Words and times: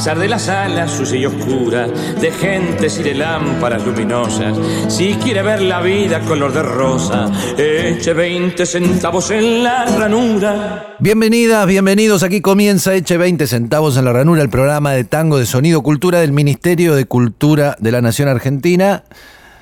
Pesar 0.00 0.18
de 0.18 0.28
las 0.28 0.48
alas 0.48 0.92
sucia 0.92 1.18
y 1.18 1.26
oscura, 1.26 1.86
de 1.86 2.30
gentes 2.32 2.98
y 2.98 3.02
de 3.02 3.12
lámparas 3.12 3.84
luminosas, 3.84 4.56
si 4.88 5.12
quiere 5.16 5.42
ver 5.42 5.60
la 5.60 5.82
vida 5.82 6.20
color 6.20 6.54
de 6.54 6.62
rosa, 6.62 7.30
eche 7.58 8.14
20 8.14 8.64
centavos 8.64 9.30
en 9.30 9.62
la 9.62 9.84
ranura. 9.84 10.96
Bienvenidas, 11.00 11.66
bienvenidos. 11.66 12.22
Aquí 12.22 12.40
comienza 12.40 12.94
Eche 12.94 13.18
20 13.18 13.46
centavos 13.46 13.98
en 13.98 14.06
la 14.06 14.14
ranura, 14.14 14.40
el 14.40 14.48
programa 14.48 14.92
de 14.92 15.04
tango 15.04 15.36
de 15.36 15.44
sonido 15.44 15.82
cultura 15.82 16.20
del 16.20 16.32
Ministerio 16.32 16.94
de 16.94 17.04
Cultura 17.04 17.76
de 17.78 17.92
la 17.92 18.00
Nación 18.00 18.30
Argentina. 18.30 19.04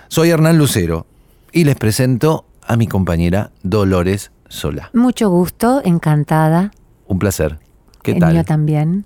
Soy 0.07 0.31
Hernán 0.31 0.57
Lucero 0.57 1.07
y 1.51 1.65
les 1.65 1.75
presento 1.75 2.45
a 2.65 2.77
mi 2.77 2.87
compañera 2.87 3.51
Dolores 3.65 4.31
Sola. 4.49 4.91
Mucho 4.93 5.31
gusto, 5.31 5.83
encantada. 5.85 6.71
Un 7.09 7.19
placer. 7.19 7.59
¿Qué 8.05 8.13
El 8.13 8.21
tal? 8.21 8.35
mío 8.35 8.45
también. 8.45 9.05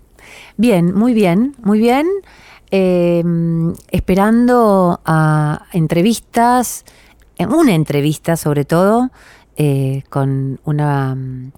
Bien, 0.56 0.94
muy 0.94 1.14
bien, 1.14 1.54
muy 1.62 1.78
bien. 1.78 2.06
Eh, 2.70 3.22
esperando 3.90 5.00
a 5.04 5.66
entrevistas, 5.72 6.84
eh, 7.36 7.46
una 7.46 7.74
entrevista 7.74 8.36
sobre 8.36 8.64
todo, 8.64 9.10
eh, 9.56 10.02
con 10.08 10.58
una 10.64 11.14
mm, 11.14 11.52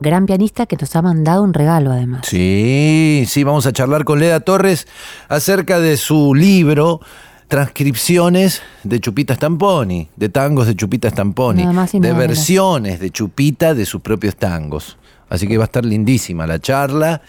gran 0.00 0.26
pianista 0.26 0.66
que 0.66 0.76
nos 0.76 0.94
ha 0.96 1.02
mandado 1.02 1.44
un 1.44 1.54
regalo 1.54 1.92
además. 1.92 2.26
Sí, 2.26 3.24
sí, 3.28 3.44
vamos 3.44 3.66
a 3.66 3.72
charlar 3.72 4.04
con 4.04 4.18
Leda 4.18 4.40
Torres 4.40 4.88
acerca 5.28 5.78
de 5.78 5.96
su 5.96 6.34
libro 6.34 7.00
Transcripciones 7.48 8.60
de 8.84 9.00
Chupita 9.00 9.34
Stamponi, 9.34 10.08
de 10.16 10.28
tangos 10.28 10.66
de 10.66 10.76
Chupita 10.76 11.08
Stamponi, 11.08 11.64
de 11.94 12.12
versiones 12.12 13.00
de 13.00 13.10
Chupita 13.10 13.74
de 13.74 13.86
sus 13.86 14.02
propios 14.02 14.36
tangos. 14.36 14.98
Así 15.28 15.46
que 15.46 15.56
va 15.56 15.64
a 15.64 15.66
estar 15.66 15.84
lindísima 15.84 16.46
la 16.46 16.58
charla. 16.58 17.22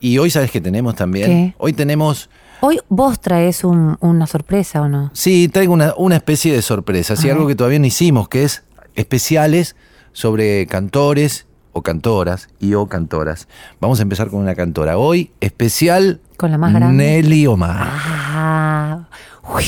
Y 0.00 0.18
hoy, 0.18 0.30
¿sabes 0.30 0.50
qué 0.50 0.60
tenemos 0.60 0.94
también? 0.94 1.26
¿Qué? 1.26 1.54
Hoy 1.58 1.72
tenemos, 1.72 2.28
Hoy 2.60 2.80
vos 2.88 3.20
traes 3.20 3.64
un- 3.64 3.96
una 4.00 4.26
sorpresa 4.26 4.80
o 4.82 4.88
no? 4.88 5.10
sí, 5.14 5.48
traigo 5.48 5.72
una, 5.72 5.94
una 5.96 6.16
especie 6.16 6.52
de 6.52 6.62
sorpresa, 6.62 7.16
sí, 7.16 7.28
algo 7.30 7.46
que 7.46 7.54
todavía 7.54 7.78
no 7.78 7.86
hicimos, 7.86 8.28
que 8.28 8.44
es 8.44 8.62
especiales 8.94 9.76
sobre 10.12 10.66
cantores 10.66 11.46
o 11.72 11.82
cantoras 11.82 12.48
y 12.58 12.72
o 12.74 12.86
cantoras. 12.86 13.48
Vamos 13.80 13.98
a 13.98 14.02
empezar 14.02 14.28
con 14.30 14.40
una 14.40 14.54
cantora. 14.54 14.96
Hoy, 14.96 15.30
especial 15.40 16.20
Con 16.38 16.50
la 16.50 16.56
más 16.58 16.72
grande. 16.72 16.96
Nelly 17.22 17.46
Omar. 17.46 17.76
Ah, 17.90 19.08
uy. 19.54 19.64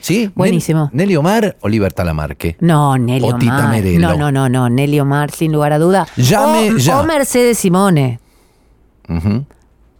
¿Sí? 0.00 0.30
Buenísimo. 0.34 0.86
Nel- 0.86 0.96
Nelly 0.96 1.16
Omar 1.16 1.56
o 1.60 1.68
Libertad 1.68 2.04
Lamarque. 2.06 2.56
No, 2.60 2.96
Nelly 2.98 3.24
O 3.28 3.36
Tita 3.38 3.58
Omar. 3.58 3.70
Merelo. 3.70 4.08
No, 4.08 4.16
no, 4.16 4.32
no, 4.32 4.48
no, 4.48 4.68
Nelly 4.70 4.98
Omar, 4.98 5.30
sin 5.30 5.52
lugar 5.52 5.72
a 5.72 5.78
duda. 5.78 6.06
Llame 6.16 6.72
o, 6.72 6.76
ya. 6.78 6.98
o 7.00 7.04
Mercedes 7.04 7.58
Simone. 7.58 8.18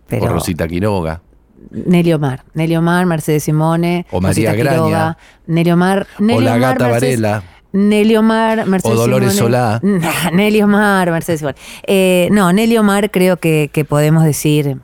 Pero 0.09 0.25
O 0.25 0.29
Rosita 0.29 0.67
Quiroga. 0.69 1.21
Nelly 1.71 2.13
Omar. 2.13 2.45
Nelly 2.55 2.77
Omar, 2.77 3.07
Mercedes 3.07 3.45
Simone. 3.45 4.07
O 4.11 4.21
María 4.21 4.51
Rosita 4.53 4.63
Graña. 4.65 4.71
Quiroga, 4.73 5.19
Nelly 5.47 5.71
Omar. 5.71 6.07
Nelly 6.19 6.45
la 6.45 6.55
Omar, 6.55 6.61
Gata 6.79 6.89
Mercedes- 6.89 7.21
Varela. 7.21 7.43
Nelly 7.73 8.17
Omar, 8.17 8.67
Mercedes 8.67 8.97
O 8.99 9.01
Dolores 9.01 9.33
Simone. 9.35 9.47
Solá. 9.57 9.81
Nelly 10.33 10.63
Omar, 10.63 11.11
Mercedes 11.11 11.41
Simone. 11.41 11.57
Eh, 11.87 12.29
no, 12.33 12.53
Nelly 12.53 12.77
Omar 12.79 13.11
creo 13.11 13.37
que, 13.37 13.71
que 13.73 13.85
podemos 13.85 14.25
decir. 14.25 14.79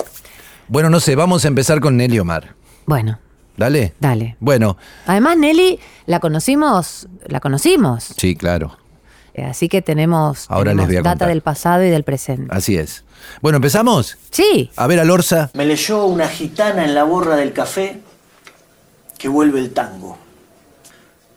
Bueno, 0.69 0.91
no 0.91 1.01
sé, 1.01 1.17
vamos 1.17 1.45
a 1.45 1.49
empezar 1.49 1.81
con 1.81 1.97
Nelly 1.97 2.19
Omar. 2.21 2.55
Bueno, 2.87 3.19
Dale. 3.57 3.95
dale. 3.99 4.37
Bueno, 4.39 4.77
Además, 5.07 5.37
Nelly 5.39 5.81
la 6.07 6.21
conocimos, 6.21 7.09
la 7.27 7.41
conocimos. 7.41 8.15
sí, 8.17 8.37
claro. 8.37 8.77
Eh, 9.35 9.45
Así 9.45 9.69
que 9.69 9.83
tenemos, 9.83 10.47
Ahora 10.49 10.71
tenemos 10.71 10.89
les 10.89 10.89
voy 10.89 10.97
a 10.97 11.03
data 11.03 11.11
contar. 11.11 11.29
del 11.29 11.41
pasado 11.43 11.85
y 11.85 11.91
del 11.91 12.05
presente. 12.05 12.47
Así 12.55 12.77
es. 12.77 13.05
Bueno, 13.41 13.57
¿empezamos? 13.57 14.17
Sí, 14.31 14.71
A 14.77 14.87
ver, 14.87 15.01
Alorza. 15.01 15.51
Me 15.55 15.67
leyó 15.67 16.07
una 16.07 16.29
gitana 16.29 16.85
en 16.85 16.95
la 16.95 17.05
borra 17.05 17.37
del 17.37 17.53
café 17.53 18.01
que 19.19 19.29
vuelve 19.29 19.61
el 19.61 19.73
tango. 19.73 20.19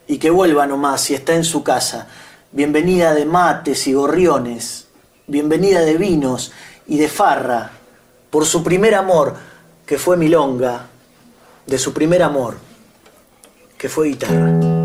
Y 0.08 0.18
que 0.18 0.30
vuelva 0.30 0.66
nomás 0.66 1.02
si 1.02 1.14
está 1.14 1.36
en 1.36 1.44
su 1.44 1.64
casa. 1.64 2.08
Bienvenida 2.52 3.14
de 3.14 3.26
mates 3.26 3.88
y 3.88 3.94
gorriones. 3.94 4.88
Bienvenida 5.28 5.82
de 5.82 5.98
vinos 5.98 6.52
y 6.88 6.98
de 6.98 7.08
farra. 7.08 7.72
Por 8.30 8.46
su 8.46 8.64
primer 8.64 8.96
amor, 8.96 9.36
que 9.86 9.98
fue 9.98 10.18
milonga. 10.18 10.88
De 11.68 11.78
su 11.78 11.94
primer 11.94 12.24
amor, 12.24 12.58
que 13.78 13.90
fue 13.90 14.08
guitarra. 14.08 14.80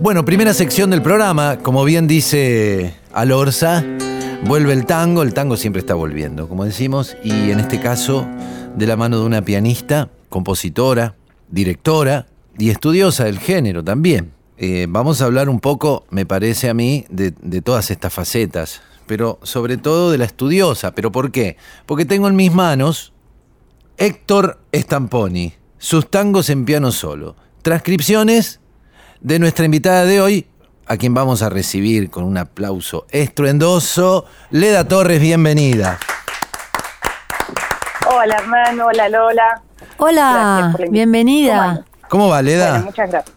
Bueno, 0.00 0.24
primera 0.24 0.52
sección 0.54 0.90
del 0.90 1.02
programa, 1.02 1.58
como 1.62 1.84
bien 1.84 2.08
dice 2.08 2.94
Alorza, 3.12 3.84
vuelve 4.44 4.72
el 4.72 4.86
tango, 4.86 5.22
el 5.22 5.34
tango 5.34 5.56
siempre 5.56 5.80
está 5.80 5.94
volviendo, 5.94 6.48
como 6.48 6.64
decimos, 6.64 7.16
y 7.24 7.50
en 7.50 7.58
este 7.58 7.80
caso 7.80 8.26
de 8.76 8.86
la 8.86 8.96
mano 8.96 9.18
de 9.18 9.26
una 9.26 9.42
pianista, 9.42 10.10
compositora, 10.28 11.16
directora 11.48 12.26
y 12.56 12.70
estudiosa 12.70 13.24
del 13.24 13.38
género 13.38 13.82
también. 13.82 14.32
Eh, 14.58 14.86
vamos 14.88 15.20
a 15.20 15.24
hablar 15.24 15.48
un 15.48 15.58
poco, 15.58 16.04
me 16.10 16.24
parece 16.24 16.68
a 16.68 16.74
mí, 16.74 17.04
de, 17.10 17.32
de 17.42 17.62
todas 17.62 17.90
estas 17.90 18.12
facetas, 18.12 18.80
pero 19.06 19.40
sobre 19.42 19.76
todo 19.76 20.12
de 20.12 20.18
la 20.18 20.26
estudiosa. 20.26 20.92
¿Pero 20.92 21.10
por 21.10 21.32
qué? 21.32 21.56
Porque 21.86 22.04
tengo 22.04 22.28
en 22.28 22.36
mis 22.36 22.52
manos 22.52 23.12
Héctor 23.96 24.60
Stamponi, 24.72 25.54
sus 25.78 26.08
tangos 26.08 26.48
en 26.48 26.64
piano 26.64 26.92
solo. 26.92 27.36
Transcripciones 27.62 28.60
de 29.20 29.38
nuestra 29.38 29.64
invitada 29.64 30.04
de 30.04 30.20
hoy, 30.20 30.46
a 30.90 30.96
quien 30.96 31.14
vamos 31.14 31.40
a 31.42 31.48
recibir 31.48 32.10
con 32.10 32.24
un 32.24 32.36
aplauso 32.36 33.06
estruendoso. 33.10 34.24
Leda 34.50 34.88
Torres, 34.88 35.20
bienvenida. 35.20 36.00
Hola 38.12 38.34
Hernán, 38.38 38.80
hola 38.80 39.08
Lola. 39.08 39.62
Hola, 39.98 40.74
bienvenida. 40.90 41.84
¿Cómo 42.08 42.28
va, 42.28 42.42
Leda? 42.42 42.70
Bueno, 42.70 42.86
muchas 42.86 43.08
gracias. 43.08 43.36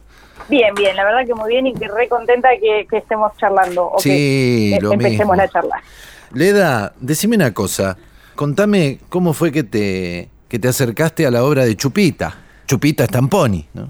Bien, 0.50 0.74
bien, 0.74 0.96
la 0.96 1.03
verdad 1.03 1.28
que 1.28 1.36
muy 1.36 1.47
bien 1.50 1.68
y 1.68 1.75
que 1.75 1.88
re 1.88 2.09
contenta 2.09 2.50
que, 2.59 2.88
que 2.90 2.97
estemos 2.97 3.31
charlando. 3.38 3.88
o 3.88 4.00
Sí, 4.00 4.09
que, 4.09 4.75
eh, 4.78 4.80
lo 4.81 4.92
empecemos 4.94 5.19
mismo. 5.19 5.36
la 5.36 5.47
charla. 5.47 5.84
Leda, 6.31 6.94
decime 7.00 7.36
una 7.36 7.53
cosa. 7.53 7.96
Contame 8.34 8.97
cómo 9.09 9.34
fue 9.34 9.52
que 9.52 9.62
te, 9.63 10.28
que 10.50 10.58
te 10.58 10.68
acercaste 10.69 11.28
a 11.28 11.30
la 11.30 11.44
obra 11.44 11.66
de 11.66 11.78
Chupita. 11.78 12.36
Chupita 12.66 13.06
Stamponi, 13.06 13.68
¿no? 13.75 13.90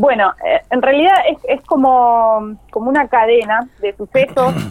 Bueno, 0.00 0.32
eh, 0.46 0.62
en 0.70 0.80
realidad 0.80 1.14
es, 1.28 1.36
es 1.46 1.60
como, 1.66 2.56
como 2.70 2.88
una 2.88 3.08
cadena 3.08 3.68
de 3.80 3.94
sucesos. 3.94 4.54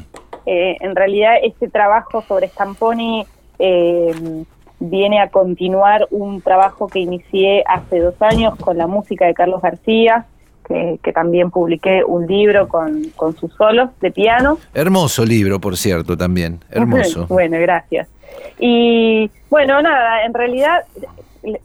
Eh, 0.46 0.78
en 0.80 0.96
realidad 0.96 1.34
este 1.44 1.68
trabajo 1.68 2.24
sobre 2.24 2.48
Stamponi 2.48 3.24
eh, 3.60 4.44
viene 4.80 5.20
a 5.20 5.30
continuar 5.30 6.08
un 6.10 6.42
trabajo 6.42 6.88
que 6.88 7.00
inicié 7.00 7.64
hace 7.68 8.00
dos 8.00 8.20
años 8.22 8.56
con 8.56 8.76
la 8.76 8.88
música 8.88 9.28
de 9.28 9.36
Carlos 9.36 9.62
García, 9.62 10.26
que, 10.66 10.98
que 11.04 11.12
también 11.12 11.52
publiqué 11.52 12.04
un 12.04 12.26
libro 12.26 12.68
con, 12.68 13.04
con 13.16 13.36
sus 13.36 13.54
solos 13.54 13.90
de 14.00 14.10
piano. 14.12 14.58
Hermoso 14.74 15.24
libro, 15.24 15.60
por 15.60 15.78
cierto, 15.78 16.18
también. 16.18 16.62
Hermoso. 16.72 17.28
bueno, 17.30 17.60
gracias. 17.60 18.08
Y 18.58 19.30
bueno, 19.52 19.82
nada, 19.84 20.24
en 20.24 20.34
realidad, 20.34 20.86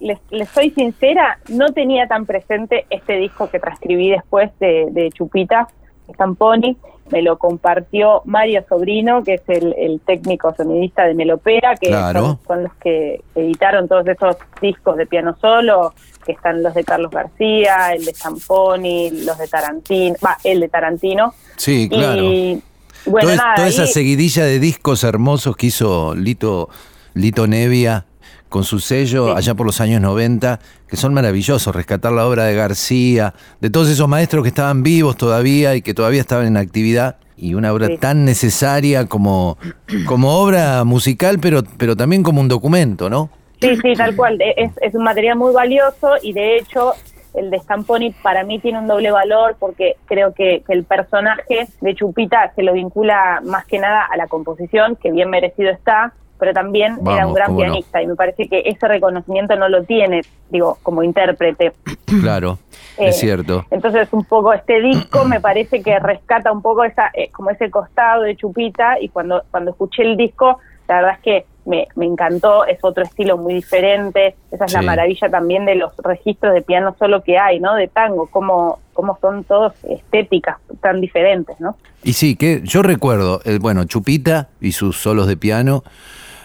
les, 0.01 0.19
les 0.31 0.49
soy 0.49 0.71
sincera, 0.71 1.39
no 1.49 1.73
tenía 1.73 2.07
tan 2.07 2.27
presente 2.27 2.87
este 2.91 3.17
disco 3.17 3.51
que 3.51 3.59
transcribí 3.59 4.11
después 4.11 4.51
de, 4.59 4.89
de 4.91 5.11
Chupita, 5.11 5.69
Stamponi, 6.13 6.77
me 7.11 7.23
lo 7.23 7.39
compartió 7.39 8.23
Mario 8.25 8.65
Sobrino, 8.69 9.23
que 9.23 9.35
es 9.35 9.43
el, 9.49 10.01
técnico 10.07 10.55
sonidista 10.57 11.05
de 11.05 11.15
Melopera, 11.15 11.75
que 11.77 11.91
son, 11.91 12.63
los 12.63 12.75
que 12.83 13.23
editaron 13.35 13.89
todos 13.89 14.07
esos 14.07 14.37
discos 14.61 14.97
de 14.97 15.07
piano 15.07 15.37
solo, 15.41 15.93
que 16.25 16.33
están 16.33 16.63
los 16.63 16.75
de 16.75 16.85
Carlos 16.85 17.11
García, 17.11 17.93
el 17.93 18.05
de 18.05 18.15
Stamponi, 18.15 19.11
los 19.25 19.37
de 19.39 19.49
Tarantino, 19.49 20.17
va, 20.25 20.39
el 20.45 20.61
de 20.61 20.69
Tarantino. 20.69 21.35
Sí, 21.57 21.89
claro. 21.91 22.23
Y, 22.23 22.63
bueno, 23.07 23.31
toda, 23.55 23.69
esa 23.69 23.87
seguidilla 23.87 24.45
de 24.45 24.59
discos 24.59 25.05
hermosos 25.05 25.57
que 25.57 25.67
hizo 25.67 26.15
Lito, 26.15 26.71
Lito 27.13 27.47
Nevia 27.47 28.07
con 28.55 28.63
su 28.63 28.79
sello 28.79 29.35
allá 29.35 29.57
por 29.57 29.67
los 29.67 29.81
años 29.81 30.01
90, 30.01 30.61
que 30.87 30.97
son 30.97 31.13
maravillosos, 31.13 31.75
rescatar 31.75 32.13
la 32.13 32.25
obra 32.25 32.45
de 32.45 32.55
García, 32.55 33.35
de 33.61 33.69
todos 33.69 33.91
esos 33.91 34.07
maestros 34.07 34.45
que 34.45 34.49
estaban 34.51 34.85
vivos 34.85 35.17
todavía 35.17 35.75
y 35.75 35.83
que 35.83 35.93
todavía 35.93 36.21
estaban 36.21 36.47
en 36.47 36.57
actividad, 36.57 37.17
y 37.37 37.55
una 37.55 37.73
obra 37.73 37.89
tan 37.99 38.25
necesaria 38.25 39.07
como, 39.07 39.59
como 40.07 40.39
obra 40.39 40.85
musical, 40.85 41.41
pero, 41.43 41.65
pero 41.79 41.97
también 41.97 42.23
como 42.23 42.41
un 42.41 42.47
documento, 42.47 43.11
¿no? 43.11 43.29
Sí, 43.61 43.75
sí, 43.83 43.95
tal 43.97 44.15
cual, 44.15 44.39
es, 44.41 44.71
es 44.81 44.95
un 44.95 45.03
material 45.03 45.37
muy 45.37 45.53
valioso 45.53 46.13
y 46.23 46.33
de 46.33 46.59
hecho 46.59 46.93
el 47.35 47.51
de 47.51 47.59
Stamponi 47.59 48.13
para 48.13 48.45
mí 48.45 48.61
tiene 48.61 48.79
un 48.79 48.87
doble 48.87 49.11
valor 49.11 49.57
porque 49.59 49.97
creo 50.05 50.33
que, 50.33 50.63
que, 50.65 50.75
el 50.75 50.85
personaje 50.85 51.67
de 51.81 51.95
Chupita 51.97 52.53
se 52.55 52.63
lo 52.63 52.73
vincula 52.73 53.41
más 53.45 53.67
que 53.67 53.81
nada 53.81 54.07
a 54.09 54.17
la 54.17 54.29
composición, 54.29 54.95
que 54.95 55.11
bien 55.11 55.29
merecido 55.29 55.73
está, 55.73 56.13
pero 56.45 56.53
también 56.53 56.99
era 57.07 57.27
un 57.27 57.33
gran 57.33 57.57
pianista 57.57 58.03
y 58.03 58.07
me 58.07 58.17
parece 58.17 58.47
que 58.49 58.65
ese 58.67 58.87
reconocimiento 58.87 59.57
no 59.57 59.67
lo 59.71 59.83
tiene, 59.85 60.21
digo, 60.51 60.77
como 60.83 61.03
intérprete. 61.03 61.73
Claro, 62.21 62.59
es 62.97 63.17
eh, 63.17 63.19
cierto. 63.19 63.65
Entonces 63.71 64.09
un 64.13 64.25
poco 64.25 64.53
este 64.53 64.81
disco 64.81 65.25
me 65.25 65.41
parece 65.41 65.83
que 65.83 65.99
rescata 65.99 66.53
un 66.53 66.63
poco 66.63 66.85
esa, 66.85 67.11
eh, 67.13 67.31
como 67.33 67.51
ese 67.51 67.71
costado 67.71 68.23
de 68.23 68.37
Chupita 68.37 69.01
y 69.01 69.09
cuando, 69.09 69.43
cuando 69.51 69.73
escuché 69.73 70.03
el 70.03 70.17
disco, 70.17 70.59
la 70.87 70.97
verdad 70.97 71.15
es 71.15 71.21
que 71.21 71.47
me, 71.65 71.89
me 71.97 72.05
encantó, 72.05 72.67
es 72.67 72.79
otro 72.83 73.03
estilo 73.03 73.37
muy 73.37 73.55
diferente, 73.55 74.37
esa 74.53 74.67
es 74.67 74.73
la 74.75 74.83
maravilla 74.83 75.29
también 75.29 75.65
de 75.65 75.75
los 75.75 75.93
registros 75.97 76.55
de 76.55 76.63
piano 76.63 76.95
solo 76.99 77.23
que 77.23 77.39
hay, 77.39 77.59
¿no? 77.59 77.75
De 77.75 77.89
tango, 77.89 78.29
cómo, 78.31 78.79
cómo 78.93 79.19
son 79.21 79.45
todos 79.45 79.73
estéticas 79.85 80.59
tan 80.81 81.01
diferentes, 81.01 81.59
¿no? 81.59 81.77
Y 82.03 82.13
sí, 82.13 82.37
que 82.37 82.61
yo 82.63 82.83
recuerdo, 82.83 83.41
eh, 83.45 83.59
bueno, 83.61 83.85
Chupita 83.85 84.51
y 84.61 84.73
sus 84.73 84.99
solos 84.99 85.27
de 85.27 85.37
piano, 85.37 85.83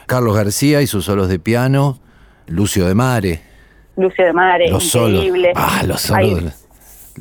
Carlos 0.10 0.36
García 0.36 0.82
y 0.82 0.88
sus 0.88 1.06
solos 1.06 1.30
de 1.30 1.38
piano, 1.38 2.00
Lucio 2.48 2.88
de 2.88 2.96
Mare. 2.96 3.42
Lucio 3.96 4.26
de 4.26 4.34
Mare, 4.34 4.68
increíble. 4.68 5.54
Ah, 5.56 5.84
los 5.86 6.02
solos. 6.02 6.66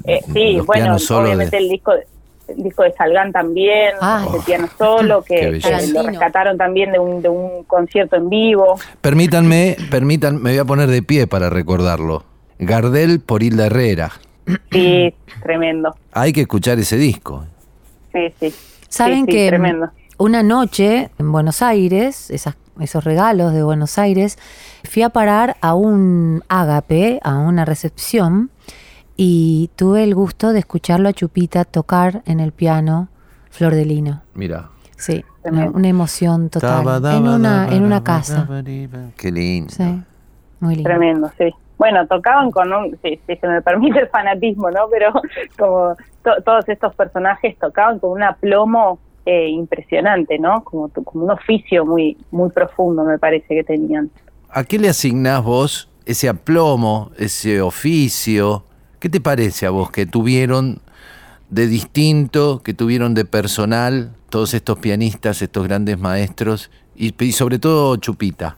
Eh, 0.05 0.20
sí, 0.32 0.58
bueno, 0.64 0.96
obviamente 0.96 1.58
el 1.58 1.69
disco 1.69 1.93
el 1.93 2.62
disco 2.62 2.85
de 2.85 2.94
Salgán 2.94 3.31
también, 3.31 3.93
ah. 4.00 4.26
el 4.35 4.40
piano 4.40 4.70
solo, 4.79 5.23
que, 5.23 5.61
lo 5.93 6.02
rescataron 6.02 6.56
también 6.56 6.90
de 6.90 6.99
un, 6.99 7.20
de 7.20 7.29
un 7.29 7.64
concierto 7.64 8.17
en 8.17 8.31
vivo. 8.31 8.81
Permítanme, 9.02 9.76
permítanme, 9.90 10.40
me 10.40 10.50
voy 10.52 10.58
a 10.58 10.64
poner 10.64 10.88
de 10.88 11.02
pie 11.02 11.26
para 11.26 11.50
recordarlo. 11.50 12.25
Gardel 12.58 13.20
por 13.20 13.43
Hilda 13.43 13.67
Herrera. 13.67 14.12
Sí, 14.73 15.14
tremendo. 15.43 15.94
Hay 16.12 16.32
que 16.32 16.40
escuchar 16.40 16.79
ese 16.79 16.96
disco. 16.96 17.44
Sí, 18.14 18.32
sí. 18.40 18.55
Saben 18.88 19.26
que 19.26 19.49
tremendo. 19.49 19.90
una 20.17 20.43
noche 20.43 21.11
en 21.19 21.31
Buenos 21.31 21.61
Aires, 21.61 22.31
esas 22.31 22.55
esos 22.81 23.05
regalos 23.05 23.53
de 23.53 23.63
Buenos 23.63 23.99
Aires, 23.99 24.39
fui 24.85 25.03
a 25.03 25.11
parar 25.11 25.57
a 25.61 25.75
un 25.75 26.43
ágape, 26.49 27.21
a 27.23 27.37
una 27.39 27.65
recepción, 27.65 28.51
y 29.17 29.71
tuve 29.77 30.05
el 30.05 30.15
gusto 30.15 30.53
de 30.53 30.61
escucharlo 30.61 31.09
a 31.09 31.13
Chupita 31.13 31.65
tocar 31.65 32.23
en 32.25 32.41
el 32.41 32.53
piano 32.53 33.09
Flor 33.51 33.75
de 33.75 33.85
Lino. 33.85 34.23
Mira. 34.35 34.71
Sí, 34.97 35.25
una, 35.45 35.89
emoción 35.89 36.51
total. 36.51 37.05
en 37.15 37.29
una, 37.29 37.69
en 37.69 37.85
una 37.85 38.03
casa. 38.03 38.49
Qué 39.17 39.31
lindo. 39.31 39.71
Sí, 39.71 40.03
muy 40.61 40.75
lindo. 40.75 40.89
Tremendo, 40.89 41.31
sí. 41.39 41.55
Bueno, 41.79 42.05
tocaban 42.09 42.51
con 42.51 42.73
un, 42.73 42.99
si, 43.03 43.21
se 43.27 43.47
me 43.47 43.63
permite 43.63 44.01
el 44.01 44.09
fanatismo, 44.09 44.71
¿no? 44.71 44.89
Pero 44.91 45.13
como 45.59 45.95
todos 46.45 46.69
estos 46.69 46.95
personajes 46.97 47.57
tocaban 47.59 48.01
con 48.01 48.11
un 48.11 48.23
aplomo 48.25 48.99
eh, 49.26 49.49
impresionante, 49.49 50.38
¿no? 50.38 50.65
Como, 50.65 50.88
como 50.88 51.25
un 51.25 51.31
oficio 51.31 51.85
muy, 51.85 52.17
muy 52.31 52.50
profundo, 52.50 53.05
me 53.05 53.19
parece 53.19 53.47
que 53.49 53.65
tenían. 53.65 54.11
¿A 54.50 54.65
qué 54.65 54.79
le 54.79 54.88
asignás 54.88 55.43
vos 55.43 55.91
ese 56.06 56.29
aplomo, 56.29 57.11
ese 57.19 57.61
oficio? 57.61 58.65
¿Qué 58.99 59.09
te 59.09 59.20
parece 59.20 59.67
a 59.67 59.70
vos 59.70 59.91
que 59.91 60.06
tuvieron 60.06 60.81
de 61.50 61.67
distinto, 61.67 62.62
que 62.62 62.75
tuvieron 62.75 63.15
de 63.15 63.25
personal 63.25 64.12
todos 64.31 64.55
estos 64.55 64.79
pianistas, 64.79 65.43
estos 65.43 65.67
grandes 65.67 65.99
maestros 65.99 66.71
y 66.94 67.12
sobre 67.32 67.59
todo 67.59 67.97
Chupita? 67.97 68.56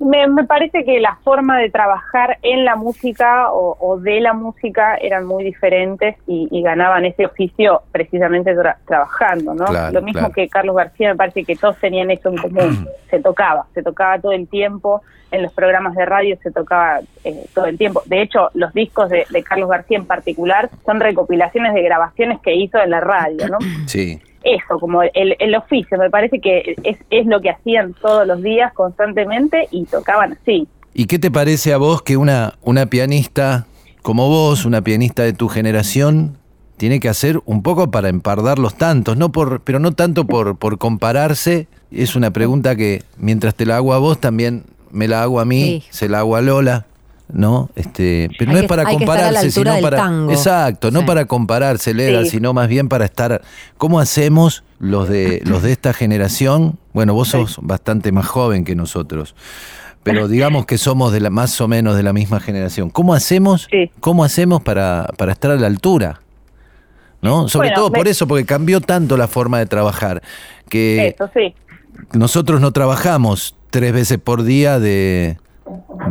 Me, 0.00 0.26
me, 0.28 0.44
parece 0.44 0.84
que 0.84 0.98
la 0.98 1.16
forma 1.16 1.58
de 1.58 1.68
trabajar 1.68 2.38
en 2.42 2.64
la 2.64 2.74
música 2.74 3.52
o, 3.52 3.98
de 4.00 4.20
la 4.20 4.32
música 4.32 4.96
eran 4.96 5.26
muy 5.26 5.44
diferentes 5.44 6.16
y, 6.26 6.62
ganaban 6.62 7.04
ese 7.04 7.26
oficio 7.26 7.82
precisamente 7.92 8.54
trabajando, 8.86 9.54
¿no? 9.54 9.66
Lo 9.92 10.02
mismo 10.02 10.30
que 10.32 10.48
Carlos 10.48 10.76
García, 10.76 11.10
me 11.10 11.16
parece 11.16 11.44
que 11.44 11.56
todos 11.56 11.76
tenían 11.78 12.10
eso 12.10 12.30
en 12.30 12.36
común. 12.38 12.88
se 13.10 13.20
tocaba, 13.20 13.66
se 13.74 13.82
tocaba 13.82 14.18
todo 14.18 14.32
el 14.32 14.48
tiempo, 14.48 15.02
en 15.30 15.42
los 15.42 15.52
programas 15.52 15.94
de 15.94 16.04
radio 16.06 16.36
se 16.42 16.50
tocaba 16.50 17.00
eh, 17.24 17.44
todo 17.54 17.66
el 17.66 17.76
tiempo. 17.78 18.02
De 18.06 18.22
hecho, 18.22 18.50
los 18.54 18.72
discos 18.72 19.10
de, 19.10 19.26
de 19.30 19.42
Carlos 19.42 19.68
García 19.68 19.98
en 19.98 20.06
particular 20.06 20.70
son 20.84 20.98
recopilaciones 20.98 21.74
de 21.74 21.82
grabaciones 21.82 22.40
que 22.40 22.54
hizo 22.54 22.78
en 22.78 22.90
la 22.90 23.00
radio, 23.00 23.48
¿no? 23.48 23.58
Sí 23.86 24.20
eso, 24.42 24.78
como 24.78 25.02
el, 25.02 25.36
el 25.38 25.54
oficio, 25.54 25.98
me 25.98 26.10
parece 26.10 26.40
que 26.40 26.76
es, 26.82 26.98
es 27.10 27.26
lo 27.26 27.40
que 27.40 27.50
hacían 27.50 27.94
todos 27.94 28.26
los 28.26 28.42
días 28.42 28.72
constantemente 28.74 29.68
y 29.70 29.84
tocaban 29.84 30.32
así. 30.40 30.66
¿Y 30.92 31.06
qué 31.06 31.18
te 31.18 31.30
parece 31.30 31.72
a 31.72 31.76
vos 31.76 32.02
que 32.02 32.16
una, 32.16 32.54
una 32.62 32.86
pianista 32.86 33.66
como 34.02 34.28
vos, 34.28 34.64
una 34.64 34.82
pianista 34.82 35.22
de 35.22 35.32
tu 35.32 35.48
generación, 35.48 36.38
tiene 36.76 37.00
que 37.00 37.08
hacer 37.08 37.40
un 37.44 37.62
poco 37.62 37.90
para 37.90 38.08
empardar 38.08 38.58
los 38.58 38.74
tantos, 38.74 39.16
no 39.16 39.32
por, 39.32 39.60
pero 39.60 39.78
no 39.78 39.92
tanto 39.92 40.26
por, 40.26 40.56
por 40.56 40.78
compararse. 40.78 41.68
Es 41.90 42.16
una 42.16 42.30
pregunta 42.30 42.76
que 42.76 43.02
mientras 43.18 43.54
te 43.54 43.66
la 43.66 43.76
hago 43.76 43.92
a 43.92 43.98
vos 43.98 44.18
también 44.18 44.64
me 44.90 45.06
la 45.06 45.22
hago 45.22 45.40
a 45.40 45.44
mí, 45.44 45.84
se 45.90 46.08
la 46.08 46.20
hago 46.20 46.36
a 46.36 46.40
Lola. 46.40 46.86
¿No? 47.32 47.70
Este, 47.76 48.30
pero 48.38 48.52
no 48.52 48.58
es 48.58 48.66
para 48.66 48.84
compararse, 48.84 49.50
sino 49.50 49.80
para 49.80 50.10
exacto, 50.30 50.90
no 50.90 51.04
para 51.06 51.24
compararse, 51.26 51.94
Leda, 51.94 52.24
sino 52.24 52.52
más 52.52 52.68
bien 52.68 52.88
para 52.88 53.04
estar 53.04 53.42
¿cómo 53.76 54.00
hacemos 54.00 54.64
los 54.78 55.08
de 55.08 55.42
los 55.44 55.62
de 55.62 55.72
esta 55.72 55.92
generación? 55.92 56.78
Bueno, 56.92 57.14
vos 57.14 57.28
sos 57.28 57.58
bastante 57.62 58.12
más 58.12 58.26
joven 58.26 58.64
que 58.64 58.74
nosotros. 58.74 59.34
Pero 60.02 60.28
digamos 60.28 60.64
que 60.64 60.78
somos 60.78 61.12
de 61.12 61.20
la 61.20 61.28
más 61.28 61.60
o 61.60 61.68
menos 61.68 61.94
de 61.94 62.02
la 62.02 62.14
misma 62.14 62.40
generación. 62.40 62.88
¿Cómo 62.88 63.12
hacemos? 63.12 63.68
¿Cómo 64.00 64.24
hacemos 64.24 64.62
para, 64.62 65.06
para 65.18 65.32
estar 65.32 65.50
a 65.50 65.56
la 65.56 65.66
altura? 65.66 66.20
¿No? 67.20 67.48
Sobre 67.48 67.70
todo 67.72 67.92
por 67.92 68.08
eso, 68.08 68.26
porque 68.26 68.46
cambió 68.46 68.80
tanto 68.80 69.18
la 69.18 69.28
forma 69.28 69.58
de 69.58 69.66
trabajar 69.66 70.22
que 70.70 71.14
nosotros 72.12 72.62
no 72.62 72.72
trabajamos 72.72 73.56
tres 73.68 73.92
veces 73.92 74.18
por 74.18 74.42
día 74.42 74.78
de 74.78 75.38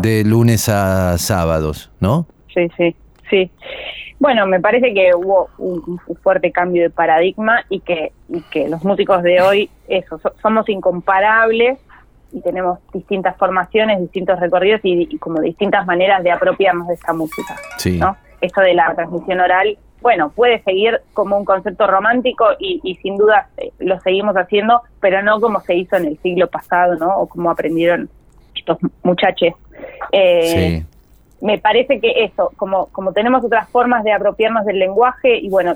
de 0.01 0.23
lunes 0.23 0.69
a 0.69 1.17
sábados, 1.17 1.91
¿no? 1.99 2.25
Sí, 2.53 2.67
sí, 2.77 2.95
sí. 3.29 3.51
Bueno, 4.19 4.45
me 4.47 4.59
parece 4.59 4.93
que 4.93 5.11
hubo 5.15 5.49
un, 5.57 5.97
fuerte 6.21 6.51
cambio 6.51 6.83
de 6.83 6.89
paradigma 6.89 7.63
y 7.69 7.79
que, 7.79 8.11
que 8.51 8.67
los 8.67 8.83
músicos 8.83 9.23
de 9.23 9.41
hoy, 9.41 9.69
eso, 9.87 10.19
somos 10.41 10.67
incomparables 10.67 11.79
y 12.33 12.41
tenemos 12.41 12.79
distintas 12.93 13.37
formaciones, 13.37 13.99
distintos 13.99 14.39
recorridos 14.39 14.81
y, 14.83 15.17
como 15.19 15.39
distintas 15.39 15.85
maneras 15.87 16.21
de 16.23 16.31
apropiarnos 16.31 16.87
de 16.87 16.95
esta 16.95 17.13
música. 17.13 17.55
Sí. 17.77 17.97
¿no? 17.97 18.17
Esto 18.41 18.59
de 18.59 18.73
la 18.73 18.93
transmisión 18.93 19.39
oral, 19.39 19.77
bueno, 20.01 20.31
puede 20.31 20.61
seguir 20.63 20.99
como 21.13 21.37
un 21.37 21.45
concepto 21.45 21.87
romántico 21.87 22.45
y, 22.59 22.81
y 22.83 22.95
sin 22.97 23.15
duda 23.17 23.47
eh, 23.57 23.71
lo 23.79 23.99
seguimos 24.01 24.35
haciendo, 24.35 24.81
pero 24.99 25.21
no 25.23 25.39
como 25.39 25.61
se 25.61 25.75
hizo 25.75 25.95
en 25.95 26.05
el 26.05 26.19
siglo 26.19 26.47
pasado, 26.47 26.95
¿no? 26.95 27.17
O 27.17 27.27
como 27.27 27.51
aprendieron 27.51 28.09
estos 28.73 28.91
muchachos. 29.03 29.53
Eh, 30.11 30.83
me 31.41 31.57
parece 31.57 31.99
que 31.99 32.23
eso, 32.23 32.51
como, 32.57 32.87
como 32.87 33.13
tenemos 33.13 33.43
otras 33.43 33.69
formas 33.69 34.03
de 34.03 34.11
apropiarnos 34.11 34.65
del 34.65 34.79
lenguaje, 34.79 35.37
y 35.37 35.49
bueno, 35.49 35.73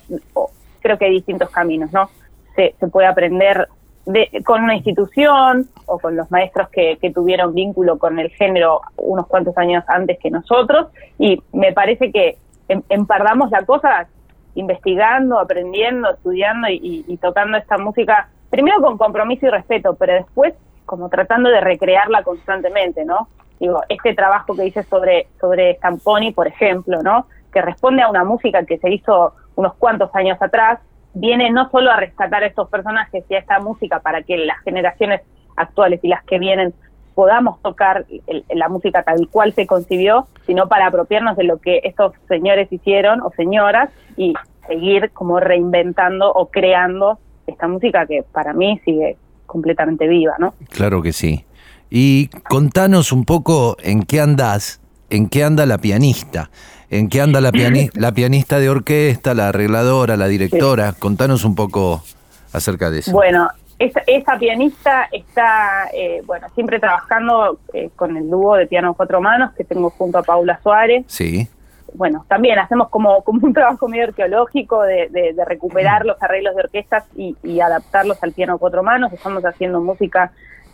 creo 0.81 0.97
que 0.97 1.05
hay 1.05 1.11
distintos 1.11 1.49
caminos, 1.49 1.91
¿no? 1.91 2.09
Se, 2.55 2.75
se 2.79 2.87
puede 2.87 3.07
aprender 3.07 3.67
de, 4.05 4.29
con 4.45 4.63
una 4.63 4.75
institución 4.75 5.67
o 5.85 5.97
con 5.97 6.15
los 6.15 6.29
maestros 6.29 6.69
que, 6.69 6.97
que, 6.97 7.11
tuvieron 7.11 7.53
vínculo 7.53 7.97
con 7.97 8.19
el 8.19 8.29
género 8.31 8.81
unos 8.97 9.27
cuantos 9.27 9.57
años 9.57 9.83
antes 9.87 10.19
que 10.19 10.29
nosotros, 10.29 10.87
y 11.17 11.41
me 11.53 11.71
parece 11.71 12.11
que 12.11 12.37
em, 12.67 12.81
empardamos 12.89 13.49
la 13.51 13.65
cosa 13.65 14.07
investigando, 14.55 15.39
aprendiendo, 15.39 16.11
estudiando 16.11 16.67
y, 16.69 17.05
y 17.07 17.17
tocando 17.17 17.57
esta 17.57 17.77
música, 17.77 18.29
primero 18.49 18.81
con 18.81 18.97
compromiso 18.97 19.47
y 19.47 19.49
respeto, 19.49 19.95
pero 19.95 20.13
después 20.13 20.53
como 20.85 21.09
tratando 21.09 21.49
de 21.49 21.61
recrearla 21.61 22.23
constantemente, 22.23 23.05
¿no? 23.05 23.27
Digo, 23.59 23.81
este 23.89 24.13
trabajo 24.13 24.55
que 24.55 24.65
hice 24.65 24.83
sobre, 24.83 25.27
sobre 25.39 25.75
Stamponi, 25.75 26.31
por 26.31 26.47
ejemplo, 26.47 27.01
¿no? 27.01 27.27
Que 27.51 27.61
responde 27.61 28.01
a 28.01 28.09
una 28.09 28.23
música 28.23 28.65
que 28.65 28.77
se 28.77 28.89
hizo 28.91 29.33
unos 29.55 29.75
cuantos 29.75 30.13
años 30.15 30.41
atrás, 30.41 30.79
viene 31.13 31.51
no 31.51 31.69
solo 31.69 31.91
a 31.91 31.97
rescatar 31.97 32.43
a 32.43 32.47
estos 32.47 32.69
personajes 32.69 33.23
y 33.29 33.35
a 33.35 33.39
esta 33.39 33.59
música 33.59 33.99
para 33.99 34.23
que 34.23 34.37
las 34.37 34.59
generaciones 34.63 35.21
actuales 35.55 35.99
y 36.03 36.07
las 36.07 36.23
que 36.23 36.39
vienen 36.39 36.73
podamos 37.13 37.61
tocar 37.61 38.05
el- 38.25 38.43
la 38.49 38.69
música 38.69 39.03
tal 39.03 39.27
cual 39.29 39.53
se 39.53 39.67
concibió, 39.67 40.27
sino 40.47 40.67
para 40.67 40.87
apropiarnos 40.87 41.37
de 41.37 41.43
lo 41.43 41.59
que 41.59 41.81
estos 41.83 42.13
señores 42.27 42.73
hicieron 42.73 43.21
o 43.21 43.29
señoras 43.37 43.91
y 44.17 44.33
seguir 44.65 45.11
como 45.11 45.39
reinventando 45.39 46.33
o 46.33 46.47
creando 46.47 47.19
esta 47.45 47.67
música 47.67 48.07
que 48.07 48.23
para 48.31 48.53
mí 48.53 48.79
sigue 48.83 49.17
completamente 49.53 50.07
viva, 50.07 50.33
¿no? 50.39 50.53
Claro 50.69 51.01
que 51.01 51.13
sí. 51.13 51.45
Y 51.89 52.27
contanos 52.49 53.11
un 53.13 53.23
poco 53.23 53.77
en 53.81 54.03
qué 54.03 54.19
andás, 54.19 54.81
en 55.09 55.29
qué 55.29 55.43
anda 55.43 55.65
la 55.65 55.77
pianista, 55.77 56.49
en 56.89 57.07
qué 57.07 57.21
anda 57.21 57.39
la, 57.39 57.51
piani- 57.51 57.91
la 57.93 58.11
pianista 58.11 58.59
de 58.59 58.69
orquesta, 58.69 59.33
la 59.33 59.49
arregladora, 59.49 60.17
la 60.17 60.27
directora. 60.27 60.93
Contanos 60.93 61.45
un 61.45 61.53
poco 61.55 62.03
acerca 62.51 62.89
de 62.89 62.99
eso. 62.99 63.11
Bueno, 63.11 63.47
esa, 63.79 64.37
pianista 64.39 65.07
está, 65.11 65.89
eh, 65.93 66.21
bueno, 66.25 66.47
siempre 66.55 66.79
trabajando 66.79 67.59
eh, 67.73 67.89
con 67.95 68.17
el 68.17 68.29
dúo 68.29 68.55
de 68.55 68.65
piano 68.67 68.93
cuatro 68.93 69.21
manos 69.21 69.53
que 69.53 69.63
tengo 69.63 69.89
junto 69.91 70.17
a 70.17 70.23
Paula 70.23 70.59
Suárez. 70.63 71.05
Sí, 71.07 71.47
Bueno, 71.95 72.25
también 72.27 72.57
hacemos 72.59 72.89
como, 72.89 73.21
como 73.23 73.45
un 73.45 73.53
trabajo 73.53 73.87
medio 73.87 74.05
arqueológico 74.05 74.81
de, 74.83 75.09
de- 75.09 75.33
de 75.33 75.45
recuperar 75.45 76.05
los 76.05 76.21
arreglos 76.21 76.55
de 76.55 76.61
orquestas 76.63 77.03
y, 77.15 77.35
y 77.43 77.59
adaptarlos 77.61 78.21
al 78.23 78.31
piano 78.33 78.57
cuatro 78.57 78.81
manos. 78.83 79.13
Estamos 79.13 79.43
haciendo 79.45 79.79
música 79.81 80.31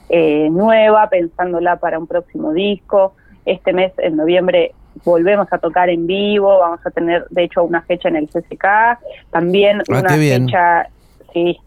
eh, 0.10 0.48
nueva, 0.50 1.08
pensándola 1.10 1.76
para 1.78 2.00
un 2.00 2.08
próximo 2.08 2.54
disco. 2.54 3.14
Este 3.46 3.74
mes, 3.74 3.92
en 3.98 4.16
noviembre, 4.16 4.74
volvemos 5.04 5.48
a 5.52 5.58
tocar 5.58 5.90
en 5.90 6.08
vivo. 6.08 6.60
Vamos 6.60 6.80
a 6.86 6.90
tener, 6.92 7.26
de 7.30 7.44
hecho, 7.44 7.64
una 7.64 7.82
fecha 7.82 8.08
en 8.10 8.16
el 8.16 8.28
CCK. 8.30 8.66
También 9.32 9.80
Ah, 9.92 10.00
una 10.00 10.16
bien. 10.16 10.46
fecha, 10.46 10.88
sí, 11.34 11.58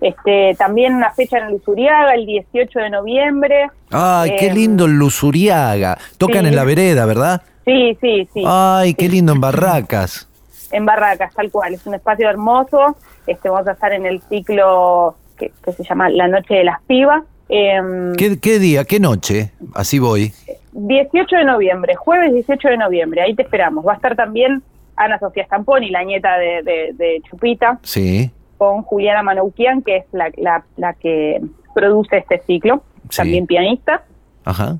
este, 0.00 0.54
también 0.58 0.94
una 0.94 1.10
fecha 1.10 1.38
en 1.38 1.46
el 1.48 1.54
Usuriaga, 1.54 2.14
el 2.14 2.24
18 2.26 2.78
de 2.78 2.90
noviembre. 2.90 3.68
Ay, 3.90 4.36
qué 4.38 4.48
Em, 4.48 4.54
lindo 4.54 4.84
el 4.86 4.92
Lusuriaga. 4.92 5.98
Tocan 6.18 6.42
sí. 6.42 6.48
en 6.48 6.56
la 6.56 6.64
vereda, 6.64 7.04
¿verdad? 7.06 7.42
Sí, 7.64 7.96
sí, 8.00 8.28
sí. 8.34 8.42
Ay, 8.46 8.94
qué 8.94 9.08
lindo 9.08 9.32
en 9.32 9.40
Barracas. 9.40 10.28
en 10.72 10.84
Barracas, 10.86 11.34
tal 11.34 11.50
cual. 11.50 11.74
Es 11.74 11.86
un 11.86 11.94
espacio 11.94 12.28
hermoso. 12.28 12.96
Este, 13.26 13.48
vamos 13.48 13.68
a 13.68 13.72
estar 13.72 13.92
en 13.92 14.06
el 14.06 14.20
ciclo 14.22 15.16
que, 15.36 15.52
que 15.64 15.72
se 15.72 15.84
llama 15.84 16.08
La 16.08 16.28
Noche 16.28 16.54
de 16.54 16.64
las 16.64 16.80
Pibas. 16.82 17.22
Em, 17.48 18.14
¿Qué, 18.14 18.40
qué 18.40 18.58
día, 18.58 18.84
qué 18.84 18.98
noche? 18.98 19.52
Así 19.74 19.98
voy. 19.98 20.32
18 20.72 21.36
de 21.36 21.44
noviembre, 21.44 21.94
jueves 21.96 22.32
18 22.32 22.68
de 22.68 22.76
noviembre, 22.78 23.20
ahí 23.20 23.34
te 23.34 23.42
esperamos. 23.42 23.86
Va 23.86 23.92
a 23.92 23.96
estar 23.96 24.16
también 24.16 24.62
Ana 24.96 25.18
Sofía 25.18 25.44
Stamponi, 25.44 25.90
la 25.90 26.02
nieta 26.02 26.38
de, 26.38 26.62
de- 26.62 26.92
de 26.94 27.22
Chupita, 27.28 27.78
Sí, 27.82 28.30
con 28.56 28.82
Juliana 28.82 29.22
Manoukian, 29.22 29.82
que 29.82 29.98
es 29.98 30.04
la, 30.12 30.30
la, 30.38 30.64
la 30.76 30.94
que 30.94 31.42
produce 31.74 32.16
este 32.18 32.40
ciclo, 32.46 32.82
Sí. 33.10 33.16
también 33.18 33.46
pianista. 33.46 34.02
ajá. 34.44 34.78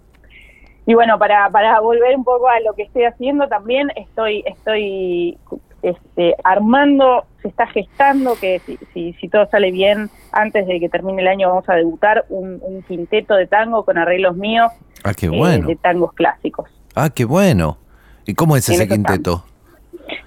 Y 0.87 0.95
bueno, 0.95 1.19
para, 1.19 1.49
para 1.51 1.81
volver 1.81 2.17
un 2.17 2.25
poco 2.25 2.49
a 2.49 2.59
lo 2.61 2.75
que 2.75 2.83
estoy 2.83 3.05
haciendo 3.05 3.47
también, 3.49 3.91
estoy, 3.95 4.43
estoy 4.47 5.39
este, 5.83 6.35
armando, 6.43 7.25
se 7.41 7.49
está 7.49 7.67
gestando, 7.69 8.35
que 8.41 8.59
si, 8.61 8.79
si, 8.93 9.13
si 9.15 9.29
todo 9.29 9.47
sale 9.47 9.71
bien, 9.71 10.11
antes 10.33 10.67
de 10.67 10.81
que 10.81 10.89
termine 10.89 11.23
el 11.23 11.29
año 11.29 11.49
vamos 11.49 11.69
a 11.69 11.75
debutar 11.75 12.25
un, 12.29 12.61
un 12.63 12.83
quinteto 12.83 13.35
de 13.35 13.47
tango 13.47 13.85
con 13.85 13.99
arreglos 13.99 14.37
míos 14.37 14.73
Ah, 15.05 15.15
qué 15.15 15.27
eh, 15.27 15.31
bueno. 15.31 15.67
de 15.67 15.77
tangos 15.77 16.13
clásicos. 16.13 16.69
Ah, 16.95 17.11
qué 17.11 17.25
bueno. 17.25 17.79
¿Y 18.27 18.35
cómo 18.35 18.57
es 18.57 18.69
En 18.69 18.77
ese 18.77 18.89
quinteto? 18.89 19.45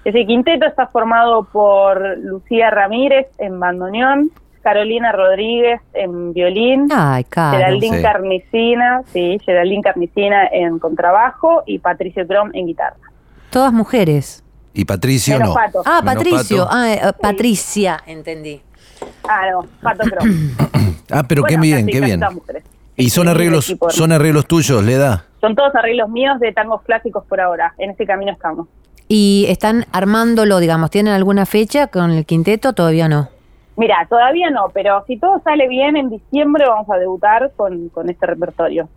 Ese 0.04 0.24
quinteto 0.26 0.66
está 0.66 0.86
formado 0.88 1.44
por 1.44 2.18
Lucía 2.18 2.70
Ramírez 2.70 3.26
en 3.38 3.58
bandoneón, 3.58 4.30
Carolina 4.66 5.12
Rodríguez 5.12 5.80
en 5.94 6.32
violín, 6.32 6.88
Ay, 6.92 7.22
Caro. 7.22 7.56
Geraldine 7.56 7.98
sí. 7.98 8.02
Carnicina, 8.02 9.02
sí, 9.12 9.38
Geraldine 9.44 9.80
Carnicina 9.80 10.44
en 10.50 10.80
contrabajo 10.80 11.62
y 11.66 11.78
Patricio 11.78 12.26
Crom 12.26 12.50
en 12.52 12.66
guitarra. 12.66 12.96
Todas 13.50 13.72
mujeres. 13.72 14.42
¿Y 14.74 14.84
Patricio 14.84 15.34
Menos 15.34 15.50
no? 15.50 15.54
Pato. 15.54 15.82
Ah, 15.86 16.00
Menos 16.02 16.14
Patricio. 16.16 16.64
Pato. 16.64 16.76
Ah, 16.76 16.92
eh, 16.92 17.00
Patricia, 17.22 18.00
entendí. 18.08 18.60
Ah, 19.28 19.42
no, 19.52 19.66
Pato 19.80 20.02
Crom. 20.10 20.28
Ah, 21.12 21.22
pero 21.28 21.44
qué 21.44 21.56
Bueno, 21.56 21.62
bien, 21.62 21.86
qué 21.86 22.00
bien. 22.00 22.18
todas 22.18 22.34
mujeres. 22.34 22.64
¿Y 22.96 23.10
son 23.10 23.28
arreglos, 23.28 23.66
equipo 23.70 23.88
son 23.90 24.10
arreglos 24.10 24.46
tuyos, 24.48 24.82
le 24.82 24.96
da? 24.96 25.26
Son 25.40 25.54
todos 25.54 25.72
arreglos 25.76 26.08
míos 26.08 26.40
de 26.40 26.52
tangos 26.52 26.82
clásicos 26.82 27.24
por 27.26 27.40
ahora. 27.40 27.72
En 27.78 27.90
ese 27.90 28.04
camino 28.04 28.32
estamos. 28.32 28.66
¿Y 29.06 29.46
están 29.48 29.86
armándolo, 29.92 30.58
digamos? 30.58 30.90
¿Tienen 30.90 31.12
alguna 31.14 31.46
fecha 31.46 31.86
con 31.86 32.10
el 32.10 32.26
quinteto? 32.26 32.72
Todavía 32.72 33.08
no. 33.08 33.28
Mira, 33.76 34.06
todavía 34.08 34.50
no, 34.50 34.66
pero 34.72 35.04
si 35.06 35.18
todo 35.18 35.40
sale 35.44 35.68
bien, 35.68 35.96
en 35.96 36.08
diciembre 36.10 36.64
vamos 36.66 36.88
a 36.90 36.96
debutar 36.96 37.52
con, 37.56 37.88
con 37.90 38.08
este 38.08 38.26
repertorio. 38.26 38.88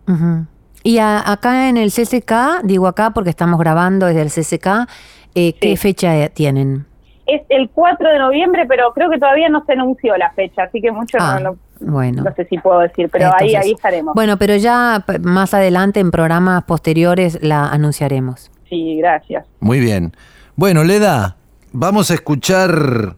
Y 0.82 0.98
a- 0.98 1.30
acá 1.30 1.68
en 1.68 1.76
el 1.76 1.90
CCK, 1.90 2.62
digo 2.64 2.86
acá 2.86 3.10
porque 3.10 3.30
estamos 3.30 3.60
grabando 3.60 4.06
desde 4.06 4.22
el 4.22 4.30
CCK, 4.30 4.86
eh, 5.34 5.52
¿qué 5.60 5.70
Sí. 5.70 5.76
fecha 5.76 6.16
eh, 6.16 6.30
tienen? 6.30 6.86
Es 7.26 7.42
el 7.50 7.68
4 7.70 8.08
de 8.10 8.18
noviembre, 8.18 8.64
pero 8.66 8.92
creo 8.92 9.08
que 9.10 9.18
todavía 9.18 9.48
no 9.50 9.62
se 9.64 9.74
anunció 9.74 10.16
la 10.16 10.30
fecha, 10.32 10.64
así 10.64 10.80
que 10.80 10.90
mucho 10.90 11.18
Ah, 11.20 11.38
no, 11.40 11.50
no- 11.52 11.92
bueno. 11.92 12.22
no 12.24 12.34
sé 12.34 12.44
si 12.46 12.58
puedo 12.58 12.80
decir, 12.80 13.08
pero 13.12 13.26
ahí, 13.26 13.48
Entonces, 13.50 13.60
ahí 13.66 13.72
estaremos. 13.72 14.14
Bueno, 14.14 14.36
pero 14.38 14.56
ya 14.56 15.04
más 15.22 15.52
adelante 15.54 16.00
en 16.00 16.10
programas 16.10 16.64
posteriores 16.64 17.38
la 17.42 17.66
anunciaremos. 17.66 18.50
Sí, 18.68 18.96
gracias. 18.96 19.46
Muy 19.60 19.78
bien. 19.80 20.12
Bueno, 20.56 20.82
Leda, 20.82 21.36
vamos 21.72 22.10
a 22.10 22.14
escuchar 22.14 23.14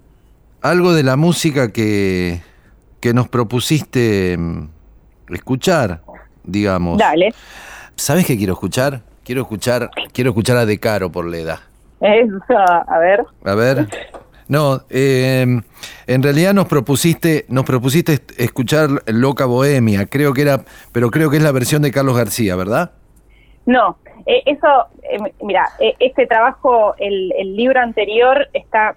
algo 0.63 0.95
de 0.95 1.03
la 1.03 1.17
música 1.17 1.73
que, 1.73 2.41
que 3.01 3.13
nos 3.13 3.29
propusiste 3.29 4.37
mm, 4.39 4.69
escuchar, 5.31 6.01
digamos. 6.45 6.99
Dale. 6.99 7.35
¿Sabes 7.97 8.27
qué 8.27 8.37
quiero 8.37 8.55
escuchar? 8.55 9.03
Quiero 9.25 9.43
escuchar, 9.43 9.91
quiero 10.13 10.31
escuchar 10.31 10.57
a 10.57 10.67
De 10.67 10.79
Caro 10.79 11.11
por 11.11 11.27
Leda. 11.27 11.61
Eso, 12.01 12.59
a 12.59 12.99
ver. 12.99 13.25
A 13.45 13.55
ver. 13.55 13.87
No, 14.49 14.81
eh, 14.91 15.61
en 16.07 16.23
realidad 16.23 16.53
nos 16.53 16.67
propusiste, 16.67 17.47
nos 17.49 17.65
propusiste 17.65 18.21
escuchar 18.39 18.91
Loca 19.07 19.47
Bohemia, 19.47 20.07
creo 20.07 20.33
que 20.33 20.43
era, 20.43 20.63
pero 20.91 21.11
creo 21.11 21.31
que 21.31 21.37
es 21.37 21.43
la 21.43 21.53
versión 21.53 21.83
de 21.83 21.93
Carlos 21.93 22.17
García, 22.17 22.57
¿verdad? 22.57 22.91
No, 23.67 23.97
eh, 24.27 24.43
eso, 24.47 24.89
eh, 25.03 25.33
mira, 25.43 25.69
eh, 25.79 25.95
este 26.01 26.27
trabajo, 26.27 26.95
el, 26.99 27.33
el 27.39 27.57
libro 27.57 27.81
anterior 27.81 28.49
está 28.53 28.97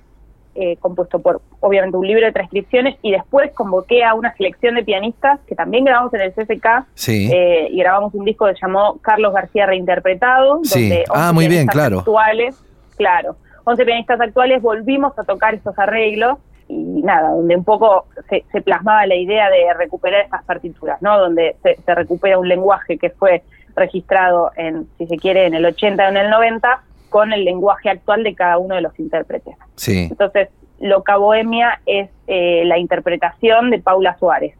eh, 0.55 0.77
compuesto 0.77 1.19
por, 1.19 1.41
obviamente, 1.59 1.97
un 1.97 2.07
libro 2.07 2.25
de 2.25 2.31
transcripciones 2.31 2.95
y 3.01 3.11
después 3.11 3.51
convoqué 3.53 4.03
a 4.03 4.13
una 4.13 4.33
selección 4.35 4.75
de 4.75 4.83
pianistas 4.83 5.39
que 5.47 5.53
también 5.55 5.83
grabamos 5.85 6.13
en 6.13 6.21
el 6.21 6.33
CSK 6.33 6.85
Sí. 6.93 7.29
eh, 7.31 7.67
y 7.71 7.77
grabamos 7.79 8.13
un 8.13 8.23
disco 8.25 8.45
que 8.45 8.53
se 8.53 8.61
llamó 8.61 8.97
Carlos 9.01 9.33
García 9.33 9.65
Reinterpretado. 9.65 10.61
Sí. 10.63 10.89
donde 10.89 11.03
Ah, 11.13 11.29
11 11.29 11.33
muy 11.33 11.47
bien, 11.47 11.67
claro. 11.67 11.99
Actuales, 11.99 12.55
claro, 12.97 13.35
11 13.65 13.85
pianistas 13.85 14.21
actuales 14.21 14.61
volvimos 14.61 15.17
a 15.19 15.23
tocar 15.23 15.53
estos 15.53 15.77
arreglos 15.77 16.37
y 16.67 17.01
nada, 17.03 17.29
donde 17.31 17.55
un 17.55 17.63
poco 17.63 18.05
se, 18.29 18.43
se 18.51 18.61
plasmaba 18.61 19.05
la 19.05 19.15
idea 19.15 19.49
de 19.49 19.73
recuperar 19.77 20.25
esas 20.25 20.43
partituras, 20.45 21.01
¿no? 21.01 21.19
Donde 21.19 21.55
se, 21.61 21.75
se 21.75 21.93
recupera 21.95 22.39
un 22.39 22.47
lenguaje 22.47 22.97
que 22.97 23.09
fue 23.11 23.43
registrado 23.75 24.51
en, 24.55 24.87
si 24.97 25.05
se 25.05 25.17
quiere, 25.17 25.45
en 25.45 25.53
el 25.53 25.65
80 25.65 26.05
o 26.05 26.09
en 26.09 26.17
el 26.17 26.29
90, 26.29 26.81
con 27.15 27.31
el 27.31 27.45
lenguaje 27.45 27.89
actual 27.89 28.25
de 28.25 28.35
cada 28.35 28.57
uno 28.57 28.75
de 28.75 28.81
los 28.81 28.99
intérpretes. 28.99 29.55
Sí. 29.77 30.09
Entonces, 30.11 30.49
Loca 30.81 31.15
Bohemia 31.15 31.79
es 31.85 32.09
eh, 32.27 32.63
la 32.65 32.77
interpretación 32.77 33.69
de 33.69 33.79
Paula 33.79 34.17
Suárez. 34.19 34.53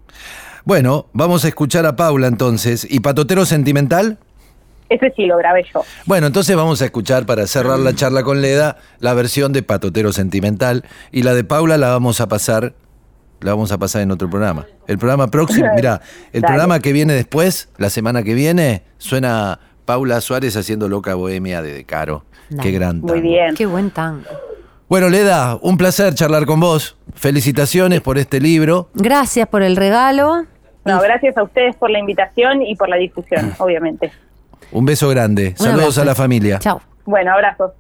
Bueno, 0.64 1.08
vamos 1.12 1.44
a 1.44 1.50
escuchar 1.50 1.86
a 1.86 1.98
Paula 1.98 2.28
entonces. 2.28 2.88
¿Y 2.90 3.02
Patotero 3.02 3.44
Sentimental? 3.44 4.20
Ese 4.88 5.12
sí 5.18 5.26
lo 5.26 5.36
grabé 5.36 5.66
yo. 5.74 5.84
Bueno, 6.06 6.28
entonces 6.28 6.56
vamos 6.56 6.82
a 6.82 6.86
escuchar 6.86 7.26
para 7.26 7.46
cerrar 7.46 7.78
la 7.78 7.94
charla 7.94 8.24
con 8.24 8.42
Leda 8.42 8.78
la 9.00 9.14
versión 9.14 9.52
de 9.52 9.62
Patotero 9.62 10.14
Sentimental 10.14 10.86
y 11.12 11.24
la 11.24 11.34
de 11.34 11.44
Paula 11.44 11.78
la 11.78 11.90
vamos 11.90 12.22
a 12.22 12.30
pasar 12.30 12.74
la 13.42 13.52
vamos 13.52 13.74
a 13.74 13.78
pasar 13.78 14.02
en 14.02 14.12
otro 14.12 14.30
programa. 14.30 14.66
El 14.88 14.98
programa 14.98 15.28
próximo, 15.28 15.68
mira, 15.76 16.00
el 16.32 16.40
Dale. 16.40 16.54
programa 16.54 16.80
que 16.80 16.94
viene 16.94 17.16
después, 17.16 17.68
la 17.78 17.90
semana 17.90 18.24
que 18.24 18.34
viene, 18.34 18.84
suena 18.98 19.60
Paula 19.84 20.22
Suárez 20.22 20.56
haciendo 20.56 20.88
Loca 20.88 21.16
Bohemia 21.16 21.62
de 21.62 21.74
De 21.74 21.84
Caro. 21.84 22.24
Dale. 22.50 22.64
Qué 22.64 22.72
gran 22.78 23.02
Muy 23.02 23.10
tango. 23.10 23.22
bien. 23.22 23.56
Qué 23.56 23.66
buen 23.66 23.90
tango. 23.92 24.24
Bueno, 24.88 25.10
Leda, 25.10 25.58
un 25.62 25.78
placer 25.78 26.14
charlar 26.14 26.46
con 26.46 26.60
vos. 26.60 26.96
Felicitaciones 27.16 28.02
por 28.02 28.18
este 28.18 28.40
libro. 28.40 28.90
Gracias 28.94 29.48
por 29.48 29.64
el 29.64 29.76
regalo. 29.76 30.46
No, 30.86 31.02
gracias 31.02 31.36
a 31.38 31.44
ustedes 31.44 31.76
por 31.78 31.90
la 31.90 31.98
invitación 31.98 32.62
y 32.62 32.76
por 32.76 32.88
la 32.90 32.98
difusión, 32.98 33.54
obviamente. 33.58 34.12
Un 34.72 34.86
beso 34.86 35.10
grande. 35.10 35.50
Un 35.50 35.58
Saludos 35.58 35.82
abrazo. 35.98 36.02
a 36.02 36.06
la 36.06 36.16
familia. 36.16 36.60
Chao. 36.60 36.82
Bueno, 37.06 37.32
abrazos. 37.34 37.72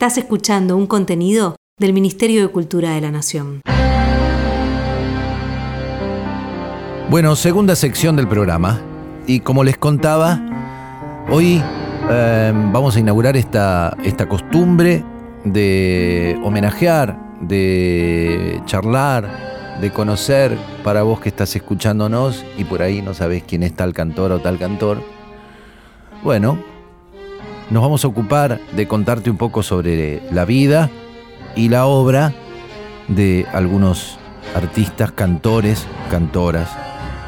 Estás 0.00 0.16
escuchando 0.16 0.78
un 0.78 0.86
contenido 0.86 1.56
del 1.78 1.92
Ministerio 1.92 2.40
de 2.40 2.48
Cultura 2.48 2.92
de 2.92 3.02
la 3.02 3.10
Nación. 3.10 3.60
Bueno, 7.10 7.36
segunda 7.36 7.76
sección 7.76 8.16
del 8.16 8.26
programa. 8.26 8.80
Y 9.26 9.40
como 9.40 9.62
les 9.62 9.76
contaba, 9.76 10.40
hoy 11.30 11.62
eh, 12.08 12.52
vamos 12.72 12.96
a 12.96 13.00
inaugurar 13.00 13.36
esta, 13.36 13.94
esta 14.02 14.26
costumbre 14.26 15.04
de 15.44 16.40
homenajear, 16.44 17.36
de 17.42 18.62
charlar, 18.64 19.28
de 19.82 19.92
conocer 19.92 20.56
para 20.82 21.02
vos 21.02 21.20
que 21.20 21.28
estás 21.28 21.54
escuchándonos 21.56 22.42
y 22.56 22.64
por 22.64 22.80
ahí 22.80 23.02
no 23.02 23.12
sabés 23.12 23.42
quién 23.42 23.62
es 23.62 23.74
tal 23.74 23.92
cantor 23.92 24.32
o 24.32 24.38
tal 24.40 24.58
cantor. 24.58 25.02
Bueno, 26.22 26.58
nos 27.70 27.82
vamos 27.82 28.04
a 28.04 28.08
ocupar 28.08 28.60
de 28.72 28.86
contarte 28.88 29.30
un 29.30 29.36
poco 29.36 29.62
sobre 29.62 30.22
la 30.32 30.44
vida 30.44 30.90
y 31.56 31.68
la 31.68 31.86
obra 31.86 32.32
de 33.08 33.46
algunos 33.52 34.18
artistas, 34.54 35.12
cantores, 35.12 35.86
cantoras. 36.10 36.68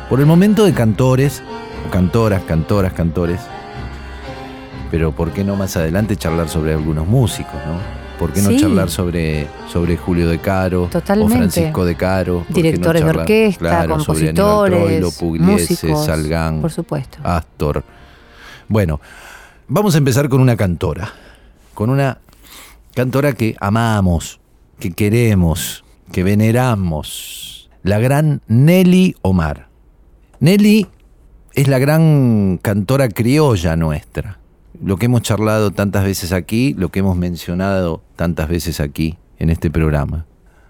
Por 0.08 0.20
el 0.20 0.26
momento 0.26 0.64
de 0.64 0.72
cantores, 0.72 1.42
cantoras, 1.90 2.42
cantoras, 2.42 2.92
cantores. 2.92 3.40
Pero 4.90 5.12
¿por 5.12 5.30
qué 5.30 5.42
no 5.44 5.56
más 5.56 5.76
adelante 5.76 6.16
charlar 6.16 6.48
sobre 6.48 6.72
algunos 6.72 7.06
músicos, 7.06 7.54
no? 7.66 8.02
¿Por 8.18 8.32
qué 8.32 8.42
no 8.42 8.50
Sí. 8.50 8.60
charlar 8.60 8.90
sobre, 8.90 9.48
sobre 9.72 9.96
Julio 9.96 10.28
de 10.28 10.38
Caro 10.38 10.88
Totalmente. 10.92 11.34
o 11.34 11.38
Francisco 11.38 11.84
de 11.84 11.94
Caro? 11.96 12.34
¿Por 12.38 12.46
qué 12.46 12.52
no 12.52 12.56
Directores 12.56 13.04
de 13.04 13.10
orquesta, 13.10 13.58
claro, 13.58 14.00
sobre 14.00 14.32
compositores, 14.34 14.80
Troilo, 14.80 15.10
Pugliese, 15.12 15.52
músicos, 15.52 16.06
Salgán, 16.06 16.60
por 16.60 16.70
supuesto. 16.70 17.18
Astor. 17.24 17.82
Bueno, 18.68 19.00
vamos 19.72 19.94
a 19.94 19.98
empezar 19.98 20.28
con 20.28 20.40
una 20.40 20.56
cantora. 20.56 21.12
Con 21.72 21.88
una 21.88 22.18
cantora 22.94 23.32
que 23.32 23.56
amamos, 23.58 24.38
que 24.78 24.92
queremos, 24.92 25.82
que 26.12 26.22
veneramos. 26.22 27.70
La 27.82 27.98
gran 27.98 28.42
Nelly 28.48 29.16
Omar. 29.22 29.68
Nelly 30.40 30.86
es 31.54 31.68
la 31.68 31.78
gran 31.78 32.58
cantora 32.60 33.08
criolla 33.08 33.74
nuestra. 33.76 34.38
Lo 34.82 34.98
que 34.98 35.06
hemos 35.06 35.22
charlado 35.22 35.70
tantas 35.70 36.04
veces 36.04 36.32
aquí, 36.32 36.74
lo 36.74 36.90
que 36.90 37.00
hemos 37.00 37.16
mencionado 37.16 38.02
tantas 38.14 38.48
veces 38.48 38.78
aquí 38.78 39.16
en 39.38 39.48
este 39.48 39.70
programa, 39.70 40.26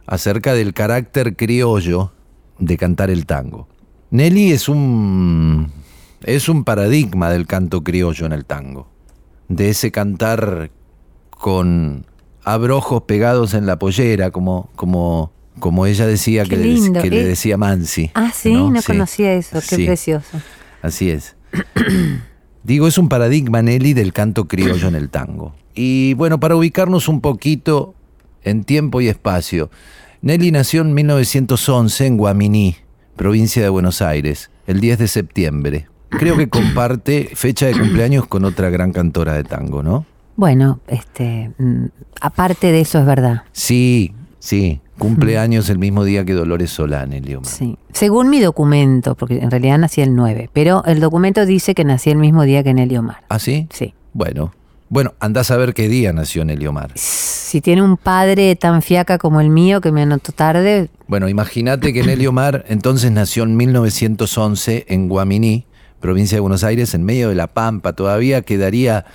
acerca 0.07 0.55
del 0.55 0.75
carácter 0.75 1.35
criollo 1.37 2.13
de 2.59 2.77
cantar 2.77 3.11
el 3.11 3.27
tango. 3.27 3.69
Nelly 4.11 4.53
es 4.53 4.69
un 4.69 5.73
es 6.25 6.49
un 6.49 6.63
paradigma 6.63 7.31
del 7.31 7.47
canto 7.47 7.83
criollo 7.83 8.27
en 8.27 8.33
el 8.33 8.45
tango, 8.45 8.92
de 9.57 9.71
ese 9.71 9.91
cantar 9.91 10.71
con 11.31 12.07
abrojos 12.45 13.03
pegados 13.05 13.55
en 13.55 13.67
la 13.67 13.79
pollera, 13.79 14.31
como 14.31 14.71
como 14.75 15.33
como 15.59 15.87
ella 15.87 16.07
decía 16.07 16.45
Qué 16.45 16.51
que, 16.51 16.57
le, 16.57 17.21
eh. 17.21 17.25
decía 17.25 17.57
Mansi. 17.57 18.11
Ah, 18.15 18.33
sí, 18.35 18.53
no, 18.55 18.81
Sí. 18.81 18.87
conocía 18.87 19.35
eso, 19.35 19.61
qué 19.69 19.77
Sí. 19.77 19.87
precioso. 19.87 20.41
Así 20.81 21.11
es. 21.11 21.37
Digo, 22.65 22.87
es 22.87 22.97
un 22.97 23.09
paradigma, 23.09 23.61
Nelly, 23.61 23.93
del 23.93 24.13
canto 24.13 24.47
criollo 24.49 24.89
en 24.89 24.95
el 24.95 25.11
tango. 25.11 25.55
Y 25.75 26.15
bueno, 26.15 26.39
para 26.41 26.57
ubicarnos 26.57 27.09
un 27.09 27.21
poquito 27.21 27.95
en 28.45 28.65
tiempo 28.65 29.01
y 29.01 29.09
espacio, 29.09 29.71
Nelly 30.23 30.53
nació 30.53 30.83
en 30.83 30.95
1911 30.95 32.07
en 32.07 32.17
Guaminí, 32.17 32.77
provincia 33.17 33.63
de 33.63 33.69
Buenos 33.69 34.01
Aires, 34.01 34.51
el 34.67 34.81
10 34.81 34.99
de 35.01 35.09
septiembre. 35.09 35.87
Creo 36.19 36.37
que 36.37 36.49
comparte 36.49 37.31
fecha 37.35 37.67
de 37.67 37.73
cumpleaños 37.73 38.27
con 38.27 38.45
otra 38.45 38.71
gran 38.71 38.93
cantora 38.93 39.35
de 39.35 39.45
tango, 39.45 39.83
¿no? 39.83 40.07
Bueno, 40.37 40.81
este, 40.87 41.51
mm, 41.59 41.87
aparte 42.21 42.73
de 42.73 42.81
eso 42.81 42.99
es 42.99 43.07
verdad. 43.07 43.43
Sí, 43.53 44.15
sí, 44.39 44.81
cumpleaños 44.99 45.69
el 45.69 45.79
mismo 45.79 46.05
día 46.05 46.25
que 46.25 46.33
Dolores 46.33 46.71
Solá, 46.71 47.07
Nelly 47.07 47.35
Omar. 47.35 47.51
Sí. 47.51 47.77
Según 47.93 48.31
mi 48.31 48.41
documento, 48.41 49.15
porque 49.15 49.39
en 49.39 49.51
realidad 49.51 49.79
nací 49.79 50.01
el 50.01 50.15
9, 50.15 50.51
pero 50.53 50.85
el 50.85 51.01
documento 51.01 51.45
dice 51.47 51.75
que 51.75 51.85
nací 51.85 52.11
el 52.11 52.19
mismo 52.19 52.45
día 52.45 52.63
que 52.63 52.73
Nelly 52.75 52.97
Omar. 52.97 53.23
¿Ah, 53.29 53.39
sí? 53.39 53.67
Sí. 53.71 53.95
Bueno, 54.15 54.53
bueno, 54.89 55.15
andás 55.21 55.51
a 55.51 55.57
ver 55.57 55.73
qué 55.75 55.89
día 55.89 56.13
nació 56.13 56.45
Nelly 56.45 56.67
Omar. 56.67 56.93
Si 56.95 57.61
tiene 57.61 57.83
un 57.83 57.97
padre 57.97 58.55
tan 58.57 58.83
fiaca 58.83 59.19
como 59.19 59.41
el 59.41 59.49
mío 59.49 59.81
que 59.81 59.93
me 59.93 60.03
anotó 60.03 60.33
tarde, 60.33 60.89
Bueno, 61.07 61.29
imagínate 61.29 61.93
que 61.93 62.03
Nelly 62.03 62.27
Omar 62.27 62.65
entonces 62.69 63.11
nació 63.11 63.45
en 63.45 63.57
1911 63.57 64.87
en 64.89 65.09
Guaminí, 65.09 65.65
provincia 66.03 66.37
de 66.37 66.41
Buenos 66.41 66.65
Aires, 66.65 66.93
en 66.93 67.05
medio 67.05 67.31
de 67.31 67.35
la 67.35 67.47
Pampa. 67.47 67.95
Todavía 67.95 68.43
quedaría, 68.43 69.07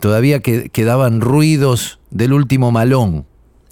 todavía 0.00 0.40
que- 0.40 0.70
quedaban 0.70 1.20
ruidos 1.20 1.98
del 2.10 2.32
último 2.32 2.70
malón, 2.70 3.26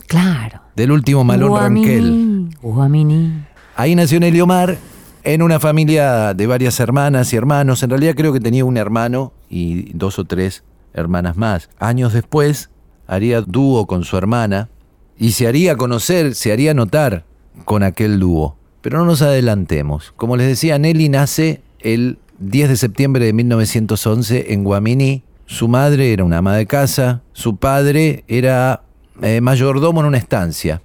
claro. 0.06 0.60
del 0.76 0.92
último 0.92 1.24
malón 1.24 1.56
Ranquel. 1.58 2.02
Guaminí, 2.10 2.50
Guaminí. 2.60 3.32
Ahí 3.76 3.94
nació 3.94 4.20
Nelly 4.20 4.40
Omar 4.42 4.76
en 5.24 5.40
una 5.40 5.58
familia 5.60 6.34
de 6.34 6.46
varias 6.46 6.78
hermanas 6.80 7.32
y 7.32 7.36
hermanos. 7.36 7.82
En 7.82 7.88
realidad 7.90 8.14
creo 8.14 8.32
que 8.34 8.40
tenía 8.40 8.64
un 8.66 8.76
hermano 8.76 9.32
y 9.48 9.92
dos 9.94 10.18
o 10.18 10.24
tres 10.24 10.64
hermanas 10.92 11.36
más. 11.36 11.70
Años 11.78 12.12
después 12.12 12.68
haría 13.06 13.40
dúo 13.40 13.86
con 13.86 14.04
su 14.04 14.16
hermana 14.18 14.68
y 15.16 15.32
se 15.32 15.46
haría 15.46 15.76
conocer, 15.76 16.34
se 16.34 16.52
haría 16.52 16.74
notar 16.74 17.24
con 17.64 17.82
aquel 17.82 18.18
dúo. 18.18 18.56
Pero 18.82 18.98
no 18.98 19.04
nos 19.06 19.22
adelantemos. 19.22 20.12
Como 20.16 20.36
les 20.36 20.48
decía, 20.48 20.76
Nelly 20.78 21.08
nace 21.08 21.62
el 21.78 22.18
10 22.42 22.68
de 22.70 22.76
septiembre 22.76 23.24
de 23.24 23.32
1911 23.32 24.52
en 24.52 24.64
Guaminí. 24.64 25.22
Su 25.46 25.68
madre 25.68 26.12
era 26.12 26.24
una 26.24 26.38
ama 26.38 26.56
de 26.56 26.66
casa, 26.66 27.22
su 27.32 27.56
padre 27.56 28.24
era 28.26 28.82
eh, 29.22 29.40
mayordomo 29.40 30.00
en 30.00 30.06
una 30.06 30.18
estancia. 30.18 30.82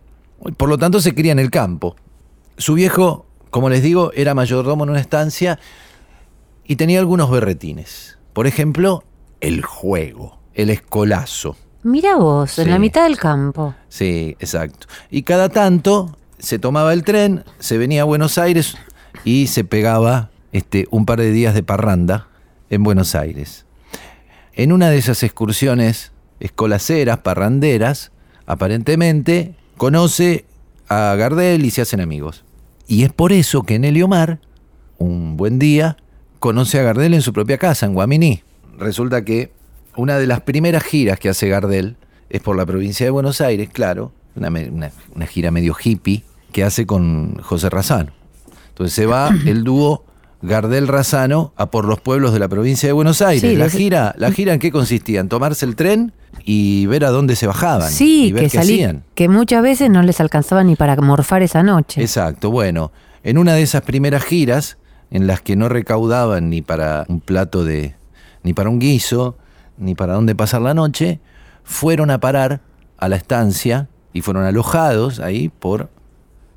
Por 0.58 0.70
lo 0.70 0.78
tanto, 0.78 1.02
se 1.02 1.16
cría 1.16 1.32
en 1.32 1.40
el 1.40 1.50
campo. 1.50 1.96
Su 2.58 2.76
viejo, 2.76 3.26
como 3.50 3.70
les 3.70 3.82
digo, 3.82 4.12
era 4.14 4.36
mayordomo 4.36 4.84
en 4.84 4.92
una 4.92 5.00
estancia 5.00 5.60
y 6.66 6.76
tenía 6.76 7.00
algunos 7.00 7.32
berretines. 7.32 8.20
Por 8.34 8.46
ejemplo, 8.46 9.04
el 9.42 9.64
juego, 9.64 10.40
el 10.54 10.70
escolazo. 10.70 11.56
Mira 11.84 12.18
vos, 12.18 12.60
en 12.60 12.70
la 12.70 12.80
mitad 12.80 13.04
del 13.04 13.18
campo. 13.18 13.74
Sí, 13.88 14.36
exacto. 14.40 14.88
Y 15.10 15.24
cada 15.24 15.50
tanto 15.50 16.18
se 16.38 16.60
tomaba 16.60 16.94
el 16.94 17.04
tren, 17.04 17.46
se 17.60 17.78
venía 17.78 18.02
a 18.02 18.06
Buenos 18.06 18.38
Aires 18.38 18.76
y 19.24 19.48
se 19.48 19.64
pegaba 19.64 20.30
este, 20.58 20.88
un 20.92 21.06
par 21.06 21.20
de 21.20 21.32
días 21.32 21.54
de 21.54 21.64
parranda 21.64 22.28
en 22.70 22.84
Buenos 22.84 23.16
Aires. 23.16 23.66
En 24.54 24.72
una 24.72 24.90
de 24.90 24.98
esas 24.98 25.22
excursiones 25.24 26.12
escolaceras, 26.40 27.20
parranderas, 27.20 28.12
aparentemente 28.46 29.54
conoce 29.78 30.46
a 30.90 31.16
Gardel 31.16 31.64
y 31.66 31.72
se 31.72 31.82
hacen 31.82 32.02
amigos. 32.02 32.44
Y 32.88 33.04
es 33.04 33.14
por 33.14 33.32
eso 33.34 33.64
que 33.64 33.78
Nelly 33.80 34.02
Omar, 34.02 34.40
un 34.98 35.38
buen 35.38 35.60
día, 35.60 35.98
conoce 36.40 36.80
a 36.80 36.84
Gardel 36.84 37.14
en 37.14 37.22
su 37.22 37.34
propia 37.34 37.58
casa, 37.58 37.86
en 37.86 37.94
Guaminí. 37.94 38.42
Resulta 38.80 39.24
que 39.24 39.52
una 39.96 40.18
de 40.18 40.28
las 40.28 40.42
primeras 40.42 40.84
giras 40.84 41.20
que 41.20 41.30
hace 41.30 41.48
Gardel 41.50 41.98
es 42.30 42.42
por 42.42 42.56
la 42.58 42.66
provincia 42.66 43.06
de 43.06 43.10
Buenos 43.12 43.42
Aires, 43.42 43.70
claro, 43.72 44.12
una, 44.36 44.50
una- 44.50 44.92
una 45.16 45.26
gira 45.28 45.52
medio 45.52 45.76
hippie 45.82 46.24
que 46.52 46.64
hace 46.64 46.86
con 46.86 47.38
José 47.42 47.70
Razano. 47.70 48.12
Entonces 48.70 48.94
se 48.94 49.06
va 49.06 49.30
el 49.46 49.64
dúo 49.64 50.04
Gardel 50.42 50.88
Razano 50.88 51.54
a 51.56 51.72
por 51.72 51.86
los 51.86 52.00
pueblos 52.00 52.34
de 52.34 52.40
la 52.40 52.48
provincia 52.48 52.88
de 52.88 52.94
Buenos 52.94 53.22
Aires. 53.22 53.42
Sí, 53.42 53.56
la, 53.56 53.70
gira, 53.70 54.14
¿La 54.18 54.32
gira 54.32 54.54
en 54.54 54.60
qué 54.60 54.72
consistía? 54.72 55.20
En 55.20 55.30
tomarse 55.30 55.66
el 55.66 55.76
tren 55.76 56.14
y 56.44 56.86
ver 56.86 57.06
a 57.06 57.10
dónde 57.10 57.36
se 57.36 57.48
bajaban. 57.48 57.90
Sí, 57.90 58.28
y 58.28 58.32
ver 58.32 58.44
que 58.44 58.50
qué 58.50 58.58
salí, 58.58 58.74
hacían. 58.76 59.04
que 59.16 59.30
muchas 59.30 59.64
veces 59.64 59.90
no 59.90 60.02
les 60.04 60.22
alcanzaba 60.22 60.64
ni 60.64 60.76
para 60.76 60.96
morfar 60.98 61.42
esa 61.42 61.64
noche. 61.64 62.02
Exacto, 62.02 62.52
bueno, 62.52 62.92
en 63.24 63.38
una 63.38 63.54
de 63.54 63.64
esas 63.64 63.82
primeras 63.82 64.24
giras, 64.24 64.78
en 65.10 65.26
las 65.26 65.42
que 65.42 65.56
no 65.56 65.70
recaudaban 65.70 66.50
ni 66.50 66.62
para 66.62 67.06
un 67.08 67.20
plato 67.20 67.64
de, 67.64 67.96
ni 68.44 68.54
para 68.54 68.70
un 68.70 68.80
guiso, 68.80 69.38
ni 69.78 69.96
para 69.96 70.14
dónde 70.14 70.36
pasar 70.36 70.62
la 70.62 70.74
noche, 70.74 71.20
fueron 71.64 72.12
a 72.12 72.20
parar 72.20 72.62
a 72.98 73.10
la 73.10 73.16
estancia 73.16 73.90
y 74.14 74.22
fueron 74.22 74.44
alojados 74.44 75.20
ahí 75.20 75.50
por 75.50 75.90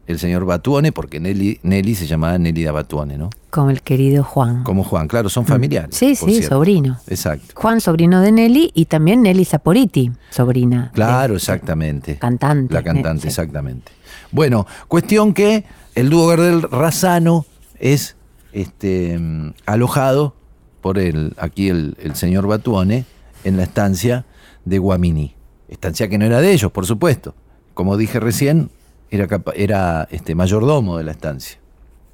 el 0.07 0.19
señor 0.19 0.45
Batuone, 0.45 0.91
porque 0.93 1.21
Nelly, 1.21 1.61
Nelly 1.63 1.95
se 1.95 2.07
llamaba 2.07 2.37
Nélida 2.37 2.73
Batuone, 2.73 3.17
¿no? 3.17 3.31
Como 3.51 3.71
el 3.71 3.83
querido 3.83 4.25
Juan. 4.25 4.65
Como 4.65 4.83
Juan, 4.83 5.07
claro, 5.07 5.29
son 5.29 5.47
familiares. 5.47 5.91
Mm. 5.95 5.99
Sí, 5.99 6.17
por 6.19 6.29
sí, 6.31 6.37
cierto. 6.39 6.57
sobrino. 6.57 6.99
Exacto. 7.07 7.47
Juan, 7.55 7.81
sobrino 7.81 8.21
de 8.21 8.33
Nelly, 8.33 8.73
y 8.75 8.87
también 8.87 9.23
Nelly 9.23 9.45
Saporiti, 9.45 10.11
sobrina. 10.31 10.87
de- 10.87 10.91
Claro, 10.93 11.37
exactamente. 11.37 12.17
Cantante. 12.19 12.75
La 12.75 12.83
cantante, 12.83 13.23
Sí. 13.23 13.29
exactamente. 13.29 13.93
Bueno, 14.33 14.67
cuestión 14.89 15.33
que 15.33 15.65
el 15.95 16.11
dúo 16.11 16.27
Gardel 16.27 16.63
Razano 16.63 17.47
es 17.79 18.17
este, 18.53 19.19
alojado 19.67 20.35
por 20.81 20.99
el, 20.99 21.35
aquí 21.39 21.69
el, 21.69 21.97
el 22.03 22.15
señor 22.17 22.47
Batuone 22.47 23.05
en 23.45 23.57
la 23.57 23.63
estancia 23.63 24.25
de 24.65 24.79
Guaminí. 24.79 25.35
Estancia 25.69 26.09
que 26.09 26.19
no 26.19 26.25
era 26.25 26.41
de 26.41 26.53
ellos, 26.53 26.73
por 26.73 26.85
supuesto. 26.87 27.35
Como 27.75 27.97
dije 27.97 28.19
recién, 28.19 28.71
era, 29.11 29.29
era 29.55 30.09
este, 30.11 30.35
mayordomo 30.35 30.97
de 30.99 31.05
la 31.05 31.13
estancia. 31.13 31.59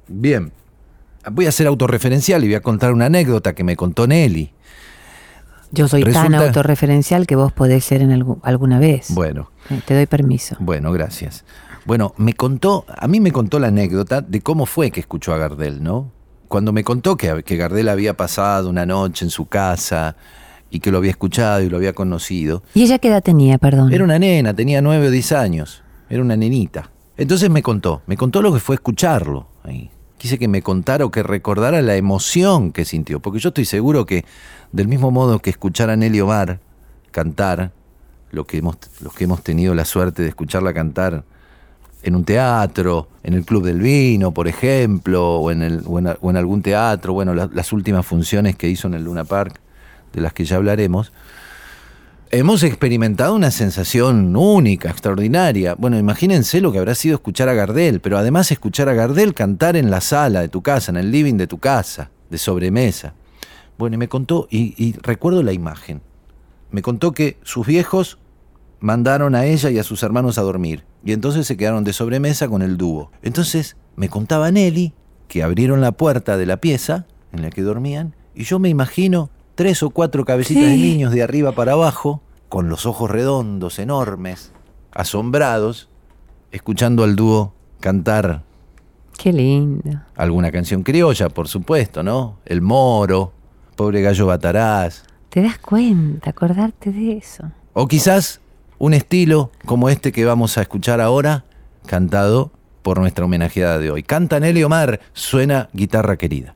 Bien, 0.07 0.51
voy 1.31 1.45
a 1.47 1.51
ser 1.51 1.67
autorreferencial 1.67 2.43
y 2.43 2.47
voy 2.47 2.55
a 2.55 2.61
contar 2.61 2.93
una 2.93 3.05
anécdota 3.05 3.53
que 3.53 3.63
me 3.63 3.75
contó 3.75 4.07
Nelly. 4.07 4.51
Yo 5.71 5.87
soy 5.89 6.03
tan 6.05 6.33
autorreferencial 6.33 7.27
que 7.27 7.35
vos 7.35 7.51
podés 7.51 7.83
ser 7.83 8.01
en 8.01 8.11
algu- 8.11 8.39
alguna 8.43 8.79
vez. 8.79 9.07
Bueno, 9.13 9.51
Eh, 9.69 9.81
Te 9.85 9.95
doy 9.95 10.05
permiso. 10.05 10.55
bueno, 10.59 10.93
gracias. 10.93 11.43
Bueno, 11.85 12.13
me 12.17 12.33
contó, 12.33 12.85
a 12.87 13.07
mí 13.07 13.19
me 13.19 13.31
contó 13.33 13.59
la 13.59 13.67
anécdota 13.67 14.21
de 14.21 14.39
cómo 14.41 14.65
fue 14.65 14.91
que 14.91 15.01
escuchó 15.01 15.33
a 15.33 15.37
Gardel, 15.37 15.83
¿no? 15.83 16.11
Cuando 16.47 16.71
me 16.71 16.85
contó 16.85 17.17
que, 17.17 17.43
que 17.43 17.57
Gardel 17.57 17.89
había 17.89 18.15
pasado 18.15 18.69
una 18.69 18.85
noche 18.85 19.25
en 19.25 19.29
su 19.31 19.47
casa 19.47 20.15
y 20.69 20.79
que 20.79 20.89
lo 20.91 20.99
había 20.99 21.11
escuchado 21.11 21.61
y 21.61 21.69
lo 21.69 21.75
había 21.75 21.91
conocido. 21.91 22.63
¿Y 22.73 22.83
ella 22.83 22.99
qué 22.99 23.09
edad 23.09 23.21
tenía, 23.21 23.57
perdón? 23.57 23.91
Era 23.93 24.05
una 24.05 24.17
nena, 24.19 24.53
tenía 24.53 24.81
nueve 24.81 25.07
o 25.07 25.11
diez 25.11 25.33
años. 25.33 25.83
Era 26.09 26.21
una 26.21 26.35
nenita. 26.35 26.89
Entonces 27.17 27.49
me 27.49 27.61
contó, 27.63 28.01
me 28.07 28.15
contó 28.17 28.41
lo 28.41 28.53
que 28.53 28.59
fue 28.59 28.75
escucharlo. 28.75 29.47
ahí. 29.63 29.89
Quise 30.17 30.39
que 30.39 30.47
me 30.47 30.61
contara 30.61 31.05
o 31.05 31.11
que 31.11 31.21
recordara 31.23 31.81
la 31.81 31.95
emoción 31.95 32.71
que 32.71 32.85
sintió. 32.85 33.19
Porque 33.19 33.39
yo 33.39 33.49
estoy 33.49 33.65
seguro 33.65 34.05
que, 34.05 34.25
del 34.71 34.87
mismo 34.87 35.11
modo 35.11 35.39
que 35.39 35.49
escuchar 35.49 35.89
a 35.89 35.95
Nelly 35.95 36.21
Omar 36.21 36.59
cantar, 37.11 37.71
lo 38.31 38.45
que 38.45 38.57
hemos, 38.57 38.77
los 39.01 39.13
que 39.13 39.23
hemos 39.25 39.43
tenido 39.43 39.73
la 39.75 39.85
suerte 39.85 40.21
de 40.23 40.29
escucharla 40.29 40.73
cantar 40.73 41.23
en 42.03 42.15
un 42.15 42.23
teatro, 42.23 43.07
en 43.23 43.33
el 43.33 43.43
Club 43.45 43.63
del 43.65 43.79
Vino, 43.79 44.31
por 44.33 44.47
ejemplo, 44.47 45.37
o 45.37 45.51
en, 45.51 45.61
el, 45.63 45.81
o 45.85 45.97
en, 45.99 46.07
o 46.21 46.29
en 46.29 46.37
algún 46.37 46.61
teatro, 46.61 47.13
bueno, 47.13 47.33
la- 47.33 47.49
las 47.53 47.73
últimas 47.73 48.05
funciones 48.05 48.55
que 48.55 48.69
hizo 48.69 48.87
en 48.87 48.93
el 48.95 49.03
Luna 49.03 49.23
Park, 49.23 49.59
de 50.13 50.21
las 50.21 50.33
que 50.33 50.45
ya 50.45 50.57
hablaremos, 50.57 51.11
hemos 52.31 52.63
experimentado 52.63 53.35
una 53.35 53.51
sensación 53.51 54.35
única, 54.35 54.89
extraordinaria. 54.89 55.75
Bueno, 55.75 55.97
imagínense 55.97 56.61
lo 56.61 56.71
que 56.71 56.79
habrá 56.79 56.95
sido 56.95 57.15
escuchar 57.15 57.49
a 57.49 57.53
Gardel, 57.53 58.01
pero 58.01 58.17
además 58.17 58.51
escuchar 58.51 58.89
a 58.89 58.93
Gardel 58.93 59.33
cantar 59.33 59.75
en 59.75 59.89
la 59.89 60.01
sala 60.01 60.41
de 60.41 60.49
tu 60.49 60.61
casa, 60.61 60.91
en 60.91 60.97
el 60.97 61.11
living 61.11 61.35
de 61.35 61.47
tu 61.47 61.59
casa, 61.59 62.11
de 62.29 62.37
sobremesa. 62.37 63.13
Bueno, 63.77 63.95
y 63.95 63.97
me 63.97 64.07
contó, 64.07 64.47
y, 64.49 64.73
y 64.83 64.93
recuerdo 65.01 65.43
la 65.43 65.53
imagen, 65.53 66.01
me 66.71 66.81
contó 66.81 67.11
que 67.11 67.37
sus 67.43 67.65
viejos 67.65 68.17
mandaron 68.79 69.35
a 69.35 69.45
ella 69.45 69.69
y 69.69 69.79
a 69.79 69.83
sus 69.83 70.03
hermanos 70.03 70.37
a 70.37 70.41
dormir, 70.41 70.83
y 71.03 71.13
entonces 71.13 71.47
se 71.47 71.57
quedaron 71.57 71.83
de 71.83 71.93
sobremesa 71.93 72.47
con 72.47 72.61
el 72.61 72.77
dúo. 72.77 73.11
Entonces 73.21 73.77
me 73.95 74.09
contaba 74.09 74.51
Nelly 74.51 74.93
que 75.27 75.43
abrieron 75.43 75.81
la 75.81 75.91
puerta 75.91 76.37
de 76.37 76.45
la 76.45 76.57
pieza 76.57 77.05
en 77.31 77.41
la 77.41 77.49
que 77.49 77.61
dormían, 77.61 78.15
y 78.35 78.43
yo 78.43 78.59
me 78.59 78.69
imagino 78.69 79.29
tres 79.57 79.81
o 79.81 79.89
cuatro 79.89 80.23
cabecitas 80.23 80.65
de 80.65 80.77
niños 80.77 81.11
de 81.11 81.23
arriba 81.23 81.51
para 81.51 81.71
abajo, 81.71 82.21
con 82.47 82.69
los 82.69 82.85
ojos 82.85 83.09
redondos, 83.09 83.79
enormes, 83.79 84.51
asombrados, 84.91 85.89
escuchando 86.51 87.03
al 87.03 87.15
dúo 87.15 87.55
cantar 87.79 88.43
Qué 89.17 89.33
lindo. 89.33 89.99
alguna 90.15 90.51
canción 90.51 90.83
criolla, 90.83 91.29
por 91.29 91.47
supuesto, 91.47 92.03
¿no? 92.03 92.37
El 92.45 92.61
moro, 92.61 93.33
pobre 93.75 94.03
gallo 94.03 94.27
batarás, 94.27 95.03
¿Te 95.29 95.41
das 95.41 95.57
cuenta? 95.57 96.29
Acordarte 96.29 96.91
de 96.91 97.17
eso. 97.17 97.51
O 97.73 97.87
quizás 97.87 98.39
un 98.77 98.93
estilo 98.93 99.51
como 99.65 99.89
este 99.89 100.11
que 100.11 100.23
vamos 100.23 100.57
a 100.59 100.61
escuchar 100.61 101.01
ahora, 101.01 101.45
cantado 101.87 102.51
por 102.83 102.99
nuestra 102.99 103.25
homenajeada 103.25 103.79
de 103.79 103.89
hoy. 103.89 104.03
Canta 104.03 104.39
Nelly 104.39 104.63
Omar, 104.63 104.99
suena 105.13 105.69
guitarra 105.73 106.15
querida. 106.15 106.55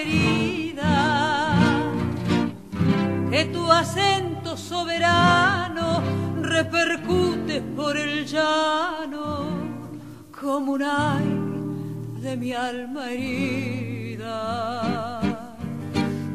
Querida, 0.00 1.54
que 3.30 3.44
tu 3.46 3.70
acento 3.70 4.56
soberano 4.56 6.02
repercute 6.40 7.60
por 7.76 7.96
el 7.96 8.26
llano 8.26 9.48
como 10.40 10.72
un 10.72 10.82
ay 10.82 11.28
de 12.22 12.36
mi 12.36 12.52
alma 12.52 13.10
herida. 13.10 14.30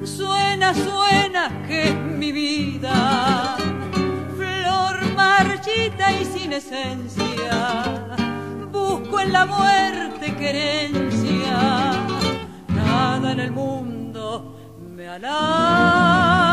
Suena, 0.03 0.73
suena 0.73 1.63
que 1.67 1.89
es 1.89 1.95
mi 1.95 2.31
vida, 2.31 3.57
flor 4.37 4.95
marchita 5.15 6.11
y 6.21 6.25
sin 6.25 6.53
esencia, 6.53 7.55
busco 8.71 9.19
en 9.19 9.33
la 9.33 9.45
muerte 9.47 10.35
querencia, 10.35 12.04
en 13.31 13.39
el 13.39 13.51
mundo 13.51 14.55
me 14.95 15.07
halaga 15.07 16.45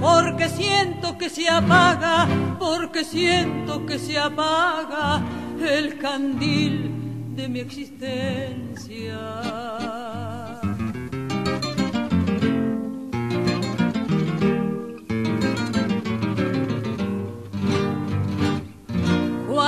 porque 0.00 0.48
siento 0.48 1.18
que 1.18 1.28
se 1.28 1.48
apaga, 1.48 2.26
porque 2.58 3.04
siento 3.04 3.84
que 3.84 3.98
se 3.98 4.18
apaga 4.18 5.22
el 5.60 5.98
candil 5.98 7.34
de 7.36 7.48
mi 7.48 7.60
existencia. 7.60 9.18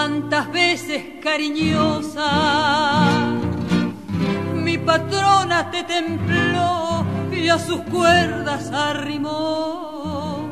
Cuántas 0.03 0.51
veces 0.51 1.05
cariñosa 1.23 2.27
mi 4.53 4.77
patrona 4.77 5.71
te 5.71 5.85
templó 5.85 7.05
y 7.31 7.49
a 7.49 7.57
sus 7.57 7.83
cuerdas 7.83 8.73
arrimó 8.73 10.51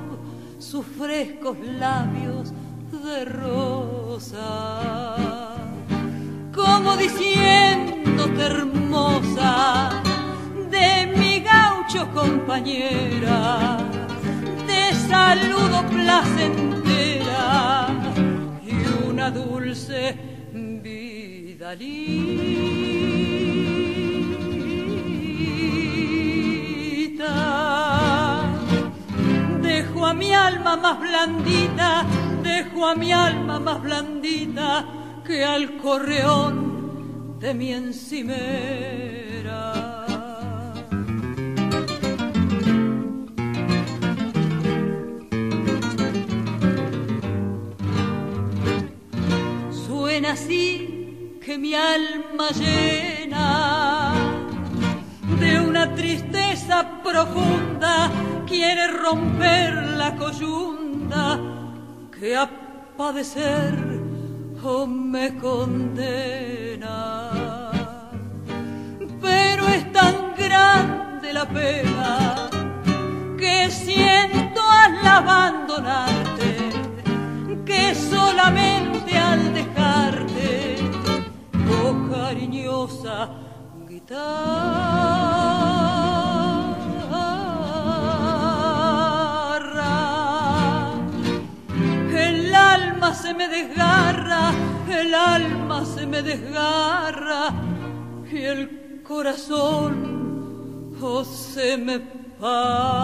sus 0.61 0.87
frescos 0.87 1.59
labios 1.59 2.53
de 2.93 3.25
rosa. 3.25 4.37
Como 6.55 6.97
diciéndote 6.97 8.47
hermosa, 8.47 10.01
de 10.71 11.13
mi 11.17 11.41
gaucho 11.41 12.09
compañera, 12.15 13.79
te 14.69 14.95
saludo 15.09 15.85
placentera 15.89 18.00
una 19.21 19.31
dulce 19.31 20.17
vida. 20.83 21.77
Dejo 29.61 30.07
a 30.07 30.15
mi 30.15 30.33
alma 30.33 30.77
más 30.77 31.01
blandita, 31.01 32.07
dejo 32.43 32.87
a 32.87 32.95
mi 32.95 33.13
alma 33.13 33.61
más 33.61 33.83
blandita 33.83 34.87
que 35.27 35.45
al 35.45 35.77
correón 35.77 37.39
de 37.39 37.53
mi 37.53 37.75
encimera. 37.75 39.30
Así 50.31 51.39
que 51.45 51.59
mi 51.59 51.75
alma 51.75 52.51
llena 52.51 54.13
de 55.41 55.61
una 55.61 55.93
tristeza 55.95 56.77
profunda 57.03 58.11
quiere 58.47 58.87
romper 58.89 59.75
la 60.01 60.15
coyunda 60.15 61.41
que 62.17 62.37
a 62.37 62.49
padecer 62.97 63.75
oh, 64.63 64.87
me 64.87 65.37
condena. 65.37 67.31
Pero 69.21 69.67
es 69.67 69.93
tan 69.93 70.15
grande 70.37 71.33
la 71.33 71.47
pena 71.49 72.51
que 73.37 73.69
siento 73.71 74.61
al 74.85 75.07
abandonarte 75.07 76.40
solamente 77.95 79.17
al 79.17 79.55
dejarte, 79.55 80.77
oh 81.79 81.93
cariñosa 82.13 83.31
guitarra, 83.89 84.41
el 92.29 92.55
alma 92.55 93.15
se 93.15 93.35
me 93.35 93.49
desgarra, 93.49 94.53
el 94.89 95.15
alma 95.15 95.85
se 95.85 96.07
me 96.07 96.23
desgarra 96.23 97.53
y 98.33 98.39
el 98.45 99.03
corazón 99.03 100.21
oh, 101.03 101.25
se 101.25 101.77
me 101.77 101.99
parte. 101.99 103.01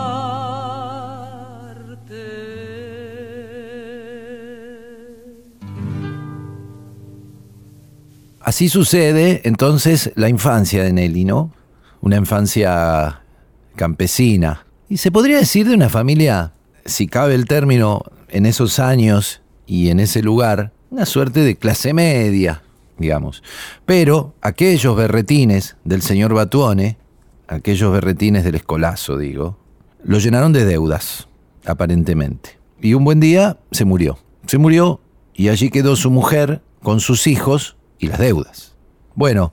Así 8.47 8.69
sucede 8.69 9.41
entonces 9.43 10.13
la 10.15 10.29
infancia 10.29 10.85
de 10.85 10.93
Nelly, 10.93 11.25
¿no? 11.25 11.51
Una 12.01 12.15
infancia 12.15 13.23
campesina, 13.75 14.65
Y 14.89 14.99
se 14.99 15.11
podría 15.11 15.39
decir 15.39 15.67
de 15.69 15.75
una 15.75 15.89
familia, 15.89 16.53
si 16.85 17.09
cabe 17.09 17.35
el 17.35 17.47
término, 17.47 18.05
en 18.29 18.47
esos 18.47 18.79
años 18.79 19.43
y 19.67 19.89
en 19.89 19.99
ese 19.99 20.23
lugar, 20.23 20.73
una 20.91 21.07
suerte 21.07 21.41
de 21.41 21.57
clase 21.57 21.93
media, 21.93 22.63
digamos. 22.99 23.43
Pero 23.85 24.37
aquellos 24.43 24.97
berretines 24.97 25.77
del 25.83 26.03
señor 26.03 26.33
Batuone, 26.33 26.99
aquellos 27.49 27.91
berretines 27.91 28.45
del 28.45 28.55
escolazo, 28.55 29.19
digo, 29.19 29.59
lo 30.05 30.21
llenaron 30.21 30.53
de 30.53 30.65
deudas, 30.65 31.27
aparentemente. 31.65 32.61
Y 32.81 32.95
un 32.95 33.03
buen 33.03 33.19
día 33.19 33.59
se 33.73 33.85
murió. 33.85 34.21
Se 34.47 34.59
murió 34.59 35.01
y 35.35 35.49
allí 35.49 35.69
quedó 35.69 35.97
su 35.97 36.13
mujer 36.13 36.63
con 36.81 37.01
sus 37.01 37.27
hijos 37.27 37.76
y 37.99 38.09
las 38.09 38.19
deudas. 38.19 38.75
Bueno, 39.15 39.53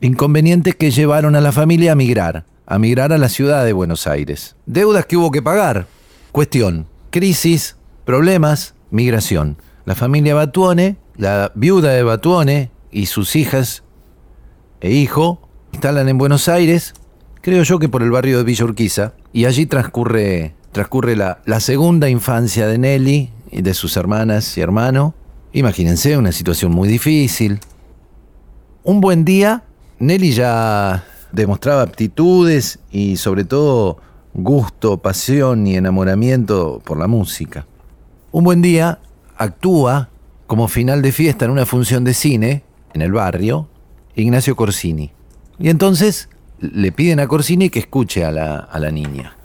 inconvenientes 0.00 0.74
que 0.74 0.90
llevaron 0.90 1.36
a 1.36 1.40
la 1.40 1.52
familia 1.52 1.92
a 1.92 1.96
migrar, 1.96 2.44
a 2.66 2.78
migrar 2.78 3.12
a 3.12 3.18
la 3.18 3.28
ciudad 3.28 3.64
de 3.64 3.72
Buenos 3.72 4.06
Aires. 4.06 4.56
Deudas 4.66 5.06
que 5.06 5.16
hubo 5.16 5.30
que 5.30 5.42
pagar. 5.42 5.86
Cuestión, 6.32 6.86
crisis, 7.10 7.76
problemas, 8.04 8.74
migración. 8.90 9.58
La 9.84 9.94
familia 9.94 10.34
Batuone, 10.34 10.96
la 11.16 11.52
viuda 11.54 11.92
de 11.92 12.02
Batuone 12.02 12.70
y 12.90 13.06
sus 13.06 13.36
hijas 13.36 13.82
e 14.80 14.90
hijo 14.92 15.48
instalan 15.72 16.08
en 16.08 16.18
Buenos 16.18 16.48
Aires, 16.48 16.94
creo 17.42 17.62
yo 17.62 17.78
que 17.78 17.88
por 17.88 18.02
el 18.02 18.10
barrio 18.10 18.38
de 18.38 18.44
Villa 18.44 18.64
Urquiza, 18.64 19.14
y 19.32 19.44
allí 19.44 19.66
transcurre, 19.66 20.54
transcurre 20.72 21.16
la, 21.16 21.40
la 21.44 21.60
segunda 21.60 22.08
infancia 22.08 22.66
de 22.66 22.78
Nelly 22.78 23.30
y 23.50 23.62
de 23.62 23.74
sus 23.74 23.96
hermanas 23.96 24.56
y 24.56 24.60
hermano. 24.60 25.14
Imagínense 25.52 26.16
una 26.16 26.32
situación 26.32 26.72
muy 26.72 26.88
difícil. 26.88 27.60
Un 28.84 29.00
buen 29.00 29.24
día, 29.24 29.64
Nelly 29.98 30.32
ya 30.32 31.04
demostraba 31.32 31.82
aptitudes 31.82 32.78
y 32.90 33.16
sobre 33.16 33.44
todo 33.44 33.98
gusto, 34.34 34.98
pasión 34.98 35.66
y 35.66 35.76
enamoramiento 35.76 36.80
por 36.84 36.98
la 36.98 37.06
música. 37.06 37.66
Un 38.30 38.44
buen 38.44 38.62
día 38.62 39.00
actúa 39.36 40.10
como 40.46 40.68
final 40.68 41.02
de 41.02 41.12
fiesta 41.12 41.46
en 41.46 41.50
una 41.50 41.66
función 41.66 42.04
de 42.04 42.14
cine 42.14 42.64
en 42.92 43.02
el 43.02 43.12
barrio 43.12 43.68
Ignacio 44.14 44.54
Corsini. 44.54 45.12
Y 45.58 45.70
entonces 45.70 46.28
le 46.60 46.92
piden 46.92 47.20
a 47.20 47.26
Corsini 47.26 47.70
que 47.70 47.78
escuche 47.78 48.24
a 48.24 48.32
la, 48.32 48.58
a 48.58 48.78
la 48.78 48.90
niña. 48.90 49.37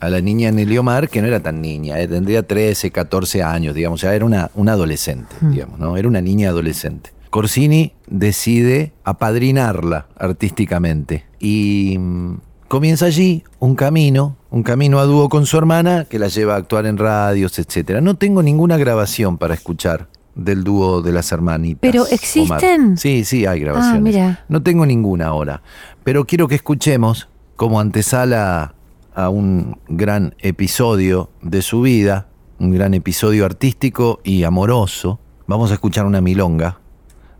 A 0.00 0.10
la 0.10 0.20
niña 0.20 0.50
Nelly 0.50 0.76
Omar, 0.78 1.08
que 1.08 1.22
no 1.22 1.28
era 1.28 1.40
tan 1.40 1.62
niña, 1.62 1.98
eh, 1.98 2.08
tendría 2.08 2.46
13, 2.46 2.90
14 2.90 3.42
años, 3.42 3.74
digamos, 3.74 4.00
ya 4.00 4.14
era 4.14 4.24
una, 4.24 4.50
una 4.54 4.72
adolescente, 4.72 5.34
digamos, 5.40 5.78
¿no? 5.78 5.96
Era 5.96 6.08
una 6.08 6.20
niña 6.20 6.50
adolescente. 6.50 7.10
Corsini 7.30 7.94
decide 8.06 8.92
apadrinarla 9.02 10.06
artísticamente 10.16 11.24
y 11.40 11.96
mm, 11.98 12.34
comienza 12.68 13.06
allí 13.06 13.42
un 13.58 13.74
camino, 13.74 14.36
un 14.50 14.62
camino 14.62 15.00
a 15.00 15.04
dúo 15.04 15.28
con 15.28 15.44
su 15.46 15.58
hermana 15.58 16.04
que 16.04 16.20
la 16.20 16.28
lleva 16.28 16.54
a 16.54 16.58
actuar 16.58 16.86
en 16.86 16.96
radios, 16.96 17.58
etc. 17.58 18.00
No 18.00 18.16
tengo 18.16 18.42
ninguna 18.42 18.76
grabación 18.76 19.36
para 19.36 19.54
escuchar 19.54 20.06
del 20.36 20.62
dúo 20.64 21.02
de 21.02 21.12
las 21.12 21.32
hermanitas. 21.32 21.80
¿Pero 21.80 22.02
Omar. 22.02 22.14
existen? 22.14 22.96
Sí, 22.96 23.24
sí, 23.24 23.46
hay 23.46 23.60
grabaciones. 23.60 23.96
Ah, 23.96 24.00
mira. 24.00 24.44
No 24.48 24.62
tengo 24.62 24.86
ninguna 24.86 25.26
ahora, 25.26 25.62
pero 26.04 26.26
quiero 26.26 26.46
que 26.46 26.54
escuchemos 26.54 27.28
como 27.56 27.80
antesala 27.80 28.73
a 29.14 29.28
un 29.28 29.78
gran 29.88 30.34
episodio 30.40 31.30
de 31.40 31.62
su 31.62 31.80
vida, 31.82 32.28
un 32.58 32.72
gran 32.72 32.94
episodio 32.94 33.44
artístico 33.44 34.20
y 34.24 34.44
amoroso. 34.44 35.20
Vamos 35.46 35.70
a 35.70 35.74
escuchar 35.74 36.06
una 36.06 36.20
milonga 36.20 36.80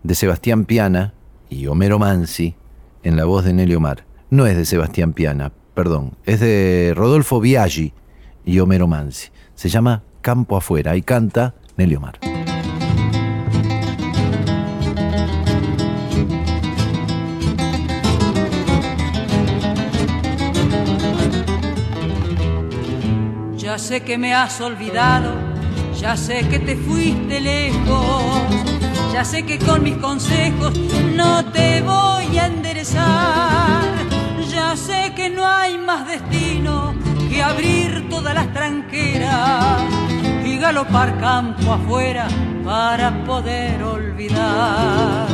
de 0.03 0.15
Sebastián 0.15 0.65
Piana 0.65 1.15
y 1.49 1.67
Homero 1.67 1.99
Mansi 1.99 2.55
en 3.03 3.17
la 3.17 3.25
voz 3.25 3.45
de 3.45 3.53
Nelly 3.53 3.75
Omar. 3.75 4.05
No 4.31 4.47
es 4.47 4.57
de 4.57 4.65
Sebastián 4.65 5.13
Piana, 5.13 5.53
perdón, 5.75 6.17
es 6.25 6.41
de 6.41 6.93
Rodolfo 6.97 7.41
Biaggi 7.41 7.93
y 8.45 8.59
Homero 8.61 8.87
Mansi. 8.87 9.29
Se 9.55 9.69
llama 9.69 10.03
Campo 10.21 10.57
Afuera 10.57 10.97
y 10.97 11.03
canta 11.03 11.55
Nelly 11.77 11.97
Omar. 11.97 12.34
Ya 23.75 23.79
sé 23.81 24.03
que 24.05 24.17
me 24.19 24.33
has 24.33 24.61
olvidado, 24.61 25.35
ya 25.99 26.17
sé 26.17 26.49
que 26.49 26.61
te 26.61 26.77
fuiste 26.77 27.41
lejos, 27.41 28.23
ya 29.13 29.25
sé 29.25 29.45
que 29.45 29.59
con 29.59 29.83
mis 29.83 29.97
consejos 29.97 30.79
no 31.17 31.45
te 31.47 31.83
voy 31.83 32.39
a 32.39 32.47
enderezar, 32.47 33.83
ya 34.49 34.77
sé 34.77 35.13
que 35.17 35.29
no 35.29 35.45
hay 35.45 35.77
más 35.77 36.07
destino 36.07 36.95
que 37.29 37.43
abrir 37.43 38.09
todas 38.09 38.33
las 38.33 38.53
tranqueras 38.53 39.83
y 40.45 40.57
galopar 40.57 41.19
campo 41.19 41.73
afuera 41.73 42.29
para 42.65 43.25
poder 43.25 43.83
olvidar. 43.83 45.27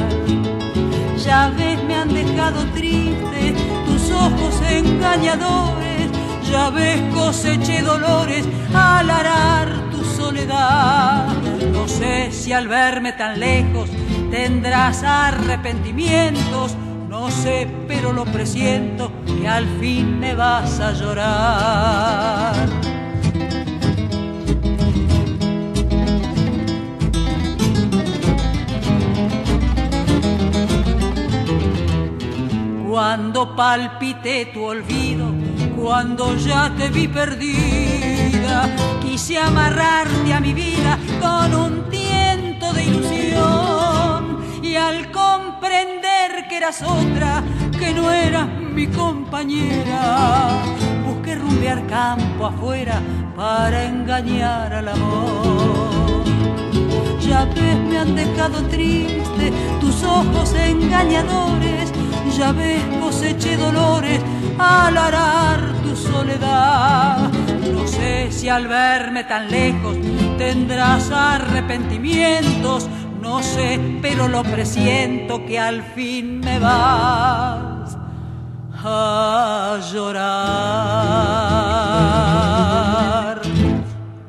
Ya 1.22 1.52
ves, 1.58 1.84
me 1.84 1.94
han 1.94 2.14
dejado 2.14 2.64
triste 2.72 3.54
tus 3.84 4.10
ojos 4.10 4.62
engañadores. 4.66 5.89
Ya 6.50 6.68
ves, 6.70 7.00
coseché 7.14 7.80
dolores 7.82 8.44
al 8.74 9.08
arar 9.08 9.90
tu 9.90 10.04
soledad. 10.04 11.28
No 11.72 11.86
sé 11.86 12.32
si 12.32 12.52
al 12.52 12.66
verme 12.66 13.12
tan 13.12 13.38
lejos 13.38 13.88
tendrás 14.30 15.04
arrepentimientos. 15.04 16.76
No 17.08 17.30
sé, 17.30 17.68
pero 17.86 18.12
lo 18.12 18.24
presiento 18.24 19.12
que 19.26 19.46
al 19.48 19.66
fin 19.78 20.18
me 20.18 20.34
vas 20.34 20.80
a 20.80 20.92
llorar. 20.92 22.68
Cuando 32.88 33.54
palpité 33.54 34.46
tu 34.46 34.64
olvido, 34.64 35.32
cuando 35.80 36.36
ya 36.36 36.72
te 36.76 36.88
vi 36.90 37.08
perdida, 37.08 38.68
quise 39.00 39.38
amarrarte 39.38 40.32
a 40.32 40.40
mi 40.40 40.52
vida 40.52 40.98
con 41.20 41.54
un 41.54 41.90
tiento 41.90 42.72
de 42.72 42.84
ilusión. 42.84 44.40
Y 44.62 44.76
al 44.76 45.10
comprender 45.10 46.46
que 46.48 46.56
eras 46.58 46.82
otra, 46.82 47.42
que 47.78 47.92
no 47.94 48.10
eras 48.10 48.46
mi 48.74 48.86
compañera, 48.88 50.62
busqué 51.06 51.34
rumbear 51.34 51.86
campo 51.86 52.46
afuera 52.46 53.00
para 53.34 53.84
engañar 53.84 54.72
al 54.74 54.88
amor. 54.88 56.24
Ya 57.20 57.46
ves, 57.46 57.78
me 57.88 57.98
han 57.98 58.14
dejado 58.14 58.62
triste 58.68 59.52
tus 59.80 60.02
ojos 60.04 60.54
engañadores. 60.54 61.99
Ya 62.36 62.52
ves, 62.52 62.82
coseché 63.00 63.56
dolores 63.56 64.20
al 64.58 64.96
arar 64.96 65.60
tu 65.82 65.94
soledad. 65.94 67.30
No 67.72 67.86
sé 67.86 68.30
si 68.30 68.48
al 68.48 68.66
verme 68.68 69.24
tan 69.24 69.50
lejos 69.50 69.96
tendrás 70.38 71.10
arrepentimientos. 71.10 72.88
No 73.20 73.42
sé, 73.42 73.78
pero 74.00 74.28
lo 74.28 74.42
presiento 74.42 75.44
que 75.44 75.58
al 75.58 75.82
fin 75.82 76.40
me 76.40 76.58
vas 76.58 77.96
a 78.82 79.78
llorar. 79.92 80.60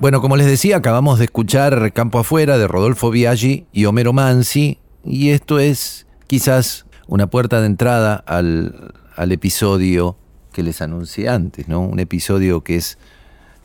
Bueno, 0.02 0.20
como 0.20 0.36
les 0.36 0.48
decía, 0.48 0.78
acabamos 0.78 1.20
de 1.20 1.26
escuchar 1.26 1.94
Campo 1.94 2.20
Afuera 2.20 2.58
de 2.58 2.68
Rodolfo 2.68 3.12
Biaggi 3.12 3.68
y 3.72 3.86
Homero 3.86 4.14
Mansi, 4.14 4.80
y 5.06 5.30
esto 5.30 5.60
es 5.60 6.08
quizás 6.28 6.86
una 7.12 7.28
puerta 7.28 7.60
de 7.60 7.68
entrada 7.68 8.16
al, 8.16 8.94
al 9.18 9.34
episodio 9.34 10.16
que 10.54 10.64
les 10.64 10.82
anuncié 10.82 11.28
antes, 11.28 11.68
¿no? 11.68 11.82
Un 11.82 12.00
episodio 12.00 12.64
que 12.64 12.78
es 12.78 12.98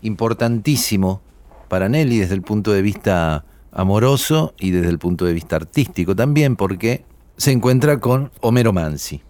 importantísimo 0.03 1.23
para 1.69 1.89
Nelly 1.89 2.19
desde 2.19 2.35
el 2.35 2.43
punto 2.43 2.73
de 2.73 2.83
vista 2.83 3.45
amoroso 3.71 4.53
y 4.59 4.73
desde 4.73 4.89
el 4.89 4.99
punto 4.99 5.27
de 5.27 5.33
vista 5.33 5.55
artístico 5.55 6.17
también, 6.17 6.57
porque 6.57 7.05
se 7.37 7.53
encuentra 7.53 8.01
con 8.01 8.33
Homero 8.41 8.73
Mansi. 8.73 9.23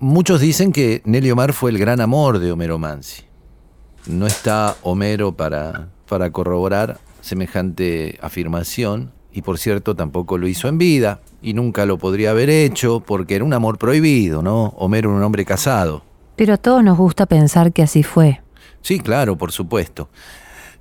Muchos 0.00 0.42
dicen 0.42 0.70
que 0.70 1.00
Nelly 1.06 1.30
Omar 1.30 1.54
fue 1.54 1.70
el 1.70 1.78
gran 1.78 2.02
amor 2.02 2.40
de 2.40 2.52
Homero 2.52 2.78
Mansi. 2.78 3.22
No 4.06 4.26
está 4.26 4.76
Homero 4.82 5.32
para, 5.32 5.88
para 6.06 6.30
corroborar 6.30 7.00
semejante 7.22 8.18
afirmación 8.20 9.12
y 9.32 9.40
por 9.40 9.56
cierto 9.56 9.96
tampoco 9.96 10.36
lo 10.36 10.46
hizo 10.46 10.68
en 10.68 10.76
vida 10.76 11.22
y 11.42 11.54
nunca 11.54 11.84
lo 11.86 11.98
podría 11.98 12.30
haber 12.30 12.48
hecho 12.48 13.00
porque 13.00 13.34
era 13.34 13.44
un 13.44 13.52
amor 13.52 13.78
prohibido, 13.78 14.42
¿no? 14.42 14.66
Homero 14.76 15.10
era 15.10 15.18
un 15.18 15.24
hombre 15.24 15.44
casado. 15.44 16.04
Pero 16.36 16.54
a 16.54 16.56
todos 16.56 16.82
nos 16.82 16.96
gusta 16.96 17.26
pensar 17.26 17.72
que 17.72 17.82
así 17.82 18.02
fue. 18.02 18.40
Sí, 18.80 19.00
claro, 19.00 19.36
por 19.36 19.52
supuesto. 19.52 20.08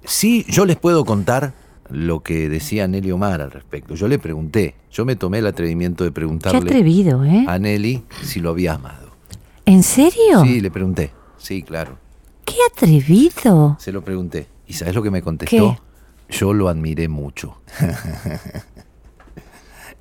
Sí, 0.05 0.45
yo 0.47 0.65
les 0.65 0.77
puedo 0.77 1.03
contar 1.05 1.53
lo 1.89 2.21
que 2.21 2.47
decía 2.49 2.87
Nelly 2.87 3.11
Omar 3.11 3.41
al 3.41 3.51
respecto. 3.51 3.95
Yo 3.95 4.07
le 4.07 4.17
pregunté, 4.17 4.75
yo 4.91 5.03
me 5.05 5.15
tomé 5.15 5.39
el 5.39 5.47
atrevimiento 5.47 6.03
de 6.03 6.09
Qué 6.09 6.13
preguntarle 6.13 6.59
atrevido, 6.59 7.25
¿eh? 7.25 7.45
a 7.47 7.59
Nelly 7.59 8.03
si 8.23 8.39
lo 8.39 8.51
había 8.51 8.73
amado. 8.73 9.11
¿En 9.65 9.83
serio? 9.83 10.41
Sí, 10.43 10.61
le 10.61 10.71
pregunté. 10.71 11.11
Sí, 11.37 11.63
claro. 11.63 11.97
¡Qué 12.45 12.55
atrevido! 12.73 13.77
Se 13.79 13.91
lo 13.91 14.03
pregunté. 14.03 14.47
¿Y 14.67 14.73
sabes 14.73 14.95
lo 14.95 15.03
que 15.03 15.11
me 15.11 15.21
contestó? 15.21 15.77
Yo 16.29 16.53
lo 16.53 16.69
admiré 16.69 17.07
mucho. 17.07 17.61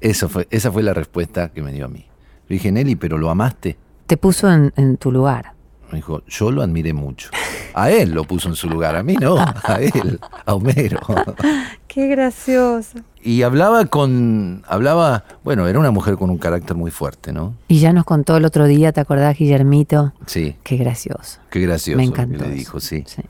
Eso 0.01 0.29
fue, 0.29 0.47
esa 0.51 0.71
fue 0.73 0.83
la 0.83 0.95
respuesta 0.95 1.51
que 1.51 1.63
me 1.63 1.73
dio 1.73 1.85
a 1.85 1.89
mí. 1.89 2.07
Le 2.49 2.55
dije, 2.55 2.73
Nelly, 2.73 2.97
¿pero 2.97 3.19
lo 3.19 3.31
amaste? 3.31 3.77
Te 4.07 4.17
puso 4.17 4.51
en, 4.51 4.73
en 4.77 4.97
tu 4.97 5.13
lugar. 5.13 5.53
Me 5.93 5.97
dijo, 5.97 6.23
yo 6.27 6.51
lo 6.51 6.63
admiré 6.63 6.93
mucho. 6.93 7.31
A 7.75 7.91
él 7.91 8.11
lo 8.13 8.25
puso 8.25 8.49
en 8.49 8.55
su 8.57 8.69
lugar, 8.69 8.97
a 8.97 9.03
mí 9.03 9.15
no, 9.21 9.37
a 9.39 9.79
él, 9.81 10.19
a 10.47 10.55
Homero. 10.55 11.01
Qué 11.89 12.07
gracioso. 12.09 12.99
Y 13.23 13.43
hablaba 13.43 13.85
con, 13.87 14.63
hablaba, 14.67 15.25
bueno, 15.45 15.67
era 15.69 15.79
una 15.79 15.91
mujer 15.91 16.17
con 16.17 16.31
un 16.31 16.39
carácter 16.39 16.77
muy 16.77 16.91
fuerte, 16.91 17.33
¿no? 17.33 17.55
Y 17.69 17.79
ya 17.81 17.93
nos 17.93 18.05
contó 18.05 18.37
el 18.37 18.45
otro 18.45 18.67
día, 18.67 18.93
¿te 18.93 19.01
acordás, 19.01 19.37
Guillermito? 19.37 20.13
Sí, 20.27 20.57
Qué 20.63 20.77
gracioso. 20.77 21.41
qué 21.51 21.61
gracioso. 21.61 21.97
Me 21.99 22.05
que 22.05 22.09
encantó. 22.09 22.39
Le 22.45 22.47
eso. 22.51 22.55
dijo, 22.55 22.81
sí. 22.81 23.05
sí. 23.07 23.23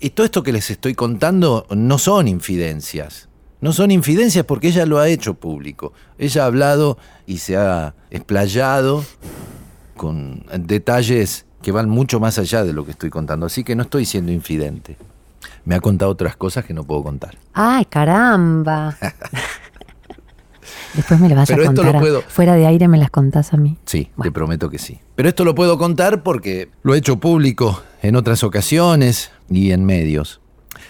Y 0.00 0.10
todo 0.10 0.24
esto 0.26 0.42
que 0.42 0.52
les 0.52 0.70
estoy 0.70 0.94
contando 0.94 1.66
no 1.70 1.96
son 1.98 2.26
infidencias. 2.28 3.28
No 3.62 3.72
son 3.72 3.90
infidencias 3.90 4.44
porque 4.44 4.68
ella 4.68 4.84
lo 4.84 4.98
ha 4.98 5.08
hecho 5.08 5.32
público. 5.34 5.94
Ella 6.18 6.42
ha 6.42 6.46
hablado 6.46 6.98
y 7.26 7.38
se 7.38 7.56
ha 7.56 7.94
explayado 8.10 9.04
con 9.96 10.44
detalles 10.58 11.46
que 11.62 11.72
van 11.72 11.88
mucho 11.88 12.18
más 12.20 12.38
allá 12.38 12.64
de 12.64 12.72
lo 12.74 12.84
que 12.84 12.90
estoy 12.90 13.08
contando. 13.08 13.46
Así 13.46 13.62
que 13.64 13.74
no 13.76 13.84
estoy 13.84 14.04
siendo 14.04 14.32
infidente. 14.32 14.96
Me 15.64 15.74
ha 15.76 15.80
contado 15.80 16.10
otras 16.10 16.36
cosas 16.36 16.64
que 16.64 16.74
no 16.74 16.82
puedo 16.84 17.04
contar. 17.04 17.36
¡Ay, 17.54 17.84
caramba! 17.86 18.96
Después 20.94 21.20
me 21.20 21.28
las 21.28 21.38
vas 21.38 21.48
Pero 21.48 21.62
a 21.62 21.64
esto 21.64 21.76
contar. 21.76 21.92
lo 21.94 21.98
a- 21.98 22.00
puedo- 22.02 22.22
Fuera 22.22 22.54
de 22.54 22.66
aire 22.66 22.86
me 22.88 22.98
las 22.98 23.10
contás 23.10 23.52
a 23.54 23.56
mí. 23.56 23.78
Sí, 23.86 24.10
te 24.22 24.30
prometo 24.30 24.68
que 24.68 24.78
sí. 24.78 24.98
Pero 25.14 25.28
esto 25.28 25.44
lo 25.44 25.54
puedo 25.54 25.78
contar 25.78 26.22
porque 26.22 26.68
lo 26.82 26.94
he 26.94 26.98
hecho 26.98 27.18
público 27.18 27.82
en 28.02 28.16
otras 28.16 28.42
ocasiones 28.44 29.30
y 29.48 29.70
en 29.72 29.84
medios. 29.84 30.40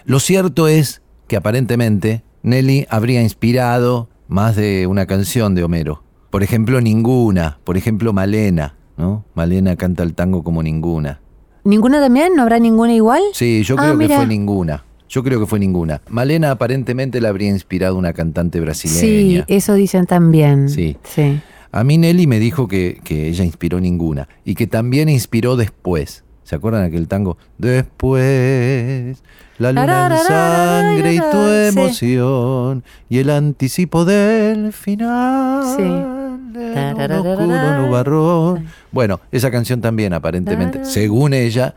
Lo 0.05 0.19
cierto 0.21 0.69
es 0.69 1.03
que 1.29 1.37
aparentemente 1.37 2.23
Nelly 2.43 2.87
habría 2.91 3.23
inspirado 3.23 4.09
más 4.29 4.57
de 4.57 4.87
una 4.87 5.07
canción 5.07 5.55
de 5.55 5.65
Homero. 5.65 6.03
Por 6.31 6.43
ejemplo, 6.43 6.81
ninguna. 6.81 7.59
Por 7.65 7.77
ejemplo, 7.77 8.13
Malena. 8.13 8.75
¿no? 8.97 9.25
Malena 9.35 9.77
canta 9.77 10.03
el 10.03 10.15
tango 10.15 10.43
como 10.43 10.63
ninguna. 10.63 11.21
¿Ninguna 11.65 12.01
también? 12.01 12.35
¿No 12.35 12.43
habrá 12.43 12.59
ninguna 12.59 12.93
igual? 12.95 13.23
Sí, 13.33 13.63
yo 13.63 13.77
Ah, 13.79 13.83
creo 13.95 13.99
que 13.99 14.09
fue 14.09 14.27
ninguna. 14.27 14.85
Yo 15.09 15.23
creo 15.23 15.39
que 15.41 15.47
fue 15.47 15.59
ninguna. 15.61 16.01
Malena 16.09 16.51
aparentemente 16.51 17.21
la 17.21 17.29
habría 17.29 17.49
inspirado 17.51 17.97
una 17.97 18.13
cantante 18.13 18.59
Sí, 18.59 18.63
brasileña. 18.65 19.45
eso 19.47 19.75
dicen 19.75 20.07
también. 20.07 20.69
Sí. 20.69 20.97
Sí. 21.05 21.41
A 21.71 21.85
mí 21.85 21.99
Nelly 21.99 22.27
me 22.27 22.39
dijo 22.39 22.67
que, 22.69 23.01
que 23.05 23.29
ella 23.29 23.45
inspiró 23.45 23.81
ninguna 23.81 24.29
y 24.45 24.55
que 24.55 24.67
también 24.67 25.09
inspiró 25.09 25.57
después. 25.57 26.25
¿Se 26.53 26.57
acuerdan 26.57 26.85
aquel 26.85 27.09
tango? 27.09 27.39
Después, 27.57 29.23
la 29.57 29.73
luna 29.73 30.07
en 30.21 30.27
sangre 30.27 31.15
y 31.15 31.19
tu 31.19 31.25
Sí. 31.25 31.79
emoción 31.79 32.85
y 33.09 33.19
el 33.21 33.31
anticipo 33.31 34.05
del 34.05 34.75
final. 34.75 35.65
Sí. 35.75 35.83
en 35.83 36.95
un 36.95 37.11
oscuro 37.27 37.79
nubarrón. 37.87 38.67
Bueno, 38.91 39.21
esa 39.31 39.51
canción 39.51 39.81
también 39.81 40.13
aparentemente, 40.13 40.85
según 40.85 41.33
ella, 41.33 41.75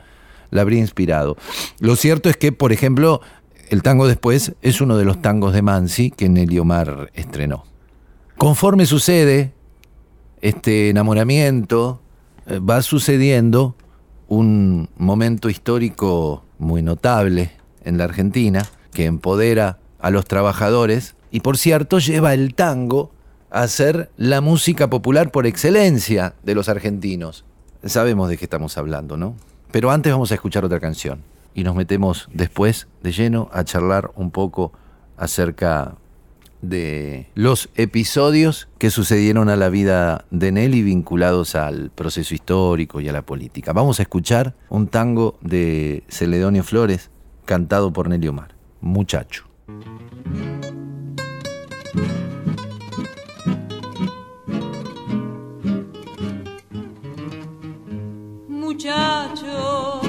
la 0.52 0.64
habría 0.64 0.80
inspirado. 0.82 1.38
Lo 1.80 1.96
cierto 1.96 2.30
es 2.30 2.36
que, 2.36 2.52
por 2.52 2.74
ejemplo, 2.74 3.22
el 3.70 3.82
tango 3.82 4.06
después 4.10 4.56
es 4.62 4.82
uno 4.82 4.98
de 4.98 5.06
los 5.06 5.22
tangos 5.22 5.54
de 5.54 5.62
Mansi 5.62 6.12
que 6.12 6.28
Nelly 6.28 6.60
Omar 6.60 7.12
estrenó. 7.14 7.64
Conforme 8.38 8.86
sucede 8.86 9.54
este 10.42 10.90
enamoramiento, 10.90 12.02
eh, 12.48 12.60
va 12.60 12.82
sucediendo 12.82 13.76
un 14.28 14.90
momento 14.98 15.50
histórico 15.50 16.44
muy 16.58 16.82
notable 16.82 17.52
en 17.84 17.98
la 17.98 18.06
Argentina 18.06 18.66
que 18.92 19.06
empodera 19.06 19.80
a 20.00 20.10
los 20.10 20.26
trabajadores 20.26 21.16
y 21.32 21.42
por 21.42 21.58
cierto 21.58 22.00
lleva 22.00 22.34
el 22.34 22.56
tango 22.56 23.12
a 23.50 23.68
ser 23.68 24.10
la 24.18 24.42
música 24.42 24.90
popular 24.90 25.32
por 25.32 25.46
excelencia 25.46 26.34
de 26.44 26.56
los 26.56 26.70
argentinos. 26.70 27.46
Sabemos 27.84 28.30
de 28.30 28.38
qué 28.38 28.46
estamos 28.46 28.78
hablando, 28.78 29.18
¿no? 29.18 29.36
Pero 29.72 29.92
antes 29.92 30.12
vamos 30.12 30.32
a 30.32 30.36
escuchar 30.36 30.66
otra 30.66 30.80
canción 30.80 31.22
y 31.54 31.64
nos 31.64 31.76
metemos 31.76 32.28
después 32.34 32.88
de 33.04 33.12
lleno 33.12 33.50
a 33.54 33.64
charlar 33.64 34.12
un 34.16 34.32
poco 34.32 34.72
acerca 35.18 35.96
de 36.70 37.30
los 37.36 37.70
episodios 37.76 38.68
que 38.78 38.90
sucedieron 38.90 39.50
a 39.50 39.56
la 39.56 39.70
vida 39.70 40.26
de 40.32 40.52
Nelly 40.52 40.82
vinculados 40.82 41.56
al 41.56 41.92
proceso 41.92 42.34
histórico 42.34 43.02
y 43.02 43.10
a 43.10 43.14
la 43.14 43.22
política. 43.22 43.74
Vamos 43.74 44.00
a 44.00 44.04
escuchar 44.04 44.56
un 44.70 44.88
tango 44.88 45.38
de 45.42 46.04
Celedonio 46.10 46.64
Flores 46.64 47.12
cantado 47.46 47.94
por 47.94 48.10
Nelly 48.10 48.28
Omar, 48.28 48.56
Muchacho. 48.82 49.46
Muchacho, 58.48 60.02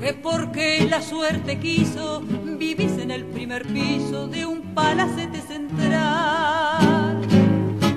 que 0.00 0.14
porque 0.14 0.86
la 0.88 1.02
suerte 1.02 1.58
quiso, 1.58 2.22
vivís 2.58 2.96
el 3.12 3.24
primer 3.26 3.66
piso 3.66 4.26
de 4.26 4.46
un 4.46 4.74
palacete 4.74 5.42
central. 5.42 7.20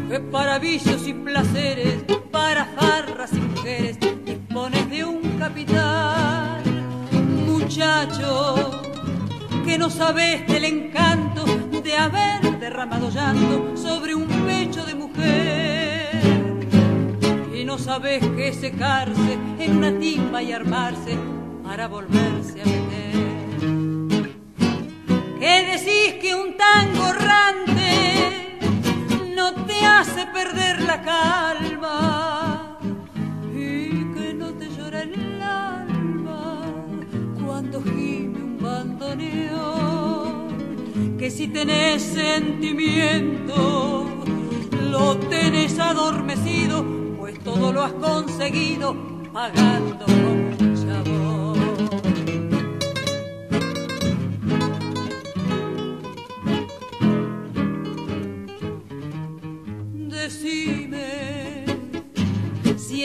Que 0.09 0.20
para 0.20 0.59
vicios 0.59 1.07
y 1.07 1.13
placeres, 1.13 2.03
para 2.32 2.66
farras 2.66 3.32
y 3.32 3.39
mujeres, 3.39 3.97
dispones 4.26 4.89
de 4.89 5.05
un 5.05 5.22
capital. 5.39 6.61
Muchacho, 7.47 8.82
que 9.63 9.78
no 9.78 9.89
sabes 9.89 10.45
del 10.47 10.66
encanto 10.66 11.45
de 11.82 11.95
haber 11.95 12.59
derramado 12.59 13.09
llanto 13.09 13.78
sobre 13.78 14.16
un 14.16 14.28
pecho 14.45 14.86
de 14.86 14.95
mujer. 14.95 16.68
Y 17.55 17.63
no 17.63 17.78
sabes 17.78 18.22
que 18.36 18.53
secarse 18.53 19.38
en 19.59 19.78
una 19.78 19.97
timba 19.97 20.43
y 20.43 20.51
armarse 20.51 21.18
para 21.63 21.88
volverse 21.88 22.61
a. 22.61 22.63
Que 22.63 22.84
decís 25.76 26.13
que 26.21 26.34
un 26.34 26.55
tango 26.55 27.09
errante 27.09 28.57
no 29.36 29.53
te 29.65 29.86
hace 29.86 30.26
perder 30.28 30.82
la 30.84 31.01
calma 31.01 32.80
y 33.53 33.89
que 34.13 34.34
no 34.34 34.53
te 34.53 34.69
llora 34.69 35.01
el 35.01 35.41
alma 35.41 36.61
cuando 37.45 37.84
gime 37.84 38.41
un 38.41 38.57
bandoneón. 38.57 40.55
Que 41.17 41.30
si 41.30 41.49
tenés 41.49 42.03
sentimiento 42.03 44.05
lo 44.80 45.17
tenés 45.17 45.78
adormecido, 45.78 46.86
pues 47.17 47.38
todo 47.43 47.73
lo 47.73 47.84
has 47.84 47.91
conseguido 47.93 48.95
pagando 49.34 50.05
con 50.05 50.45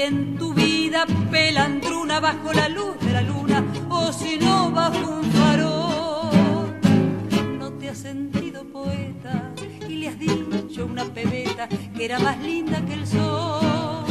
en 0.03 0.37
tu 0.37 0.55
vida 0.55 1.05
pelandruna 1.31 2.21
bajo 2.21 2.53
la 2.53 2.69
luz 2.69 2.99
de 3.01 3.13
la 3.13 3.23
luna 3.23 3.65
o 3.89 4.13
si 4.13 4.39
no 4.39 4.71
bajo 4.71 5.19
un 5.19 5.25
farol. 5.33 6.81
No 7.59 7.73
te 7.73 7.91
has 7.91 7.99
sentido 7.99 8.65
poeta 8.65 9.53
y 9.89 9.95
le 9.97 10.09
has 10.09 10.19
dicho 10.19 10.87
una 10.87 11.05
pebeta 11.05 11.69
que 11.69 12.05
era 12.05 12.19
más 12.19 12.39
linda 12.39 12.81
que 12.87 12.95
el 12.95 13.07
sol. 13.07 14.07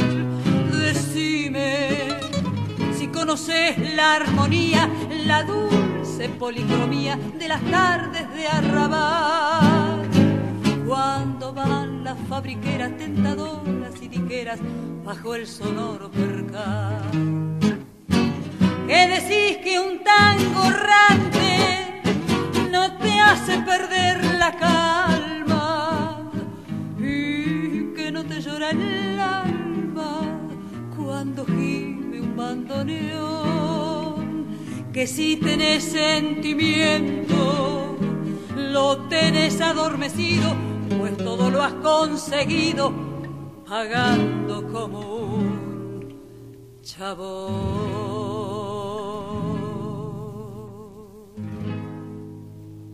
Decime 0.70 1.98
si 2.96 3.08
conoces 3.08 3.76
la 3.96 4.14
armonía, 4.16 4.88
la 5.26 5.42
dulce 5.42 6.28
policromía 6.28 7.16
de 7.16 7.48
las 7.48 7.62
tardes 7.62 8.32
de 8.34 8.46
arrabal. 8.46 10.08
Cuando 10.86 11.52
van 11.52 12.04
las 12.04 12.18
fabriqueras 12.28 12.96
tentadoras 12.96 13.94
y 14.02 14.08
diqueras 14.08 14.60
bajo 15.10 15.34
el 15.34 15.44
sonoro 15.44 16.08
percal. 16.08 17.10
Que 18.86 19.08
decís 19.08 19.56
que 19.64 19.80
un 19.80 20.04
tango 20.04 20.66
errante 20.66 22.00
no 22.70 22.96
te 22.98 23.18
hace 23.18 23.58
perder 23.58 24.24
la 24.38 24.56
calma 24.56 26.30
y 26.96 27.92
que 27.96 28.12
no 28.12 28.24
te 28.24 28.40
llora 28.40 28.70
el 28.70 29.18
alma 29.18 30.20
cuando 30.96 31.44
gime 31.44 32.20
un 32.20 32.36
bandoneón. 32.36 34.46
Que 34.92 35.08
si 35.08 35.38
tenés 35.38 35.82
sentimiento 35.82 37.98
lo 38.56 39.08
tenés 39.08 39.60
adormecido, 39.60 40.54
pues 41.00 41.16
todo 41.16 41.50
lo 41.50 41.64
has 41.64 41.72
conseguido 41.72 43.09
pagando 43.70 44.66
como 44.72 44.98
un 44.98 46.08
chabón. 46.82 47.54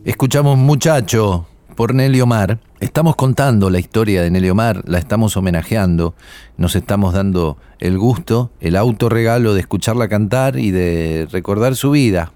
Escuchamos 0.05 0.55
muchacho 0.59 1.47
por 1.75 1.95
Nelly 1.95 2.21
Omar. 2.21 2.59
Estamos 2.79 3.15
contando 3.15 3.71
la 3.71 3.79
historia 3.79 4.21
de 4.21 4.29
Nelly 4.29 4.51
Omar, 4.51 4.83
la 4.85 4.99
estamos 4.99 5.35
homenajeando, 5.35 6.13
nos 6.57 6.75
estamos 6.75 7.15
dando 7.15 7.57
el 7.79 7.97
gusto, 7.97 8.51
el 8.59 8.75
autorregalo 8.75 9.55
de 9.55 9.61
escucharla 9.61 10.07
cantar 10.07 10.59
y 10.59 10.69
de 10.69 11.27
recordar 11.31 11.75
su 11.75 11.89
vida. 11.89 12.33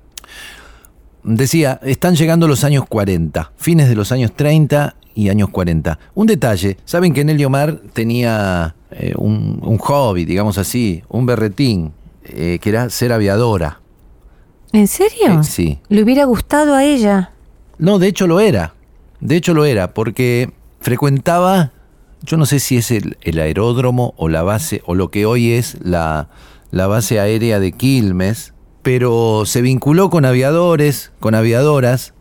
Decía, 1.24 1.80
están 1.84 2.16
llegando 2.16 2.48
los 2.48 2.64
años 2.64 2.86
40, 2.90 3.52
fines 3.56 3.88
de 3.88 3.94
los 3.94 4.12
años 4.12 4.34
30 4.34 4.96
y 5.16 5.30
años 5.30 5.50
40. 5.50 6.00
Un 6.16 6.28
detalle, 6.28 6.78
saben 6.86 7.14
que 7.14 7.24
Nelly 7.24 7.46
Omar 7.46 7.82
tenía 7.94 8.76
eh, 8.92 9.14
un, 9.18 9.60
un 9.64 9.78
hobby, 9.78 10.26
digamos 10.26 10.58
así, 10.58 11.04
un 11.10 11.26
berretín, 11.26 11.94
eh, 12.24 12.60
que 12.62 12.70
era 12.70 12.90
ser 12.90 13.12
aviadora. 13.14 13.80
¿En 14.74 14.88
serio? 14.88 15.40
Eh, 15.40 15.44
sí. 15.44 15.80
Le 15.90 16.04
hubiera 16.04 16.26
gustado 16.26 16.76
a 16.76 16.84
ella. 16.84 17.32
No, 17.78 18.00
de 18.00 18.08
hecho 18.08 18.28
lo 18.28 18.40
era. 18.40 18.74
De 19.20 19.36
hecho 19.36 19.54
lo 19.54 19.66
era, 19.66 19.94
porque 19.94 20.52
frecuentaba, 20.80 21.72
yo 22.24 22.38
no 22.38 22.46
sé 22.46 22.60
si 22.60 22.78
es 22.78 22.92
el, 22.92 23.18
el 23.22 23.40
aeródromo 23.40 24.14
o 24.18 24.30
la 24.30 24.44
base, 24.44 24.82
o 24.86 24.96
lo 24.96 25.10
que 25.10 25.26
hoy 25.26 25.52
es 25.52 25.78
la, 25.82 26.30
la 26.72 26.88
base 26.88 27.20
aérea 27.20 27.60
de 27.60 27.72
Quilmes, 27.72 28.54
pero 28.82 29.44
se 29.46 29.62
vinculó 29.62 30.10
con 30.10 30.26
aviadores, 30.26 31.12
con 31.20 31.36
aviadoras, 31.36 32.14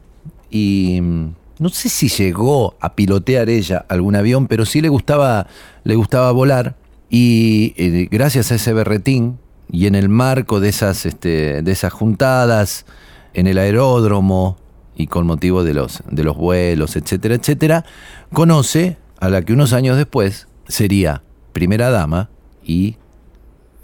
y 0.50 1.00
mm, 1.00 1.34
no 1.60 1.68
sé 1.68 1.90
si 1.90 2.08
llegó 2.08 2.74
a 2.80 2.94
pilotear 2.94 3.50
ella 3.50 3.84
algún 3.90 4.16
avión, 4.16 4.46
pero 4.46 4.64
sí 4.64 4.80
le 4.80 4.88
gustaba, 4.88 5.46
le 5.84 5.94
gustaba 5.94 6.32
volar, 6.32 6.74
y 7.10 7.74
eh, 7.76 8.08
gracias 8.10 8.50
a 8.50 8.54
ese 8.54 8.72
berretín, 8.72 9.38
y 9.70 9.86
en 9.86 9.94
el 9.94 10.08
marco 10.08 10.58
de 10.58 10.70
esas, 10.70 11.04
este, 11.04 11.62
de 11.62 11.70
esas 11.70 11.92
juntadas, 11.92 12.86
en 13.34 13.46
el 13.46 13.58
aeródromo, 13.58 14.56
y 14.96 15.06
con 15.06 15.26
motivo 15.26 15.62
de 15.62 15.74
los, 15.74 16.02
de 16.10 16.24
los 16.24 16.36
vuelos, 16.36 16.96
etcétera, 16.96 17.34
etcétera, 17.34 17.84
conoce 18.32 18.96
a 19.20 19.28
la 19.28 19.42
que 19.42 19.52
unos 19.52 19.74
años 19.74 19.98
después 19.98 20.48
sería 20.66 21.22
primera 21.52 21.90
dama 21.90 22.30
y 22.64 22.96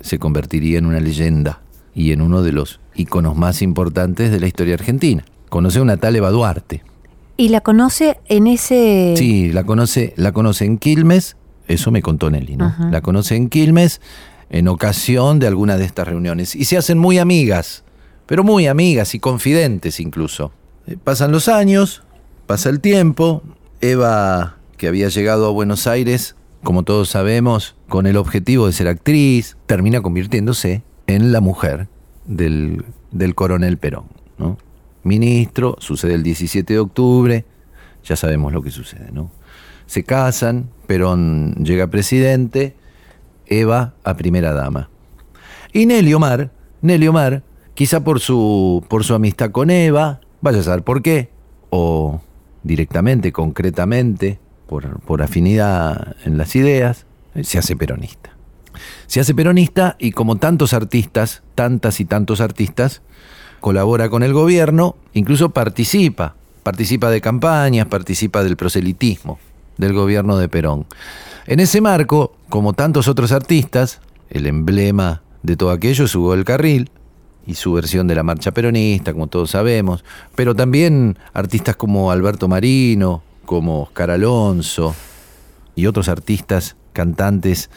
se 0.00 0.18
convertiría 0.18 0.78
en 0.78 0.86
una 0.86 1.00
leyenda 1.00 1.60
y 1.94 2.12
en 2.12 2.22
uno 2.22 2.42
de 2.42 2.52
los 2.52 2.80
íconos 2.94 3.36
más 3.36 3.60
importantes 3.60 4.30
de 4.30 4.40
la 4.40 4.46
historia 4.46 4.74
argentina. 4.74 5.24
Conoce 5.50 5.78
a 5.78 5.82
una 5.82 5.98
tal 5.98 6.16
Eva 6.16 6.30
Duarte. 6.30 6.82
Y 7.36 7.50
la 7.50 7.60
conoce 7.60 8.18
en 8.26 8.46
ese... 8.46 9.14
Sí, 9.16 9.52
la 9.52 9.64
conoce, 9.64 10.14
la 10.16 10.32
conoce 10.32 10.64
en 10.64 10.78
Quilmes, 10.78 11.36
eso 11.68 11.90
me 11.90 12.02
contó 12.02 12.30
Nelly, 12.30 12.56
¿no? 12.56 12.66
Ajá. 12.66 12.90
La 12.90 13.00
conoce 13.02 13.36
en 13.36 13.48
Quilmes 13.48 14.00
en 14.48 14.68
ocasión 14.68 15.38
de 15.38 15.46
alguna 15.46 15.76
de 15.76 15.84
estas 15.84 16.06
reuniones 16.08 16.54
y 16.54 16.64
se 16.64 16.76
hacen 16.76 16.98
muy 16.98 17.18
amigas, 17.18 17.84
pero 18.26 18.44
muy 18.44 18.66
amigas 18.66 19.14
y 19.14 19.20
confidentes 19.20 20.00
incluso. 20.00 20.52
Eh, 20.86 20.96
Pasan 21.02 21.32
los 21.32 21.48
años, 21.48 22.02
pasa 22.46 22.70
el 22.70 22.80
tiempo, 22.80 23.42
Eva, 23.80 24.56
que 24.76 24.88
había 24.88 25.08
llegado 25.08 25.46
a 25.46 25.50
Buenos 25.50 25.86
Aires, 25.86 26.36
como 26.62 26.84
todos 26.84 27.10
sabemos, 27.10 27.76
con 27.88 28.06
el 28.06 28.16
objetivo 28.16 28.66
de 28.66 28.72
ser 28.72 28.88
actriz, 28.88 29.56
termina 29.66 30.00
convirtiéndose 30.00 30.82
en 31.06 31.32
la 31.32 31.40
mujer 31.40 31.88
del, 32.24 32.84
del 33.10 33.34
coronel 33.34 33.78
Perón. 33.78 34.06
¿no? 34.38 34.58
Ministro, 35.06 35.76
sucede 35.78 36.14
el 36.14 36.22
17 36.22 36.72
de 36.74 36.78
octubre, 36.78 37.44
ya 38.04 38.16
sabemos 38.16 38.52
lo 38.52 38.62
que 38.62 38.70
sucede, 38.70 39.10
¿no? 39.12 39.30
Se 39.86 40.04
casan, 40.04 40.68
Perón 40.86 41.54
llega 41.64 41.86
presidente, 41.86 42.74
Eva 43.46 43.94
a 44.04 44.16
primera 44.16 44.52
dama. 44.52 44.90
Y 45.72 45.86
Nelly 45.86 46.12
Omar, 46.14 46.50
Nelly 46.82 47.08
Omar, 47.08 47.42
quizá 47.74 48.02
por 48.02 48.20
su, 48.20 48.84
por 48.88 49.04
su 49.04 49.14
amistad 49.14 49.50
con 49.52 49.70
Eva, 49.70 50.20
vaya 50.40 50.60
a 50.60 50.62
saber 50.62 50.82
por 50.82 51.02
qué, 51.02 51.30
o 51.70 52.20
directamente, 52.62 53.32
concretamente, 53.32 54.40
por, 54.66 55.00
por 55.00 55.22
afinidad 55.22 56.16
en 56.24 56.36
las 56.36 56.56
ideas, 56.56 57.06
se 57.42 57.58
hace 57.58 57.76
peronista. 57.76 58.30
Se 59.06 59.20
hace 59.20 59.34
peronista 59.34 59.96
y 59.98 60.10
como 60.10 60.36
tantos 60.36 60.72
artistas, 60.72 61.42
tantas 61.54 62.00
y 62.00 62.04
tantos 62.04 62.40
artistas, 62.40 63.02
colabora 63.60 64.08
con 64.08 64.22
el 64.22 64.32
gobierno, 64.32 64.96
incluso 65.12 65.50
participa, 65.50 66.34
participa 66.62 67.10
de 67.10 67.20
campañas, 67.20 67.86
participa 67.86 68.42
del 68.44 68.56
proselitismo 68.56 69.38
del 69.78 69.92
gobierno 69.92 70.36
de 70.38 70.48
Perón. 70.48 70.86
En 71.46 71.60
ese 71.60 71.80
marco, 71.80 72.34
como 72.48 72.72
tantos 72.72 73.08
otros 73.08 73.32
artistas, 73.32 74.00
el 74.30 74.46
emblema 74.46 75.22
de 75.42 75.56
todo 75.56 75.70
aquello 75.70 76.04
es 76.04 76.14
Hugo 76.14 76.32
del 76.32 76.44
Carril 76.44 76.90
y 77.46 77.54
su 77.54 77.72
versión 77.72 78.08
de 78.08 78.16
la 78.16 78.24
marcha 78.24 78.50
peronista, 78.50 79.12
como 79.12 79.28
todos 79.28 79.50
sabemos, 79.50 80.04
pero 80.34 80.54
también 80.54 81.16
artistas 81.32 81.76
como 81.76 82.10
Alberto 82.10 82.48
Marino, 82.48 83.22
como 83.44 83.82
Oscar 83.82 84.10
Alonso 84.10 84.94
y 85.76 85.86
otros 85.86 86.08
artistas, 86.08 86.76
cantantes 86.92 87.70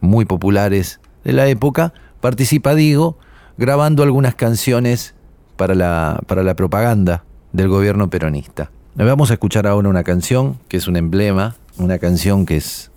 muy 0.00 0.24
populares 0.24 1.00
de 1.24 1.32
la 1.32 1.46
época, 1.48 1.92
participa 2.20 2.74
Digo 2.74 3.18
grabando 3.56 4.02
algunas 4.02 4.34
canciones 4.34 5.14
para 5.56 5.74
la, 5.74 6.20
para 6.26 6.42
la 6.42 6.54
propaganda 6.54 7.24
del 7.52 7.68
gobierno 7.68 8.10
peronista. 8.10 8.70
Vamos 8.94 9.30
a 9.30 9.34
escuchar 9.34 9.66
ahora 9.66 9.88
una 9.88 10.04
canción 10.04 10.58
que 10.68 10.76
es 10.76 10.86
un 10.86 10.96
emblema, 10.96 11.56
una 11.78 11.98
canción 11.98 12.44
que 12.46 12.56
es 12.56 12.90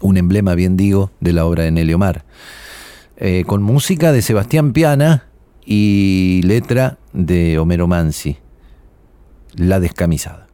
un 0.00 0.16
emblema, 0.16 0.54
bien 0.54 0.76
digo, 0.76 1.10
de 1.20 1.32
la 1.32 1.44
obra 1.46 1.64
de 1.64 1.70
Nelly 1.70 1.94
Omar. 1.94 2.24
Eh, 3.16 3.44
con 3.46 3.62
música 3.62 4.12
de 4.12 4.22
Sebastián 4.22 4.72
Piana 4.72 5.26
y 5.64 6.42
letra 6.44 6.98
de 7.12 7.58
Homero 7.58 7.86
Mansi, 7.86 8.38
La 9.54 9.80
descamisada. 9.80 10.46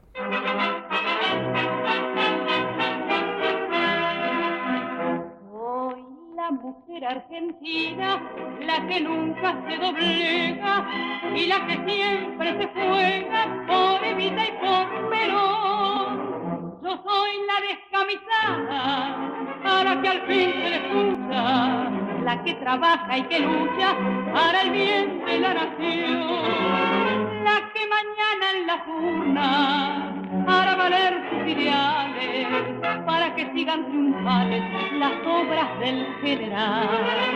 Argentina, 7.13 8.23
la 8.73 8.87
que 8.87 9.01
nunca 9.01 9.55
se 9.69 9.77
doblega 9.77 10.87
y 11.35 11.47
la 11.47 11.67
que 11.67 11.75
siempre 11.87 12.57
se 12.59 12.67
juega 12.69 13.41
por 13.67 14.05
Evita 14.05 14.45
y 14.47 14.53
por 14.63 15.11
Perón. 15.11 16.79
Yo 16.83 17.03
soy 17.07 17.33
la 17.51 17.59
descamisada, 17.69 18.81
para 19.63 20.01
que 20.01 20.09
al 20.09 20.21
fin 20.23 20.53
se 20.53 20.71
le 20.71 20.77
escucha, 20.77 21.91
la 22.25 22.43
que 22.45 22.55
trabaja 22.55 23.19
y 23.19 23.23
que 23.25 23.41
lucha 23.41 23.97
para 24.33 24.63
el 24.63 24.71
bien 24.71 25.25
de 25.27 25.39
la 25.41 25.55
nación, 25.55 27.45
la 27.45 27.73
que 27.75 27.83
mañana 27.97 28.45
en 28.57 28.67
las 28.67 28.87
urnas 28.89 30.13
hará 30.49 30.77
valer 30.77 31.13
sus 31.31 31.47
ideales 31.47 32.47
para 33.07 33.35
que 33.35 33.53
sigan 33.53 33.85
triunfales 33.87 34.63
las 34.95 35.13
obras 35.27 35.79
del 35.81 36.07
general. 36.23 37.33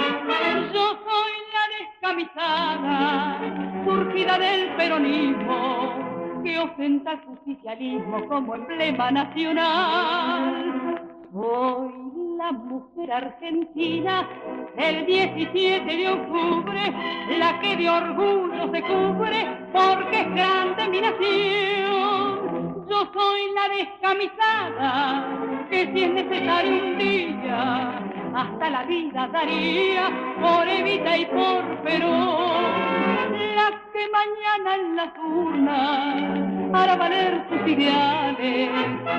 Surgida 3.84 4.38
del 4.38 4.74
peronismo, 4.74 6.40
que 6.42 6.58
ostenta 6.58 7.12
el 7.12 7.20
justicialismo 7.20 8.26
como 8.26 8.54
emblema 8.54 9.10
nacional. 9.10 11.02
Soy 11.30 11.92
la 12.38 12.52
mujer 12.52 13.12
argentina 13.12 14.26
el 14.78 15.04
17 15.04 15.84
de 15.94 16.08
octubre, 16.08 16.80
la 17.38 17.60
que 17.60 17.76
de 17.76 17.90
orgullo 17.90 18.72
se 18.72 18.80
cubre 18.80 19.68
porque 19.74 20.20
es 20.22 20.34
grande 20.34 20.88
mi 20.88 21.02
nación. 21.02 22.86
Yo 22.88 23.10
soy 23.12 23.40
la 23.54 23.68
descamisada 23.76 25.26
que 25.68 25.92
si 25.92 26.04
es 26.04 26.10
necesario 26.14 26.82
un 26.82 26.98
día 26.98 28.05
hasta 28.36 28.68
la 28.68 28.84
vida 28.84 29.28
daría 29.32 30.10
por 30.40 30.68
Evita 30.68 31.16
y 31.16 31.24
por 31.26 31.82
Perón. 31.82 33.32
La 33.56 33.70
que 33.92 34.08
mañana 34.10 34.74
en 34.74 34.96
las 34.96 35.12
urnas 35.18 36.74
hará 36.74 36.96
valer 36.96 37.46
sus 37.48 37.66
ideales 37.66 38.70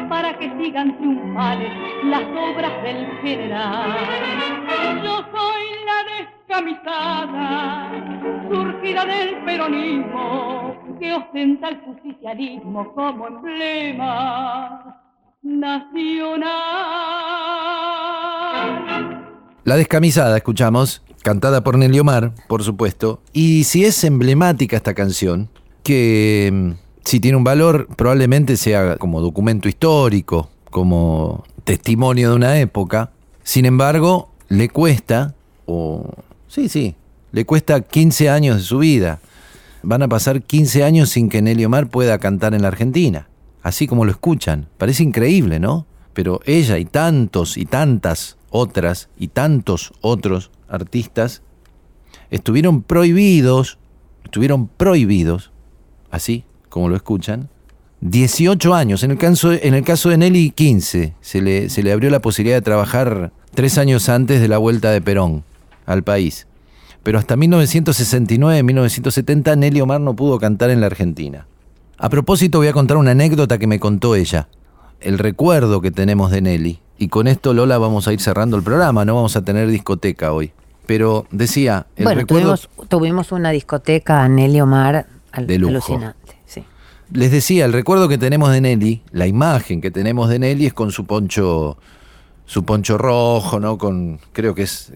para 0.08 0.38
que 0.38 0.52
sigan 0.60 0.96
triunfales 0.98 1.72
las 2.04 2.24
obras 2.24 2.84
del 2.84 3.08
general. 3.24 3.98
Yo 5.04 5.26
soy 5.34 5.64
la 5.90 6.00
descamisada, 6.18 7.92
surgida 8.52 9.06
del 9.06 9.38
peronismo, 9.46 10.76
que 11.00 11.14
ostenta 11.14 11.70
el 11.70 11.78
justicialismo 11.82 12.94
como 12.94 13.28
emblema 13.28 15.02
nacional. 15.42 16.48
La 19.64 19.76
descamisada, 19.76 20.38
escuchamos, 20.38 21.02
cantada 21.24 21.62
por 21.62 21.78
Nelly 21.78 22.00
Omar, 22.00 22.34
por 22.48 22.64
supuesto. 22.64 23.20
Y 23.34 23.66
si 23.66 23.84
es 23.84 24.02
emblemática 24.06 24.78
esta 24.78 24.94
canción, 24.94 25.50
que 25.84 26.50
mm, 26.54 26.72
si 27.04 27.20
tiene 27.20 27.38
un 27.38 27.44
valor, 27.44 27.88
probablemente 27.98 28.56
sea 28.56 28.96
como 28.96 29.20
documento 29.20 29.68
histórico, 29.68 30.50
como 30.72 31.44
testimonio 31.66 32.30
de 32.30 32.36
una 32.38 32.60
época. 32.60 33.12
Sin 33.44 33.66
embargo, 33.66 34.30
le 34.48 34.70
cuesta, 34.70 35.36
o 35.66 36.14
sí, 36.48 36.70
sí, 36.70 36.96
le 37.34 37.46
cuesta 37.46 37.82
15 37.82 38.30
años 38.30 38.56
de 38.56 38.64
su 38.64 38.80
vida. 38.80 39.20
van 39.84 40.02
a 40.02 40.08
pasar 40.08 40.42
15 40.42 40.86
años 40.86 41.10
sin 41.10 41.28
que 41.28 41.42
Nelly 41.42 41.66
Omar 41.66 41.88
pueda 41.90 42.20
cantar 42.20 42.54
en 42.54 42.62
la 42.62 42.70
Argentina. 42.70 43.28
Así 43.64 43.86
como 43.86 44.06
lo 44.06 44.12
escuchan. 44.12 44.70
Parece 44.78 45.04
increíble, 45.04 45.60
¿no? 45.60 45.86
Pero 46.14 46.40
ella 46.46 46.78
y 46.78 46.86
tantos 46.86 47.58
y 47.58 47.66
tantas 47.66 48.37
otras 48.50 49.10
y 49.18 49.30
tantos 49.30 49.94
otros 50.02 50.52
artistas 50.68 51.42
estuvieron 52.30 52.82
prohibidos, 52.82 53.78
estuvieron 54.24 54.68
prohibidos, 54.68 55.52
así 56.12 56.44
como 56.70 56.90
lo 56.90 56.96
escuchan, 56.96 57.50
18 58.02 58.76
años. 58.76 59.04
En 59.04 59.12
el 59.12 59.18
caso, 59.18 59.52
en 59.52 59.74
el 59.74 59.84
caso 59.84 60.10
de 60.10 60.18
Nelly, 60.18 60.52
15. 60.52 61.16
Se 61.20 61.42
le, 61.42 61.70
se 61.70 61.84
le 61.84 61.92
abrió 61.92 62.10
la 62.10 62.22
posibilidad 62.22 62.56
de 62.58 62.62
trabajar 62.62 63.34
tres 63.54 63.78
años 63.78 64.08
antes 64.10 64.42
de 64.42 64.48
la 64.48 64.58
vuelta 64.58 64.92
de 64.92 65.02
Perón 65.02 65.44
al 65.86 66.04
país. 66.04 66.48
Pero 67.04 67.20
hasta 67.20 67.36
1969-1970 67.36 69.58
Nelly 69.58 69.82
Omar 69.82 70.00
no 70.02 70.16
pudo 70.16 70.40
cantar 70.40 70.70
en 70.70 70.80
la 70.82 70.88
Argentina. 70.88 71.48
A 71.98 72.10
propósito 72.10 72.60
voy 72.60 72.68
a 72.68 72.74
contar 72.74 72.98
una 72.98 73.12
anécdota 73.12 73.58
que 73.58 73.66
me 73.66 73.80
contó 73.80 74.14
ella. 74.16 74.50
El 75.00 75.18
recuerdo 75.18 75.82
que 75.82 75.90
tenemos 75.90 76.30
de 76.32 76.42
Nelly. 76.42 76.80
Y 76.98 77.10
con 77.10 77.28
esto, 77.28 77.54
Lola, 77.54 77.78
vamos 77.78 78.08
a 78.08 78.14
ir 78.14 78.20
cerrando 78.22 78.58
el 78.58 78.64
programa. 78.64 79.06
No 79.06 79.16
vamos 79.16 79.36
a 79.36 79.44
tener 79.44 79.68
discoteca 79.70 80.32
hoy. 80.34 80.52
Pero 80.86 81.28
decía, 81.32 81.86
el 81.96 82.06
bueno, 82.06 82.22
recuerdo... 82.22 82.56
tuvimos, 82.56 82.70
tuvimos 82.90 83.32
una 83.32 83.52
discoteca 83.52 84.28
Nelly 84.28 84.62
Omar 84.62 85.06
al- 85.32 85.46
De 85.48 85.60
lujo. 85.60 85.72
alucinante. 85.74 86.38
Sí. 86.46 86.64
Les 87.12 87.30
decía, 87.32 87.66
el 87.66 87.74
recuerdo 87.74 88.08
que 88.08 88.18
tenemos 88.18 88.52
de 88.52 88.62
Nelly, 88.62 89.04
la 89.12 89.28
imagen 89.28 89.82
que 89.82 89.92
tenemos 89.92 90.30
de 90.30 90.40
Nelly 90.40 90.68
es 90.68 90.74
con 90.74 90.92
su 90.92 91.06
poncho, 91.06 91.78
su 92.46 92.64
poncho 92.64 92.98
rojo, 92.98 93.60
¿no? 93.60 93.78
Con, 93.78 94.20
creo 94.32 94.56
que 94.56 94.64
es, 94.64 94.94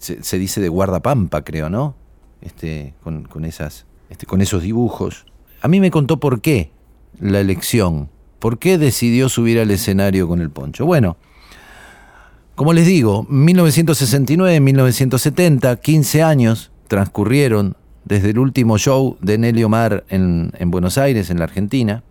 se 0.00 0.38
dice 0.38 0.60
de 0.62 0.68
guardapampa, 0.70 1.42
creo, 1.42 1.68
¿no? 1.68 1.94
Este, 2.40 2.94
con, 3.04 3.24
con 3.24 3.44
esas, 3.44 3.84
este, 4.08 4.24
con 4.24 4.40
esos 4.40 4.62
dibujos. 4.62 5.26
A 5.60 5.68
mí 5.68 5.78
me 5.78 5.90
contó 5.90 6.18
por 6.18 6.40
qué 6.40 6.70
la 7.20 7.40
elección, 7.40 8.08
por 8.38 8.58
qué 8.58 8.78
decidió 8.78 9.28
subir 9.28 9.60
al 9.60 9.70
escenario 9.70 10.26
con 10.26 10.40
el 10.40 10.48
poncho. 10.50 10.86
Bueno, 10.86 11.16
como 12.58 12.72
les 12.72 12.86
digo, 12.86 13.24
1969-1970, 13.28 15.78
15 15.78 16.22
años 16.24 16.72
transcurrieron 16.88 17.76
desde 18.04 18.30
el 18.30 18.40
último 18.40 18.78
show 18.78 19.16
de 19.20 19.38
Nelly 19.38 19.62
Omar 19.62 20.02
en, 20.08 20.50
en 20.58 20.72
Buenos 20.72 20.98
Aires, 20.98 21.30
en 21.30 21.38
la 21.38 21.44
Argentina. 21.44 22.02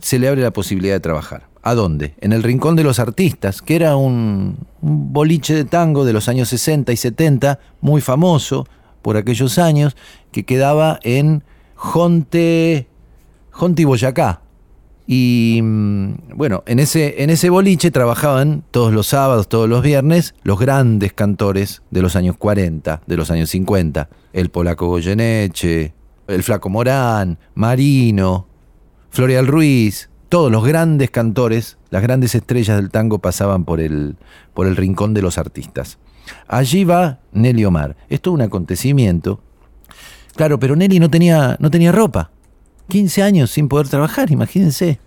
Se 0.00 0.18
le 0.18 0.28
abre 0.28 0.40
la 0.40 0.52
posibilidad 0.52 0.94
de 0.94 1.00
trabajar. 1.00 1.48
¿A 1.60 1.74
dónde? 1.74 2.14
En 2.22 2.32
el 2.32 2.42
Rincón 2.42 2.76
de 2.76 2.82
los 2.82 2.98
Artistas, 2.98 3.60
que 3.60 3.76
era 3.76 3.96
un, 3.96 4.56
boliche 4.80 5.54
de 5.54 5.66
tango 5.66 6.06
de 6.06 6.14
los 6.14 6.30
años 6.30 6.48
60 6.48 6.90
y 6.90 6.96
70, 6.96 7.58
muy 7.82 8.00
famoso 8.00 8.66
por 9.02 9.18
aquellos 9.18 9.58
años, 9.58 9.98
que 10.32 10.44
quedaba 10.44 10.98
en 11.02 11.42
Jonte, 11.74 12.86
Jonte 13.50 13.82
y 13.82 13.84
Boyacá, 13.84 14.40
y 15.06 15.60
mm, 15.62 16.14
bueno, 16.34 16.62
en 16.66 16.78
ese, 16.78 17.22
en 17.22 17.30
ese 17.30 17.50
boliche 17.50 17.90
trabajaban 17.90 18.64
todos 18.70 18.92
los 18.92 19.08
sábados, 19.08 19.48
todos 19.48 19.68
los 19.68 19.82
viernes, 19.82 20.34
los 20.42 20.58
grandes 20.58 21.12
cantores 21.12 21.82
de 21.90 22.02
los 22.02 22.16
años 22.16 22.36
40, 22.36 23.02
de 23.06 23.16
los 23.16 23.30
años 23.30 23.50
50. 23.50 24.08
El 24.32 24.50
polaco 24.50 24.86
Goyeneche, 24.86 25.92
el 26.26 26.42
flaco 26.42 26.70
Morán, 26.70 27.38
Marino, 27.54 28.48
Florial 29.10 29.46
Ruiz, 29.46 30.08
todos 30.28 30.50
los 30.50 30.64
grandes 30.64 31.10
cantores, 31.10 31.78
las 31.90 32.02
grandes 32.02 32.34
estrellas 32.34 32.76
del 32.76 32.90
tango 32.90 33.18
pasaban 33.18 33.64
por 33.64 33.80
el, 33.80 34.16
por 34.54 34.66
el 34.66 34.76
rincón 34.76 35.14
de 35.14 35.22
los 35.22 35.38
artistas. 35.38 35.98
Allí 36.48 36.84
va 36.84 37.20
Nelly 37.32 37.64
Omar. 37.66 37.96
Esto 38.08 38.30
es 38.30 38.34
un 38.34 38.40
acontecimiento. 38.40 39.40
Claro, 40.34 40.58
pero 40.58 40.74
Nelly 40.74 40.98
no 40.98 41.10
tenía, 41.10 41.56
no 41.60 41.70
tenía 41.70 41.92
ropa. 41.92 42.30
15 42.88 43.22
años 43.22 43.50
sin 43.50 43.68
poder 43.68 43.88
trabajar, 43.88 44.30
imagínense. 44.30 44.98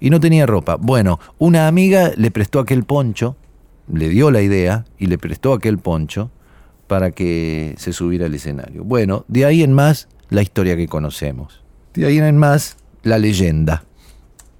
Y 0.00 0.10
no 0.10 0.20
tenía 0.20 0.46
ropa. 0.46 0.76
Bueno, 0.76 1.20
una 1.38 1.68
amiga 1.68 2.12
le 2.16 2.30
prestó 2.30 2.58
aquel 2.58 2.84
poncho, 2.84 3.36
le 3.92 4.08
dio 4.08 4.30
la 4.30 4.42
idea 4.42 4.84
y 4.98 5.06
le 5.06 5.18
prestó 5.18 5.52
aquel 5.52 5.78
poncho 5.78 6.30
para 6.86 7.10
que 7.10 7.74
se 7.78 7.92
subiera 7.92 8.26
al 8.26 8.34
escenario. 8.34 8.84
Bueno, 8.84 9.24
de 9.28 9.44
ahí 9.44 9.62
en 9.62 9.72
más 9.72 10.08
la 10.30 10.42
historia 10.42 10.76
que 10.76 10.88
conocemos. 10.88 11.62
De 11.94 12.06
ahí 12.06 12.18
en 12.18 12.36
más 12.36 12.76
la 13.02 13.18
leyenda. 13.18 13.84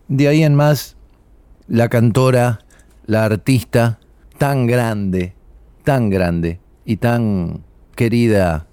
De 0.08 0.28
ahí 0.28 0.42
en 0.42 0.54
más 0.54 0.96
la 1.66 1.88
cantora, 1.88 2.60
la 3.06 3.24
artista 3.24 3.98
tan 4.38 4.66
grande, 4.66 5.34
tan 5.82 6.10
grande 6.10 6.60
y 6.84 6.96
tan 6.96 7.64
querida, 7.96 8.66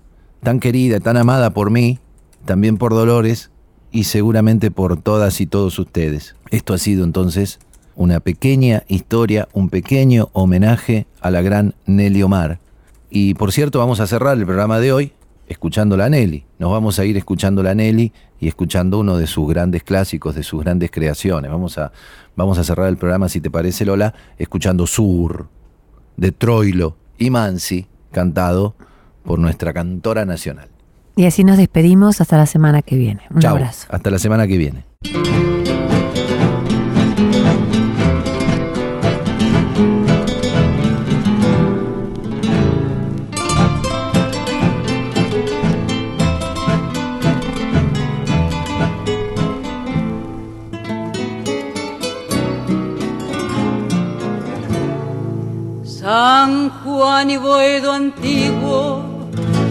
tan 0.43 0.59
querida, 0.59 0.99
tan 0.99 1.17
amada 1.17 1.51
por 1.51 1.71
mí, 1.71 1.99
también 2.45 2.77
por 2.77 2.91
Dolores 2.91 3.50
y 3.91 4.05
seguramente 4.05 4.71
por 4.71 5.01
todas 5.01 5.41
y 5.41 5.45
todos 5.45 5.77
ustedes. 5.79 6.35
Esto 6.49 6.73
ha 6.73 6.77
sido 6.77 7.03
entonces 7.03 7.59
una 7.95 8.19
pequeña 8.19 8.83
historia, 8.87 9.47
un 9.53 9.69
pequeño 9.69 10.29
homenaje 10.33 11.07
a 11.19 11.29
la 11.29 11.41
gran 11.41 11.75
Nelly 11.85 12.23
Omar. 12.23 12.59
Y 13.09 13.33
por 13.33 13.51
cierto, 13.51 13.79
vamos 13.79 13.99
a 13.99 14.07
cerrar 14.07 14.37
el 14.37 14.45
programa 14.45 14.79
de 14.79 14.93
hoy 14.93 15.13
escuchando 15.47 15.97
la 15.97 16.09
Nelly. 16.09 16.45
Nos 16.59 16.71
vamos 16.71 16.97
a 16.97 17.05
ir 17.05 17.17
escuchando 17.17 17.61
la 17.61 17.75
Nelly 17.75 18.13
y 18.39 18.47
escuchando 18.47 18.99
uno 18.99 19.17
de 19.17 19.27
sus 19.27 19.47
grandes 19.49 19.83
clásicos, 19.83 20.33
de 20.35 20.43
sus 20.43 20.63
grandes 20.63 20.89
creaciones. 20.89 21.51
Vamos 21.51 21.77
a, 21.77 21.91
vamos 22.35 22.57
a 22.57 22.63
cerrar 22.63 22.87
el 22.87 22.97
programa, 22.97 23.27
si 23.27 23.41
te 23.41 23.51
parece, 23.51 23.85
Lola, 23.85 24.13
escuchando 24.37 24.87
Sur, 24.87 25.49
de 26.15 26.31
Troilo 26.31 26.95
y 27.17 27.29
Mansi, 27.29 27.87
cantado 28.11 28.75
por 29.23 29.39
nuestra 29.39 29.73
cantora 29.73 30.25
nacional. 30.25 30.70
Y 31.21 31.25
así 31.27 31.43
nos 31.43 31.57
despedimos 31.57 32.19
hasta 32.19 32.35
la 32.35 32.47
semana 32.47 32.81
que 32.81 32.95
viene. 32.95 33.21
Un 33.29 33.41
Chau, 33.41 33.55
abrazo. 33.55 33.85
hasta 33.91 34.09
la 34.09 34.17
semana 34.17 34.47
que 34.47 34.57
viene. 34.57 34.85
San 55.83 56.69
Juan 56.83 57.29
y 57.29 57.37
Boedo 57.37 57.91
antiguo 57.91 59.11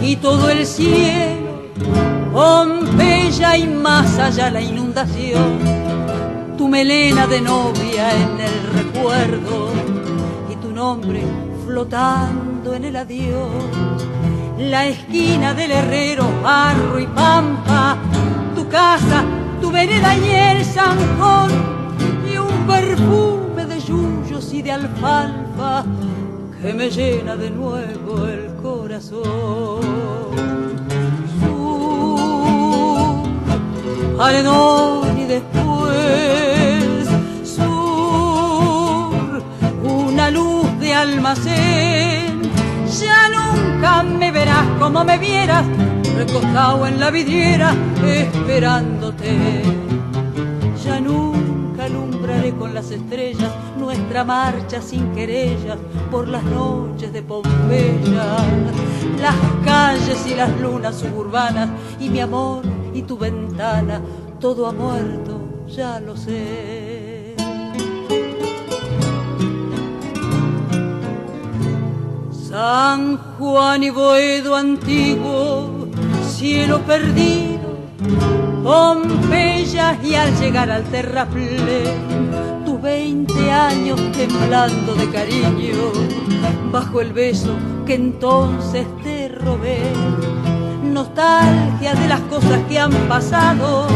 y 0.01 0.15
todo 0.15 0.49
el 0.49 0.65
cielo, 0.65 1.40
Pompeya 2.31 3.57
y 3.57 3.67
más 3.67 4.17
allá 4.17 4.49
la 4.49 4.61
inundación, 4.61 5.59
tu 6.57 6.69
melena 6.69 7.27
de 7.27 7.41
novia 7.41 8.15
en 8.15 8.39
el 8.39 8.67
recuerdo 8.73 9.69
y 10.49 10.55
tu 10.55 10.71
nombre 10.71 11.21
flotando 11.65 12.73
en 12.73 12.85
el 12.85 12.95
adiós, 12.95 13.49
la 14.57 14.87
esquina 14.87 15.53
del 15.53 15.71
herrero, 15.71 16.25
barro 16.41 16.99
y 16.99 17.07
pampa, 17.07 17.97
tu 18.55 18.65
casa, 18.69 19.25
tu 19.59 19.69
vereda 19.69 20.15
y 20.15 20.29
el 20.29 20.63
zanjón 20.63 21.51
y 22.31 22.37
un 22.37 22.65
perfume 22.65 23.65
de 23.65 23.79
yuyos 23.81 24.53
y 24.53 24.61
de 24.61 24.71
alfalfa 24.71 25.83
que 26.61 26.73
me 26.73 26.89
llena 26.89 27.35
de 27.35 27.49
nuevo 27.49 28.25
el 28.25 28.55
corazón. 28.61 30.60
Arenón 34.19 35.17
y 35.17 35.25
después 35.25 37.07
sur, 37.43 39.43
una 39.83 40.29
luz 40.29 40.79
de 40.79 40.93
almacén. 40.93 42.41
Ya 42.99 43.29
nunca 43.29 44.03
me 44.03 44.31
verás 44.31 44.65
como 44.79 45.03
me 45.03 45.17
vieras, 45.17 45.65
recostado 46.15 46.85
en 46.87 46.99
la 46.99 47.09
vidriera, 47.09 47.73
esperándote. 48.05 49.63
Ya 50.83 50.99
nunca 50.99 51.85
alumbraré 51.85 52.53
con 52.53 52.73
las 52.73 52.91
estrellas 52.91 53.51
nuestra 53.77 54.23
marcha 54.23 54.81
sin 54.81 55.11
querellas 55.13 55.77
por 56.11 56.27
las 56.27 56.43
noches 56.43 57.11
de 57.13 57.23
Pompeya, 57.23 58.35
las 59.19 59.35
calles 59.65 60.27
y 60.27 60.35
las 60.35 60.59
lunas 60.59 60.95
suburbanas 60.95 61.69
y 61.99 62.09
mi 62.09 62.19
amor 62.19 62.61
y 62.93 63.03
tu 63.03 63.17
ventana, 63.17 64.01
todo 64.39 64.67
ha 64.67 64.71
muerto, 64.73 65.65
ya 65.67 65.99
lo 65.99 66.15
sé. 66.17 67.35
San 72.29 73.17
Juan 73.37 73.83
y 73.83 73.89
Boedo 73.91 74.55
antiguo, 74.55 75.87
cielo 76.27 76.79
perdido, 76.81 77.61
Pompeya 78.61 79.97
y 80.03 80.15
al 80.15 80.37
llegar 80.37 80.69
al 80.69 80.83
terraplén, 80.83 82.29
tus 82.65 82.81
veinte 82.81 83.49
años 83.49 83.99
temblando 84.11 84.95
de 84.95 85.09
cariño, 85.09 85.93
bajo 86.71 86.99
el 86.99 87.13
beso 87.13 87.55
que 87.85 87.95
entonces 87.95 88.85
te 89.01 89.29
robé, 89.29 89.79
nostalgia 91.01 91.95
de 91.95 92.07
las 92.07 92.19
cosas 92.21 92.59
que 92.69 92.77
han 92.77 92.93
pasado, 93.09 93.87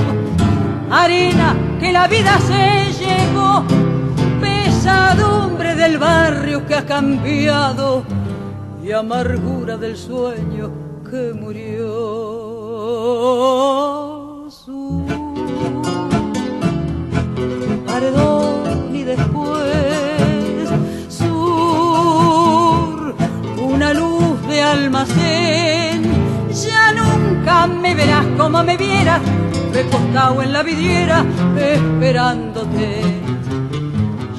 arena 0.89 1.56
que 1.80 1.91
la 1.91 2.08
vida 2.08 2.39
se 2.39 2.91
llevó, 2.99 3.64
pesadumbre 4.41 5.76
del 5.76 5.99
barrio 5.99 6.66
que 6.66 6.74
ha 6.74 6.84
cambiado 6.84 8.01
y 8.84 8.91
amargura 8.91 9.78
del 9.78 9.95
sueño 9.95 10.72
que 11.08 11.32
murió. 11.39 11.86
Su 14.49 15.06
paredón 17.86 18.95
y 18.95 19.03
después 19.03 20.70
sur, 21.08 23.16
una 23.62 23.93
luz 23.93 24.47
de 24.47 24.64
almacén. 24.64 25.64
Nunca 27.45 27.67
me 27.67 27.93
verás 27.93 28.25
como 28.39 28.63
me 28.63 28.75
vieras, 28.75 29.21
recostado 29.71 30.41
en 30.41 30.51
la 30.51 30.63
vidriera, 30.63 31.23
esperándote. 31.55 33.03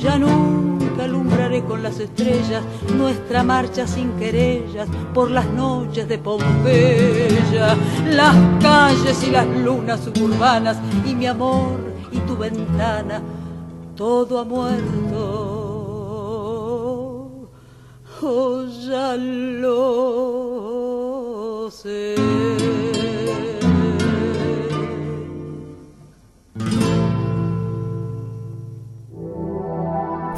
Ya 0.02 0.18
nunca 0.18 1.04
alumbraré 1.04 1.62
con 1.62 1.84
las 1.84 2.00
estrellas 2.00 2.64
nuestra 2.98 3.44
marcha 3.44 3.86
sin 3.86 4.10
querellas 4.14 4.88
por 5.14 5.30
las 5.30 5.46
noches 5.46 6.08
de 6.08 6.18
Pompeya, 6.18 7.76
las 8.10 8.34
calles 8.60 9.22
y 9.22 9.30
las 9.30 9.46
lunas 9.46 10.00
suburbanas 10.00 10.76
y 11.04 11.14
mi 11.14 11.28
amor 11.28 11.78
y 12.10 12.18
tu 12.18 12.36
ventana, 12.36 13.22
todo 13.94 14.40
ha 14.40 14.44
muerto. 14.44 15.60
Oh, 18.20 18.64
ya 18.64 19.14
lo 19.14 19.70
sé. 21.70 22.16